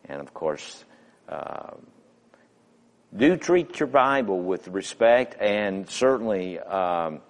And 0.06 0.20
of 0.20 0.32
course, 0.32 0.84
uh, 1.28 1.72
do 3.16 3.36
treat 3.36 3.78
your 3.78 3.86
Bible 3.86 4.40
with 4.40 4.68
respect 4.68 5.40
and 5.40 5.88
certainly 5.88 6.58
um, 6.58 7.20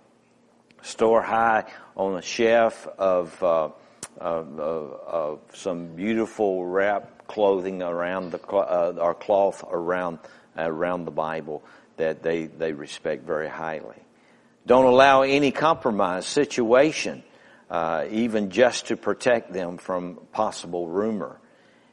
store 0.83 1.23
high 1.23 1.65
on 1.97 2.17
a 2.17 2.23
shelf 2.23 2.87
of, 2.99 3.43
uh, 3.43 3.69
of, 4.19 4.59
of, 4.59 5.01
of, 5.07 5.41
some 5.53 5.89
beautiful 5.95 6.65
wrap 6.65 7.27
clothing 7.27 7.83
around 7.83 8.31
the 8.31 8.41
uh, 8.49 8.95
or 8.99 9.15
cloth 9.15 9.65
around 9.69 10.19
around 10.57 11.05
the 11.05 11.11
Bible 11.11 11.63
that 11.97 12.23
they, 12.23 12.47
they 12.47 12.73
respect 12.73 13.27
very 13.27 13.49
highly. 13.49 13.97
Don't 14.67 14.87
allow 14.87 15.23
any 15.23 15.51
compromise 15.51 16.27
situation, 16.27 17.23
uh, 17.71 18.07
even 18.11 18.51
just 18.51 18.87
to 18.87 18.97
protect 18.97 19.53
them 19.53 19.79
from 19.79 20.19
possible 20.33 20.89
rumor. 20.89 21.39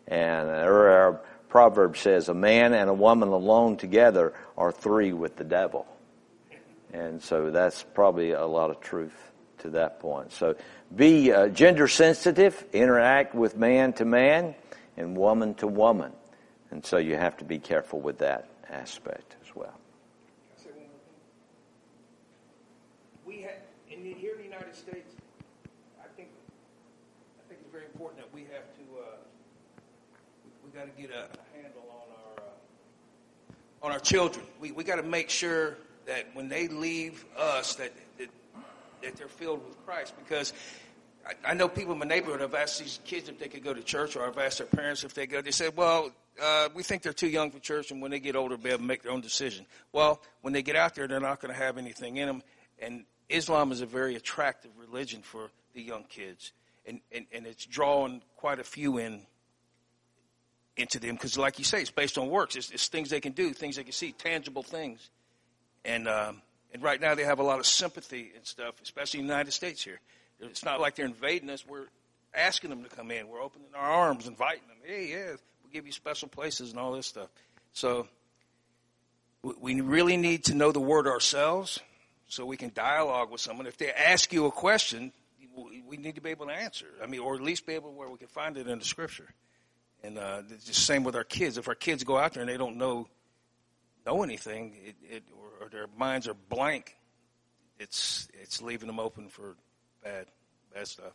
And 0.08 0.50
our 0.50 1.22
proverb 1.52 1.98
says, 1.98 2.30
a 2.30 2.34
man 2.34 2.74
and 2.74 2.90
a 2.90 2.94
woman 2.94 3.30
alone 3.30 3.78
together 3.78 4.34
are 4.58 4.72
three 4.72 5.14
with 5.14 5.36
the 5.36 5.44
devil. 5.44 5.86
And 6.94 7.22
so 7.22 7.52
that's 7.52 7.84
probably 7.94 8.32
a 8.32 8.46
lot 8.46 8.70
of 8.70 8.80
truth 8.80 9.14
to 9.60 9.70
that 9.72 10.00
point. 10.00 10.32
So 10.32 10.56
be 10.96 11.32
uh, 11.32 11.50
gender 11.50 11.88
sensitive, 11.88 12.66
interact 12.74 13.36
with 13.36 13.56
man 13.56 13.94
to 13.94 14.06
man 14.06 14.56
and 14.98 15.16
woman 15.16 15.54
to 15.56 15.68
woman. 15.68 16.14
And 16.72 16.86
so 16.86 16.98
you 16.98 17.16
have 17.16 17.38
to 17.38 17.46
be 17.46 17.60
careful 17.60 18.00
with 18.00 18.20
that 18.20 18.50
aspect 18.70 19.36
as 19.46 19.56
well. 19.56 19.74
We 23.26 23.42
have, 23.42 23.60
here 23.88 24.32
in 24.32 24.38
the 24.38 24.44
United 24.44 24.76
States, 24.76 25.16
I 26.00 26.08
think, 26.16 26.30
I 27.40 27.44
think 27.48 27.60
it's 27.62 27.72
very 27.72 27.86
important 27.86 28.22
that 28.22 28.34
we 28.34 28.42
have 28.52 28.68
to, 28.76 28.84
uh, 29.00 29.16
we 30.66 30.72
got 30.78 30.86
to 30.86 31.02
get 31.02 31.12
a 31.12 31.28
handle 31.56 31.84
on 31.92 32.08
our, 32.12 32.44
uh, 32.44 33.54
on 33.82 33.92
our 33.92 34.00
children. 34.00 34.46
We, 34.60 34.72
we 34.72 34.84
got 34.84 34.98
to 34.98 35.04
make 35.04 35.30
sure 35.30 35.78
that 36.06 36.28
when 36.34 36.50
they 36.50 36.68
leave 36.68 37.26
us, 37.38 37.76
that, 37.76 37.92
that, 38.18 38.30
that 39.02 39.16
they're 39.16 39.28
filled 39.28 39.66
with 39.66 39.84
Christ 39.86 40.14
because 40.18 40.54
I, 41.26 41.52
I 41.52 41.54
know 41.54 41.68
people 41.68 41.94
in 41.94 42.00
my 42.00 42.06
neighborhood 42.06 42.42
have 42.42 42.54
asked 42.54 42.80
these 42.80 43.00
kids 43.06 43.30
if 43.30 43.40
they 43.40 43.48
could 43.48 43.64
go 43.64 43.74
to 43.74 43.82
church, 43.82 44.16
or 44.16 44.26
I've 44.26 44.38
asked 44.38 44.60
their 44.60 44.68
parents 44.68 45.04
if 45.04 45.14
they 45.14 45.28
go. 45.28 45.42
They 45.42 45.52
said, 45.52 45.76
"Well, 45.76 46.12
uh, 46.42 46.70
we 46.74 46.84
think 46.84 47.04
they're 47.04 47.14
too 47.14 47.28
young 47.28 47.52
for 47.52 47.60
church, 47.60 47.92
and 47.92 48.02
when 48.02 48.12
they 48.12 48.20
get 48.20 48.36
older, 48.36 48.58
they'll 48.58 48.80
make 48.80 49.04
their 49.04 49.12
own 49.12 49.22
decision." 49.22 49.66
Well, 49.92 50.22
when 50.42 50.54
they 50.54 50.64
get 50.64 50.76
out 50.76 50.96
there, 50.96 51.08
they're 51.08 51.20
not 51.20 51.40
going 51.40 51.54
to 51.54 51.60
have 51.60 51.78
anything 51.78 52.18
in 52.18 52.28
them, 52.28 52.44
and 52.80 53.06
Islam 53.30 53.72
is 53.72 53.82
a 53.82 53.86
very 53.86 54.16
attractive 54.16 54.72
religion 54.78 55.22
for 55.22 55.50
the 55.74 55.82
young 55.82 56.04
kids, 56.06 56.54
and 56.86 57.02
and, 57.12 57.26
and 57.32 57.46
it's 57.46 57.66
drawing 57.66 58.22
quite 58.36 58.60
a 58.60 58.64
few 58.64 58.98
in 58.98 59.22
into 60.78 61.00
them 61.00 61.16
because, 61.16 61.38
like 61.38 61.60
you 61.60 61.66
say, 61.66 61.82
it's 61.82 61.92
based 61.92 62.18
on 62.18 62.30
works. 62.30 62.56
It's, 62.56 62.72
it's, 62.72 62.88
things 62.88 63.10
they 63.10 63.20
can 63.20 63.34
do, 63.34 63.54
things 63.54 63.76
they 63.76 63.84
can 63.84 63.92
see, 63.92 64.12
tangible 64.12 64.64
things, 64.64 65.10
and 65.86 66.08
um, 66.08 66.42
and 66.74 66.82
right 66.82 67.00
now 67.00 67.16
they 67.16 67.24
have 67.24 67.40
a 67.40 67.44
lot 67.44 67.60
of 67.60 67.66
sympathy 67.66 68.32
and 68.36 68.46
stuff, 68.46 68.76
especially 68.82 69.20
in 69.20 69.28
the 69.28 69.34
United 69.34 69.52
States 69.52 69.84
here. 69.84 70.00
It's 70.40 70.66
not 70.66 70.80
like 70.80 70.96
they're 70.96 71.06
invading 71.06 71.50
us. 71.50 71.66
We're 71.68 71.88
asking 72.34 72.70
them 72.70 72.84
to 72.84 72.90
come 72.90 73.12
in. 73.12 73.28
We're 73.28 73.42
opening 73.42 73.68
our 73.76 73.90
arms, 74.08 74.28
inviting 74.28 74.68
them. 74.68 74.78
Hey, 74.84 75.12
yeah, 75.12 75.28
we'll 75.28 75.72
give 75.72 75.86
you 75.86 75.92
special 75.92 76.28
places 76.28 76.72
and 76.72 76.80
all 76.80 76.94
this 76.94 77.08
stuff. 77.08 77.30
So 77.74 78.08
we 79.60 79.82
really 79.82 80.18
need 80.18 80.46
to 80.46 80.56
know 80.56 80.72
the 80.72 80.80
word 80.80 81.08
ourselves 81.08 81.80
so 82.28 82.46
we 82.46 82.58
can 82.58 82.72
dialogue 82.74 83.32
with 83.32 83.42
someone. 83.42 83.68
If 83.68 83.78
they 83.78 83.92
ask 83.92 84.32
you 84.32 84.46
a 84.46 84.52
question, 84.52 85.12
we 85.88 85.98
need 85.98 86.16
to 86.16 86.22
be 86.22 86.30
able 86.30 86.48
to 86.48 86.54
answer. 86.54 86.88
I 87.04 87.08
mean, 87.08 87.20
or 87.20 87.36
at 87.36 87.42
least 87.42 87.66
be 87.66 87.74
able 87.74 87.94
where 87.94 88.10
we 88.10 88.18
can 88.18 88.28
find 88.28 88.58
it 88.58 88.68
in 88.68 88.80
the 88.80 88.86
scripture. 88.86 89.28
And 90.04 90.18
uh, 90.18 90.42
it's 90.50 90.66
the 90.66 90.74
same 90.74 91.04
with 91.04 91.16
our 91.16 91.24
kids. 91.24 91.58
If 91.58 91.68
our 91.68 91.76
kids 91.76 92.04
go 92.04 92.18
out 92.18 92.34
there 92.34 92.42
and 92.42 92.50
they 92.50 92.58
don't 92.58 92.78
know 92.78 93.08
know 94.06 94.24
anything, 94.24 94.76
it, 94.84 94.96
it, 95.10 95.24
or, 95.38 95.66
or 95.66 95.70
their 95.70 95.86
minds 95.96 96.28
are 96.28 96.34
blank, 96.34 96.96
it's 97.80 98.28
it's 98.34 98.62
leaving 98.62 98.88
them 98.88 99.00
open 99.00 99.30
for 99.30 99.56
bad, 100.04 100.26
bad 100.74 100.88
stuff. 100.88 101.14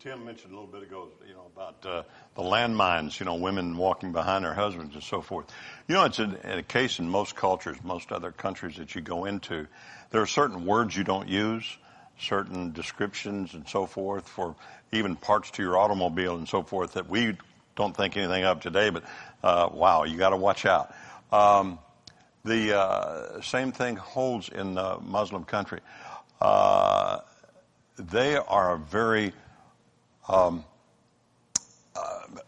Tim 0.00 0.24
mentioned 0.24 0.52
a 0.52 0.56
little 0.56 0.70
bit 0.70 0.82
ago, 0.82 1.08
you 1.28 1.34
know, 1.34 1.50
about 1.54 1.86
uh, 1.86 2.02
the 2.34 2.42
landmines, 2.42 3.20
you 3.20 3.26
know, 3.26 3.34
women 3.34 3.76
walking 3.76 4.12
behind 4.12 4.46
their 4.46 4.54
husbands 4.54 4.94
and 4.94 5.04
so 5.04 5.20
forth. 5.20 5.46
You 5.88 5.94
know, 5.94 6.06
it's 6.06 6.18
a, 6.18 6.38
a 6.44 6.62
case 6.62 6.98
in 6.98 7.08
most 7.08 7.36
cultures, 7.36 7.76
most 7.84 8.10
other 8.10 8.32
countries 8.32 8.76
that 8.76 8.94
you 8.94 9.02
go 9.02 9.26
into. 9.26 9.66
There 10.10 10.22
are 10.22 10.26
certain 10.26 10.64
words 10.64 10.96
you 10.96 11.04
don't 11.04 11.28
use, 11.28 11.76
certain 12.20 12.72
descriptions 12.72 13.54
and 13.54 13.68
so 13.68 13.86
forth 13.86 14.28
for 14.28 14.54
even 14.92 15.16
parts 15.16 15.50
to 15.52 15.62
your 15.62 15.78
automobile 15.78 16.36
and 16.36 16.48
so 16.48 16.62
forth 16.62 16.94
that 16.94 17.08
we 17.08 17.36
don't 17.76 17.96
think 17.96 18.16
anything 18.16 18.44
of 18.44 18.60
today, 18.60 18.90
but 18.90 19.04
uh, 19.42 19.68
wow, 19.72 20.04
you 20.04 20.18
got 20.18 20.30
to 20.30 20.36
watch 20.36 20.66
out. 20.66 20.94
Um, 21.32 21.78
the 22.44 22.78
uh, 22.78 23.40
same 23.42 23.72
thing 23.72 23.96
holds 23.96 24.48
in 24.48 24.74
the 24.74 24.98
Muslim 25.00 25.44
country. 25.44 25.80
Uh, 26.40 27.20
they 27.98 28.36
are 28.36 28.76
very 28.76 29.32
um, 30.28 30.64
uh, 31.94 32.40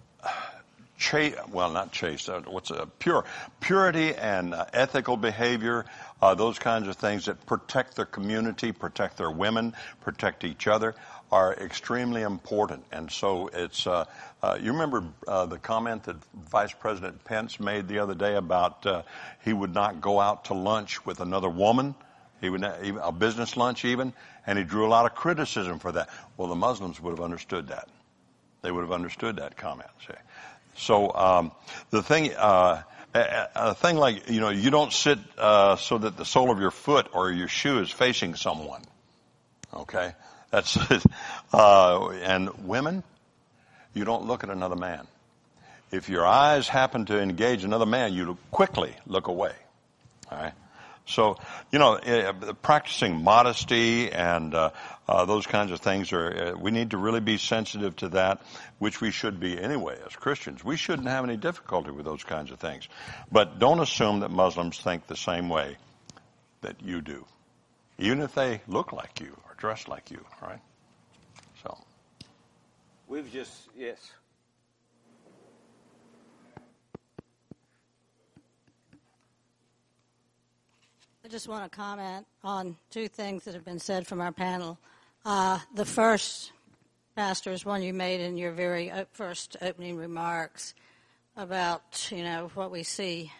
well, 1.51 1.71
not 1.71 1.93
chaste, 1.93 2.29
uh, 2.29 2.41
what's 2.47 2.71
a 2.71 2.87
pure, 2.99 3.25
purity 3.61 4.15
and 4.15 4.55
uh, 4.55 4.65
ethical 4.73 5.17
behavior, 5.17 5.85
uh, 6.23 6.35
those 6.35 6.59
kinds 6.59 6.89
of 6.89 6.97
things 6.97 7.27
that 7.27 7.45
protect 7.47 7.97
their 7.97 8.07
community, 8.07 8.71
protect 8.73 9.19
their 9.19 9.31
women, 9.31 9.75
protect 10.01 10.45
each 10.45 10.69
other 10.69 10.95
are 11.33 11.55
extremely 11.55 12.23
important. 12.23 12.85
And 12.93 13.11
so 13.11 13.49
it's, 13.53 13.87
uh, 13.87 14.05
uh, 14.43 14.59
you 14.61 14.73
remember 14.73 15.05
uh, 15.27 15.47
the 15.47 15.59
comment 15.59 16.05
that 16.05 16.17
Vice 16.51 16.73
President 16.73 17.25
Pence 17.25 17.59
made 17.59 17.89
the 17.89 17.99
other 17.99 18.15
day 18.15 18.37
about 18.37 18.87
uh, 18.87 19.03
he 19.43 19.53
would 19.53 19.75
not 19.75 20.01
go 20.01 20.21
out 20.21 20.45
to 20.47 20.55
lunch 20.55 21.05
with 21.05 21.21
another 21.21 21.49
woman, 21.49 21.95
he 22.41 22.51
would 22.51 22.61
not, 22.61 22.85
even, 22.85 23.01
a 23.03 23.13
business 23.13 23.57
lunch 23.57 23.85
even, 23.85 24.13
and 24.47 24.59
he 24.59 24.65
drew 24.65 24.87
a 24.87 24.91
lot 24.91 25.07
of 25.07 25.15
criticism 25.15 25.79
for 25.79 25.91
that. 25.93 26.11
Well, 26.37 26.49
the 26.49 26.55
Muslims 26.55 27.01
would 27.01 27.11
have 27.11 27.25
understood 27.25 27.69
that. 27.69 27.89
They 28.61 28.71
would 28.71 28.83
have 28.83 28.93
understood 28.93 29.37
that 29.37 29.57
comment. 29.57 29.91
See? 30.07 30.15
So 30.77 31.15
um, 31.15 31.53
the 31.91 32.03
thing, 32.03 32.35
uh, 32.35 32.83
a, 33.15 33.49
a, 33.55 33.75
thing 33.75 33.97
like 33.97 34.31
you 34.31 34.41
know, 34.41 34.51
you 34.51 34.71
don't 34.71 34.93
sit 34.93 35.19
uh, 35.39 35.77
so 35.77 35.99
that 35.99 36.17
the 36.17 36.25
sole 36.25 36.51
of 36.51 36.59
your 36.61 36.71
foot 36.71 37.09
or 37.13 37.31
your 37.31 37.49
shoe 37.49 37.81
is 37.81 37.91
facing 37.91 38.35
someone. 38.35 38.83
Okay, 39.75 40.13
that's 40.51 40.77
uh, 41.53 42.09
and 42.11 42.51
women, 42.67 43.03
you 43.95 44.05
don't 44.05 44.27
look 44.27 44.45
at 44.45 44.51
another 44.51 44.77
man. 44.77 45.07
If 45.91 46.09
your 46.09 46.27
eyes 46.27 46.69
happen 46.69 47.05
to 47.07 47.21
engage 47.21 47.65
another 47.65 47.87
man, 47.87 48.15
you 48.15 48.39
quickly 48.51 48.95
look 49.07 49.29
away. 49.29 49.53
All 50.31 50.39
right. 50.39 50.55
So, 51.13 51.37
you 51.71 51.79
know, 51.79 51.95
uh, 51.95 52.53
practicing 52.63 53.23
modesty 53.23 54.11
and 54.11 54.55
uh, 54.55 54.71
uh, 55.07 55.25
those 55.27 55.47
kinds 55.47 55.71
of 55.71 55.81
things 55.81 56.13
are, 56.13 56.55
uh, 56.55 56.59
we 56.59 56.71
need 56.71 56.91
to 56.91 56.97
really 56.97 57.21
be 57.21 57.37
sensitive 57.39 57.95
to 57.97 58.09
that, 58.11 58.43
which 58.79 59.01
we 59.01 59.11
should 59.11 59.39
be 59.39 59.61
anyway 59.61 59.99
as 60.07 60.17
Christians. 60.17 60.65
We 60.65 60.77
shouldn't 60.77 61.09
have 61.09 61.25
any 61.25 61.37
difficulty 61.37 61.91
with 61.91 62.07
those 62.07 62.25
kinds 62.25 62.51
of 62.51 62.59
things. 62.59 62.89
But 63.31 63.59
don't 63.59 63.81
assume 63.81 64.21
that 64.21 64.31
Muslims 64.31 64.81
think 64.81 65.07
the 65.07 65.17
same 65.17 65.49
way 65.49 65.77
that 66.63 66.83
you 66.83 67.01
do, 67.01 67.27
even 67.99 68.21
if 68.21 68.35
they 68.35 68.63
look 68.67 68.93
like 68.93 69.21
you 69.21 69.37
or 69.47 69.55
dress 69.57 69.87
like 69.89 70.11
you, 70.11 70.25
right? 70.41 70.61
So. 71.63 71.77
We've 73.07 73.31
just, 73.31 73.53
yes. 73.77 73.99
Just 81.33 81.49
want 81.49 81.65
to 81.65 81.75
comment 81.75 82.27
on 82.45 82.77
two 82.91 83.09
things 83.09 83.45
that 83.45 83.55
have 83.55 83.65
been 83.65 83.79
said 83.79 84.07
from 84.07 84.21
our 84.21 84.33
panel. 84.33 84.79
Uh, 85.25 85.59
the 85.75 85.87
first, 85.87 86.53
Pastor, 87.17 87.53
is 87.53 87.65
one 87.65 87.83
you 87.83 87.95
made 87.95 88.21
in 88.21 88.37
your 88.37 88.53
very 88.53 88.93
first 89.13 89.57
opening 89.63 89.97
remarks 89.97 90.75
about, 91.35 92.13
you 92.13 92.23
know, 92.23 92.51
what 92.53 92.71
we 92.71 92.83
see 92.83 93.33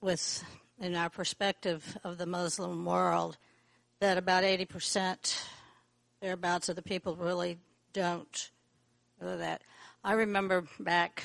with, 0.00 0.42
in 0.80 0.94
our 0.94 1.10
perspective 1.10 1.98
of 2.02 2.16
the 2.16 2.24
Muslim 2.24 2.86
world, 2.86 3.36
that 4.00 4.16
about 4.16 4.42
80% 4.42 5.38
thereabouts 6.22 6.70
of 6.70 6.76
the 6.76 6.82
people 6.82 7.14
really 7.14 7.58
don't 7.92 8.50
know 9.20 9.36
that. 9.36 9.60
I 10.02 10.14
remember 10.14 10.64
back 10.80 11.24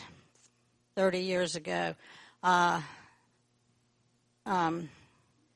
30 0.98 1.20
years 1.20 1.56
ago, 1.56 1.96
uh, 2.44 2.82
um, 4.46 4.90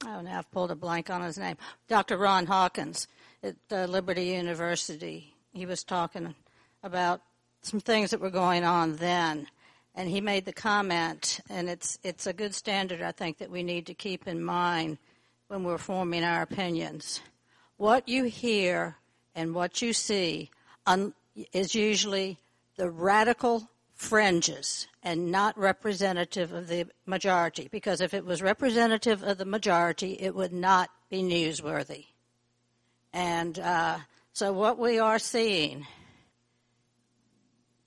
oh, 0.06 0.22
now 0.22 0.40
I've 0.40 0.52
pulled 0.52 0.72
a 0.72 0.76
blank 0.76 1.10
on 1.10 1.22
his 1.22 1.38
name. 1.38 1.58
Dr. 1.88 2.18
Ron 2.18 2.46
Hawkins 2.46 3.08
at 3.44 3.56
uh, 3.72 3.86
Liberty 3.86 4.26
University. 4.26 5.34
He 5.54 5.66
was 5.66 5.84
talking 5.84 6.36
about 6.84 7.22
some 7.62 7.80
things 7.80 8.12
that 8.12 8.20
were 8.20 8.30
going 8.30 8.64
on 8.64 8.98
then, 8.98 9.48
and 9.96 10.10
he 10.10 10.22
made 10.22 10.46
the 10.46 10.54
comment, 10.54 11.40
and 11.50 11.70
it's 11.70 11.98
it's 12.04 12.28
a 12.28 12.34
good 12.34 12.54
standard 12.54 13.02
I 13.02 13.12
think 13.12 13.38
that 13.40 13.50
we 13.50 13.64
need 13.64 13.86
to 13.88 13.94
keep 13.94 14.28
in 14.28 14.44
mind 14.44 14.98
when 15.48 15.64
we're 15.64 15.78
forming 15.78 16.24
our 16.24 16.42
opinions. 16.42 17.22
What 17.78 18.08
you 18.08 18.26
hear 18.26 18.98
and 19.34 19.54
what 19.54 19.82
you 19.82 19.94
see 19.94 20.50
un- 20.86 21.14
is 21.52 21.76
usually 21.76 22.38
the 22.78 22.90
radical 22.90 23.70
fringes 23.96 24.88
and 25.02 25.32
not 25.32 25.58
representative 25.58 26.52
of 26.52 26.68
the 26.68 26.86
majority. 27.06 27.70
Because 27.72 28.02
if 28.02 28.14
it 28.14 28.26
was 28.26 28.42
representative 28.42 29.24
of 29.24 29.38
the 29.38 29.46
majority, 29.46 30.14
it 30.20 30.36
would 30.36 30.54
not 30.54 30.90
be 31.10 31.24
newsworthy. 31.24 32.06
And 33.14 33.58
uh, 33.58 34.00
so, 34.34 34.52
what 34.52 34.78
we 34.78 35.00
are 35.00 35.20
seeing 35.20 35.88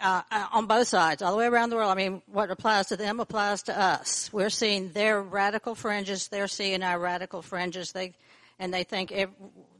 uh, 0.00 0.22
uh, 0.30 0.46
on 0.52 0.66
both 0.66 0.88
sides, 0.88 1.20
all 1.20 1.32
the 1.32 1.38
way 1.38 1.46
around 1.46 1.70
the 1.70 1.76
world, 1.76 1.90
I 1.90 1.94
mean, 1.94 2.22
what 2.26 2.50
applies 2.50 2.86
to 2.86 2.96
them 2.96 3.20
applies 3.20 3.64
to 3.64 3.78
us. 3.78 4.32
We're 4.32 4.48
seeing 4.48 4.90
their 4.92 5.20
radical 5.20 5.74
fringes, 5.74 6.28
they're 6.28 6.48
seeing 6.48 6.82
our 6.82 6.98
radical 6.98 7.42
fringes. 7.42 7.92
They, 7.92 8.14
and 8.58 8.72
they 8.72 8.84
think 8.84 9.12
every, 9.12 9.34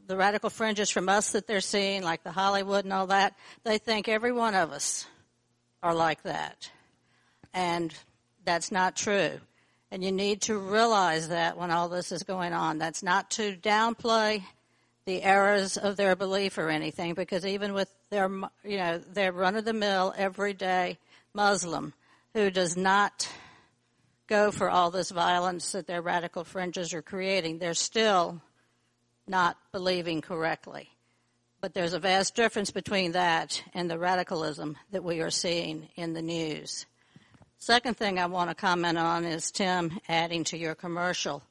the 0.05 0.17
radical 0.17 0.49
fringes 0.51 0.89
from 0.91 1.09
us 1.09 1.31
that 1.31 1.47
they're 1.47 1.61
seeing, 1.61 2.03
like 2.03 2.23
the 2.23 2.31
Hollywood 2.31 2.83
and 2.83 2.93
all 2.93 3.07
that, 3.07 3.35
they 3.63 3.79
think 3.79 4.07
every 4.07 4.31
one 4.31 4.53
of 4.53 4.71
us 4.71 5.07
are 5.81 5.93
like 5.93 6.23
that. 6.23 6.69
And 7.53 7.93
that's 8.45 8.71
not 8.71 8.95
true. 8.95 9.39
And 9.91 10.03
you 10.03 10.11
need 10.11 10.41
to 10.43 10.57
realize 10.57 11.29
that 11.29 11.57
when 11.57 11.71
all 11.71 11.89
this 11.89 12.11
is 12.11 12.23
going 12.23 12.53
on. 12.53 12.77
That's 12.77 13.01
not 13.01 13.31
to 13.31 13.55
downplay 13.55 14.43
the 15.05 15.23
errors 15.23 15.77
of 15.77 15.97
their 15.97 16.15
belief 16.15 16.57
or 16.57 16.69
anything, 16.69 17.15
because 17.15 17.45
even 17.45 17.73
with 17.73 17.91
their, 18.11 18.29
you 18.63 18.77
know, 18.77 18.99
their 18.99 19.31
run 19.31 19.55
of 19.55 19.65
the 19.65 19.73
mill, 19.73 20.13
everyday 20.15 20.99
Muslim 21.33 21.93
who 22.33 22.51
does 22.51 22.77
not 22.77 23.27
go 24.27 24.51
for 24.51 24.69
all 24.69 24.91
this 24.91 25.09
violence 25.09 25.71
that 25.71 25.87
their 25.87 26.01
radical 26.01 26.43
fringes 26.43 26.93
are 26.93 27.01
creating, 27.01 27.57
they're 27.57 27.73
still 27.73 28.39
not 29.27 29.57
believing 29.71 30.21
correctly. 30.21 30.89
But 31.61 31.73
there's 31.73 31.93
a 31.93 31.99
vast 31.99 32.35
difference 32.35 32.71
between 32.71 33.11
that 33.11 33.61
and 33.73 33.91
the 33.91 33.99
radicalism 33.99 34.77
that 34.91 35.03
we 35.03 35.19
are 35.19 35.29
seeing 35.29 35.89
in 35.95 36.13
the 36.13 36.21
news. 36.21 36.85
Second 37.57 37.97
thing 37.97 38.17
I 38.17 38.27
want 38.27 38.49
to 38.49 38.55
comment 38.55 38.97
on 38.97 39.25
is 39.25 39.51
Tim 39.51 39.99
adding 40.07 40.45
to 40.45 40.57
your 40.57 40.73
commercial 40.73 41.43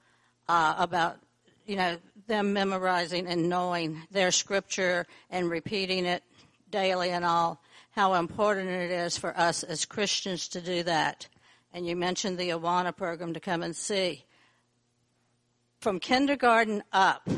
uh, 0.48 0.74
about 0.78 1.18
you 1.66 1.76
know 1.76 1.98
them 2.26 2.54
memorizing 2.54 3.26
and 3.26 3.50
knowing 3.50 4.02
their 4.10 4.30
scripture 4.30 5.06
and 5.28 5.50
repeating 5.50 6.06
it 6.06 6.22
daily 6.70 7.10
and 7.10 7.26
all. 7.26 7.60
How 7.90 8.14
important 8.14 8.70
it 8.70 8.90
is 8.90 9.18
for 9.18 9.36
us 9.36 9.62
as 9.62 9.84
Christians 9.84 10.48
to 10.48 10.62
do 10.62 10.82
that. 10.84 11.28
And 11.74 11.86
you 11.86 11.96
mentioned 11.96 12.38
the 12.38 12.50
Awana 12.50 12.96
program 12.96 13.34
to 13.34 13.40
come 13.40 13.62
and 13.62 13.76
see. 13.76 14.24
From 15.80 16.00
kindergarten 16.00 16.82
up, 16.92 17.28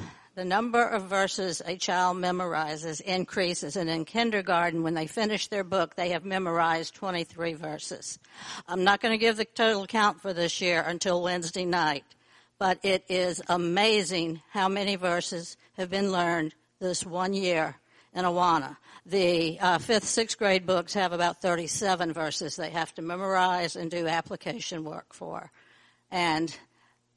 the 0.40 0.44
number 0.46 0.82
of 0.82 1.02
verses 1.02 1.60
a 1.66 1.76
child 1.76 2.16
memorizes 2.16 3.02
increases. 3.02 3.76
And 3.76 3.90
in 3.90 4.06
kindergarten, 4.06 4.82
when 4.82 4.94
they 4.94 5.06
finish 5.06 5.48
their 5.48 5.64
book, 5.64 5.96
they 5.96 6.08
have 6.12 6.24
memorized 6.24 6.94
23 6.94 7.52
verses. 7.52 8.18
I'm 8.66 8.82
not 8.82 9.02
going 9.02 9.12
to 9.12 9.18
give 9.18 9.36
the 9.36 9.44
total 9.44 9.86
count 9.86 10.22
for 10.22 10.32
this 10.32 10.62
year 10.62 10.80
until 10.80 11.22
Wednesday 11.22 11.66
night, 11.66 12.04
but 12.58 12.78
it 12.82 13.04
is 13.10 13.42
amazing 13.50 14.40
how 14.48 14.66
many 14.66 14.96
verses 14.96 15.58
have 15.76 15.90
been 15.90 16.10
learned 16.10 16.54
this 16.78 17.04
one 17.04 17.34
year 17.34 17.76
in 18.14 18.24
Awana. 18.24 18.78
The 19.04 19.58
uh, 19.60 19.76
fifth, 19.76 20.08
sixth 20.08 20.38
grade 20.38 20.64
books 20.64 20.94
have 20.94 21.12
about 21.12 21.42
37 21.42 22.14
verses 22.14 22.56
they 22.56 22.70
have 22.70 22.94
to 22.94 23.02
memorize 23.02 23.76
and 23.76 23.90
do 23.90 24.06
application 24.06 24.84
work 24.84 25.12
for. 25.12 25.50
And 26.10 26.56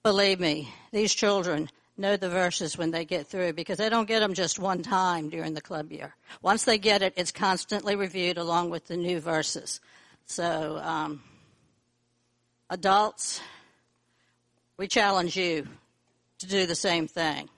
believe 0.03 0.41
me, 0.41 0.73
these 0.91 1.13
children 1.13 1.69
know 1.97 2.17
the 2.17 2.29
verses 2.29 2.77
when 2.77 2.91
they 2.91 3.05
get 3.05 3.27
through 3.27 3.53
because 3.53 3.77
they 3.77 3.89
don't 3.89 4.07
get 4.07 4.19
them 4.19 4.33
just 4.33 4.59
one 4.59 4.81
time 4.81 5.29
during 5.29 5.53
the 5.53 5.61
club 5.61 5.91
year. 5.91 6.15
Once 6.41 6.63
they 6.63 6.77
get 6.77 7.01
it, 7.01 7.13
it's 7.15 7.31
constantly 7.31 7.95
reviewed 7.95 8.37
along 8.37 8.69
with 8.69 8.87
the 8.87 8.97
new 8.97 9.19
verses. 9.19 9.79
So, 10.25 10.79
um, 10.81 11.21
adults, 12.69 13.41
we 14.77 14.87
challenge 14.87 15.37
you 15.37 15.67
to 16.39 16.47
do 16.47 16.65
the 16.65 16.75
same 16.75 17.07
thing 17.07 17.49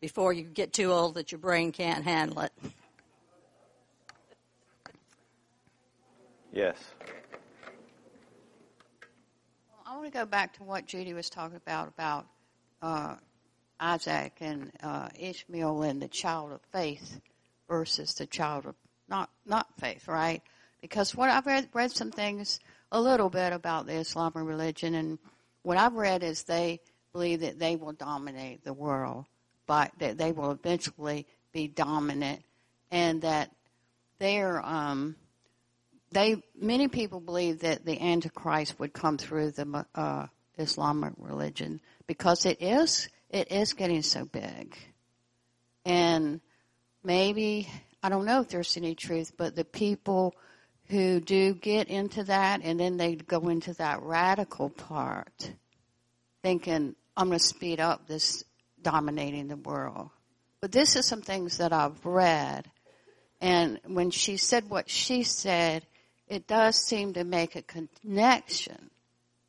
before 0.00 0.32
you 0.32 0.42
get 0.42 0.72
too 0.72 0.92
old 0.92 1.14
that 1.14 1.32
your 1.32 1.38
brain 1.38 1.72
can't 1.72 2.04
handle 2.04 2.40
it. 2.40 2.52
Yes. 6.52 6.76
I 9.86 9.94
want 9.94 10.12
to 10.12 10.18
go 10.18 10.26
back 10.26 10.54
to 10.56 10.64
what 10.64 10.86
Judy 10.86 11.12
was 11.12 11.30
talking 11.30 11.56
about 11.56 11.88
about 11.88 12.26
uh, 12.82 13.16
Isaac 13.78 14.34
and 14.40 14.72
uh, 14.82 15.08
Ishmael 15.18 15.82
and 15.82 16.00
the 16.00 16.08
child 16.08 16.52
of 16.52 16.60
faith 16.72 17.20
versus 17.68 18.14
the 18.14 18.26
child 18.26 18.66
of 18.66 18.74
not 19.08 19.30
not 19.44 19.66
faith, 19.78 20.08
right? 20.08 20.42
Because 20.80 21.14
what 21.14 21.30
I've 21.30 21.46
read 21.46 21.68
read 21.72 21.92
some 21.92 22.10
things 22.10 22.60
a 22.92 23.00
little 23.00 23.30
bit 23.30 23.52
about 23.52 23.86
the 23.86 23.94
Islamic 23.94 24.44
religion, 24.44 24.94
and 24.94 25.18
what 25.62 25.76
I've 25.76 25.94
read 25.94 26.22
is 26.22 26.42
they 26.42 26.80
believe 27.12 27.40
that 27.40 27.58
they 27.58 27.76
will 27.76 27.92
dominate 27.92 28.64
the 28.64 28.72
world, 28.72 29.26
but 29.66 29.90
that 29.98 30.18
they 30.18 30.32
will 30.32 30.50
eventually 30.52 31.26
be 31.52 31.68
dominant, 31.68 32.42
and 32.90 33.22
that 33.22 33.50
they're 34.18 34.64
um, 34.64 35.16
they 36.12 36.42
many 36.58 36.88
people 36.88 37.20
believe 37.20 37.60
that 37.60 37.84
the 37.84 38.00
Antichrist 38.00 38.78
would 38.78 38.92
come 38.92 39.18
through 39.18 39.50
the 39.52 39.86
uh, 39.94 40.26
Islamic 40.58 41.12
religion 41.18 41.80
because 42.06 42.46
it 42.46 42.62
is 42.62 43.08
it 43.30 43.50
is 43.50 43.72
getting 43.72 44.02
so 44.02 44.24
big. 44.24 44.76
And 45.84 46.40
maybe, 47.02 47.68
I 48.02 48.08
don't 48.08 48.24
know 48.24 48.40
if 48.40 48.48
there's 48.48 48.76
any 48.76 48.94
truth, 48.94 49.32
but 49.36 49.54
the 49.54 49.64
people 49.64 50.34
who 50.88 51.20
do 51.20 51.54
get 51.54 51.88
into 51.88 52.24
that 52.24 52.60
and 52.62 52.78
then 52.78 52.96
they 52.96 53.16
go 53.16 53.48
into 53.48 53.74
that 53.74 54.02
radical 54.02 54.70
part, 54.70 55.50
thinking, 56.42 56.94
I'm 57.16 57.28
going 57.28 57.38
to 57.38 57.44
speed 57.44 57.80
up 57.80 58.06
this 58.06 58.44
dominating 58.82 59.48
the 59.48 59.56
world. 59.56 60.10
But 60.60 60.72
this 60.72 60.96
is 60.96 61.06
some 61.06 61.22
things 61.22 61.58
that 61.58 61.72
I've 61.72 62.04
read. 62.04 62.70
And 63.40 63.80
when 63.86 64.10
she 64.10 64.36
said 64.36 64.70
what 64.70 64.88
she 64.88 65.22
said, 65.22 65.84
it 66.28 66.46
does 66.46 66.76
seem 66.76 67.14
to 67.14 67.24
make 67.24 67.56
a 67.56 67.62
connection 67.62 68.90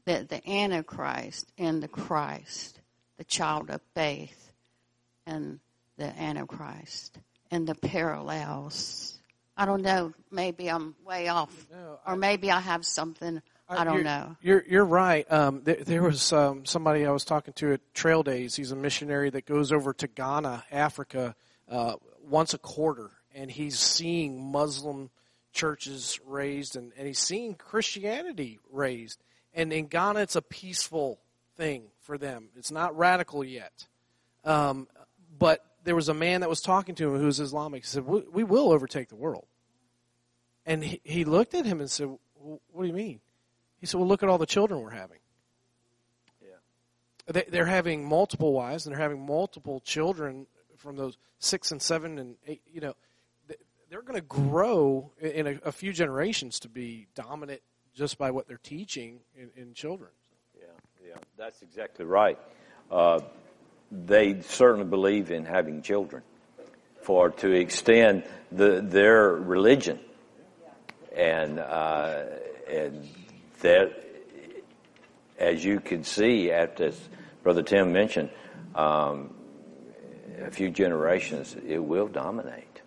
that 0.06 0.30
the 0.30 0.48
Antichrist 0.48 1.52
and 1.58 1.82
the 1.82 1.88
Christ 1.88 2.77
the 3.18 3.24
child 3.24 3.70
of 3.70 3.82
faith 3.94 4.52
and 5.26 5.60
the 5.98 6.06
Antichrist 6.20 7.18
and 7.52 7.68
the 7.68 7.76
parallels 7.76 9.18
I 9.58 9.66
don't 9.66 9.82
know. 9.82 10.14
Maybe 10.32 10.70
I'm 10.70 10.96
way 11.04 11.30
off, 11.30 11.68
No, 11.72 12.00
or 12.06 12.16
maybe 12.16 12.52
I 12.52 12.60
have 12.60 12.86
something. 12.86 13.42
I 13.68 13.84
don't 13.84 13.96
you're, 13.96 14.04
know. 14.04 14.36
You're 14.42 14.64
you're 14.70 14.86
right. 14.86 15.30
Um, 15.32 15.62
there, 15.64 15.84
there 15.84 16.04
was 16.04 16.32
um, 16.32 16.66
somebody 16.66 17.06
I 17.06 17.12
was 17.12 17.26
talking 17.26 17.54
to 17.56 17.74
at 17.74 17.82
Trail 17.94 18.24
Days. 18.24 18.56
He's 18.56 18.72
a 18.72 18.76
missionary 18.76 19.30
that 19.32 19.46
goes 19.46 19.72
over 19.72 19.94
to 19.94 20.08
Ghana, 20.08 20.64
Africa, 20.72 21.36
uh, 21.68 21.96
once 22.24 22.54
a 22.54 22.60
quarter, 22.60 23.10
and 23.34 23.50
he's 23.50 23.80
seeing 23.80 24.52
Muslim 24.52 25.10
churches 25.52 26.20
raised, 26.26 26.76
and, 26.76 26.94
and 26.96 27.08
he's 27.08 27.20
seeing 27.20 27.56
Christianity 27.56 28.60
raised. 28.72 29.24
And 29.54 29.74
in 29.74 29.88
Ghana, 29.88 30.20
it's 30.20 30.36
a 30.36 30.42
peaceful 30.42 31.20
thing 31.58 31.86
for 32.08 32.18
them. 32.18 32.50
It's 32.56 32.72
not 32.72 32.98
radical 32.98 33.44
yet. 33.44 33.86
Um, 34.46 34.88
but 35.38 35.64
there 35.84 35.96
was 35.96 36.10
a 36.10 36.14
man 36.14 36.42
that 36.42 36.50
was 36.50 36.62
talking 36.62 36.96
to 36.96 37.08
him 37.10 37.20
who 37.20 37.26
was 37.26 37.40
Islamic. 37.40 37.84
He 37.84 37.88
said, 37.88 38.06
"We, 38.06 38.22
we 38.32 38.44
will 38.44 38.72
overtake 38.72 39.10
the 39.10 39.16
world." 39.16 39.46
And 40.66 40.84
he, 40.84 41.02
he 41.04 41.26
looked 41.26 41.54
at 41.54 41.66
him 41.66 41.80
and 41.80 41.92
said, 41.92 42.10
"What 42.40 42.82
do 42.82 42.88
you 42.88 42.94
mean?" 42.94 43.20
He 43.80 43.86
said, 43.86 44.00
"Well, 44.00 44.08
look 44.08 44.24
at 44.24 44.30
all 44.30 44.38
the 44.38 44.48
children 44.48 44.82
we're 44.82 44.90
having. 44.92 45.20
Yeah. 46.42 47.34
They, 47.34 47.44
they're 47.50 47.66
having 47.66 48.08
multiple 48.08 48.54
wives 48.54 48.86
and 48.86 48.96
they're 48.96 49.02
having 49.02 49.24
multiple 49.24 49.82
children 49.82 50.48
from 50.78 50.96
those 50.96 51.18
six 51.40 51.72
and 51.72 51.82
seven 51.82 52.18
and 52.18 52.38
eight. 52.48 52.62
You 52.72 52.82
know, 52.82 52.94
they're 53.90 54.02
going 54.02 54.20
to 54.20 54.26
grow 54.26 55.12
in 55.20 55.32
in 55.32 55.48
a, 55.48 55.68
a 55.68 55.72
few 55.74 55.92
generations 55.92 56.60
to 56.62 56.70
be 56.70 57.08
dominant 57.16 57.62
just 57.94 58.18
by 58.18 58.32
what 58.32 58.48
they're 58.48 58.58
teaching 58.64 59.20
in, 59.36 59.52
in 59.62 59.74
children." 59.74 60.12
Yeah, 61.08 61.16
that's 61.38 61.62
exactly 61.62 62.04
right. 62.04 62.38
Uh, 62.92 63.22
they 63.92 64.42
certainly 64.42 64.86
believe 64.86 65.32
in 65.32 65.46
having 65.46 65.82
children 65.82 66.22
for 67.02 67.30
to 67.30 67.52
extend 67.52 68.24
the, 68.52 68.82
their 68.82 69.30
religion, 69.30 70.00
and 71.16 71.60
uh, 71.60 72.24
and 72.70 73.08
that, 73.62 73.94
as 75.40 75.64
you 75.64 75.80
can 75.80 76.04
see, 76.04 76.52
after 76.52 76.86
as 76.86 77.10
Brother 77.44 77.64
Tim 77.64 77.94
mentioned, 77.94 78.30
um, 78.76 79.34
a 80.42 80.52
few 80.52 80.70
generations 80.70 81.56
it 81.66 81.80
will 81.80 82.08
dominate, 82.08 82.82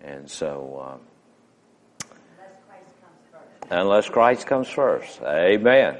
and 0.00 0.30
so. 0.30 0.92
Um, 0.92 1.00
Unless 3.70 4.08
Christ 4.08 4.46
comes 4.46 4.68
first. 4.68 5.20
Amen. 5.20 5.98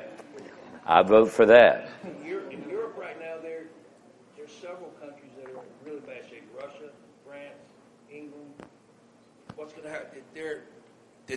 I 0.91 1.03
vote 1.03 1.31
for 1.31 1.45
that. 1.45 1.91
In 2.03 2.27
Europe, 2.27 2.97
right 2.99 3.21
now, 3.21 3.37
there 3.43 3.65
there's 4.39 4.51
several 4.51 4.89
countries 4.99 5.31
that 5.37 5.45
are 5.45 5.61
in 5.63 5.69
really 5.85 6.01
bad 6.01 6.23
shape. 6.31 6.45
Russia, 6.57 6.89
France, 7.27 7.59
England. 8.11 8.55
What's 9.55 9.75
going 9.75 9.85
to 9.85 9.91
happen? 9.91 10.23
They're 10.33 10.63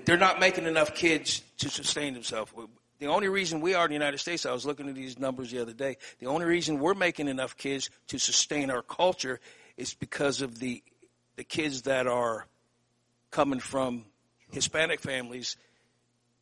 they're 0.06 0.16
not 0.16 0.40
making 0.40 0.68
enough 0.68 0.96
kids 0.96 1.42
to 1.58 1.70
sustain 1.70 2.14
themselves. 2.14 2.54
The 3.00 3.08
only 3.08 3.28
reason 3.28 3.60
we 3.60 3.74
are 3.74 3.84
in 3.84 3.90
the 3.90 3.96
United 3.96 4.20
States, 4.20 4.46
I 4.46 4.54
was 4.54 4.66
looking 4.66 4.88
at 4.88 4.96
these 4.96 5.20
numbers 5.20 5.52
the 5.52 5.62
other 5.62 5.74
day. 5.74 5.98
The 6.20 6.28
only 6.28 6.46
reason 6.46 6.80
we're 6.80 6.94
making 6.94 7.28
enough 7.28 7.58
kids 7.58 7.90
to 8.08 8.20
sustain 8.20 8.72
our 8.72 8.84
culture 8.84 9.42
is 9.76 9.94
because 9.94 10.42
of 10.42 10.60
the 10.60 10.82
the 11.36 11.44
kids 11.44 11.82
that 11.82 12.08
are 12.08 12.48
coming 13.32 13.60
from 13.60 14.06
Hispanic 14.52 15.02
families 15.02 15.58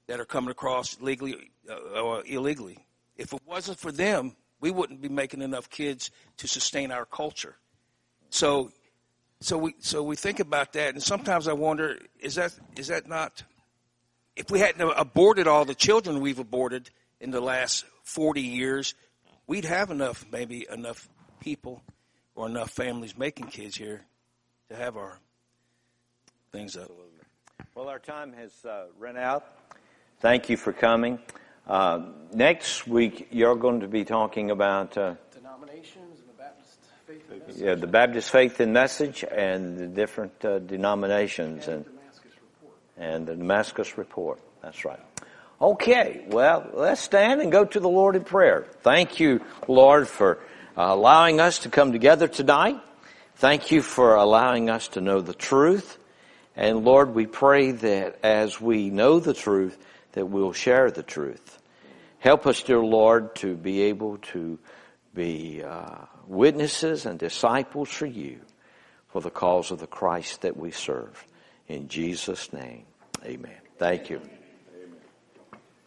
that 0.05 0.19
are 0.19 0.25
coming 0.25 0.51
across 0.51 1.01
legally 1.01 1.49
uh, 1.67 2.01
or 2.01 2.23
illegally. 2.27 2.77
If 3.19 3.33
it 3.33 3.41
wasn't 3.45 3.77
for 3.77 3.91
them, 3.91 4.37
we 4.61 4.71
wouldn't 4.71 5.01
be 5.01 5.09
making 5.09 5.41
enough 5.41 5.69
kids 5.69 6.09
to 6.37 6.47
sustain 6.47 6.89
our 6.89 7.05
culture. 7.05 7.57
So, 8.29 8.71
so 9.41 9.57
we 9.57 9.75
so 9.79 10.01
we 10.03 10.15
think 10.15 10.39
about 10.39 10.71
that, 10.73 10.93
and 10.93 11.03
sometimes 11.03 11.49
I 11.49 11.53
wonder: 11.53 11.99
is 12.21 12.35
that 12.35 12.57
is 12.77 12.87
that 12.87 13.09
not? 13.09 13.43
If 14.37 14.49
we 14.49 14.59
hadn't 14.59 14.81
aborted 14.95 15.47
all 15.47 15.65
the 15.65 15.75
children 15.75 16.21
we've 16.21 16.39
aborted 16.39 16.89
in 17.19 17.31
the 17.31 17.41
last 17.41 17.83
forty 18.03 18.41
years, 18.41 18.95
we'd 19.47 19.65
have 19.65 19.91
enough, 19.91 20.25
maybe 20.31 20.65
enough 20.71 21.09
people 21.41 21.83
or 22.35 22.47
enough 22.47 22.71
families 22.71 23.17
making 23.17 23.47
kids 23.47 23.75
here 23.75 24.05
to 24.69 24.77
have 24.77 24.95
our 24.95 25.19
things 26.53 26.77
up. 26.77 26.89
Well, 27.75 27.89
our 27.89 27.99
time 27.99 28.31
has 28.33 28.53
uh, 28.63 28.85
run 28.97 29.17
out. 29.17 29.43
Thank 30.21 30.49
you 30.49 30.55
for 30.55 30.71
coming. 30.71 31.19
Uh, 31.69 32.01
next 32.33 32.87
week, 32.87 33.27
you're 33.29 33.55
going 33.55 33.81
to 33.81 33.87
be 33.87 34.03
talking 34.03 34.49
about 34.49 34.97
uh, 34.97 35.13
Denominations 35.31 36.19
and 36.19 36.27
the 36.27 36.33
Baptist 36.35 36.79
faith 37.05 37.29
and 37.29 37.39
message. 37.45 37.61
yeah, 37.61 37.75
the 37.75 37.85
Baptist 37.85 38.31
faith 38.31 38.59
and 38.59 38.73
message 38.73 39.23
and 39.23 39.77
the 39.77 39.85
different 39.85 40.43
uh, 40.43 40.57
denominations 40.57 41.67
and 41.67 41.85
the 41.85 41.89
Damascus 41.91 42.31
report. 42.41 42.75
and 42.97 43.27
the 43.27 43.35
Damascus 43.35 43.97
report. 43.99 44.39
That's 44.63 44.83
right. 44.83 44.99
Okay, 45.61 46.25
well, 46.29 46.67
let's 46.73 47.01
stand 47.01 47.39
and 47.39 47.51
go 47.51 47.65
to 47.65 47.79
the 47.79 47.87
Lord 47.87 48.15
in 48.15 48.23
prayer. 48.23 48.65
Thank 48.81 49.19
you, 49.19 49.39
Lord, 49.67 50.07
for 50.07 50.39
uh, 50.75 50.85
allowing 50.87 51.39
us 51.39 51.59
to 51.59 51.69
come 51.69 51.91
together 51.91 52.27
tonight. 52.27 52.81
Thank 53.35 53.69
you 53.69 53.83
for 53.83 54.15
allowing 54.15 54.71
us 54.71 54.87
to 54.89 55.01
know 55.01 55.21
the 55.21 55.35
truth. 55.35 55.99
And 56.55 56.83
Lord, 56.83 57.13
we 57.13 57.27
pray 57.27 57.73
that 57.73 58.17
as 58.23 58.59
we 58.59 58.89
know 58.89 59.19
the 59.19 59.35
truth, 59.35 59.77
that 60.13 60.25
we'll 60.25 60.53
share 60.53 60.89
the 60.89 61.03
truth. 61.03 61.57
Help 62.19 62.45
us, 62.45 62.61
dear 62.61 62.79
Lord, 62.79 63.35
to 63.35 63.55
be 63.55 63.83
able 63.83 64.17
to 64.17 64.59
be 65.13 65.63
uh, 65.63 66.05
witnesses 66.27 67.05
and 67.05 67.17
disciples 67.17 67.89
for 67.89 68.05
you 68.05 68.39
for 69.07 69.21
the 69.21 69.29
cause 69.29 69.71
of 69.71 69.79
the 69.79 69.87
Christ 69.87 70.41
that 70.41 70.57
we 70.57 70.71
serve. 70.71 71.25
In 71.67 71.87
Jesus' 71.87 72.51
name, 72.51 72.85
amen. 73.25 73.57
Thank 73.77 74.09
you. 74.09 74.21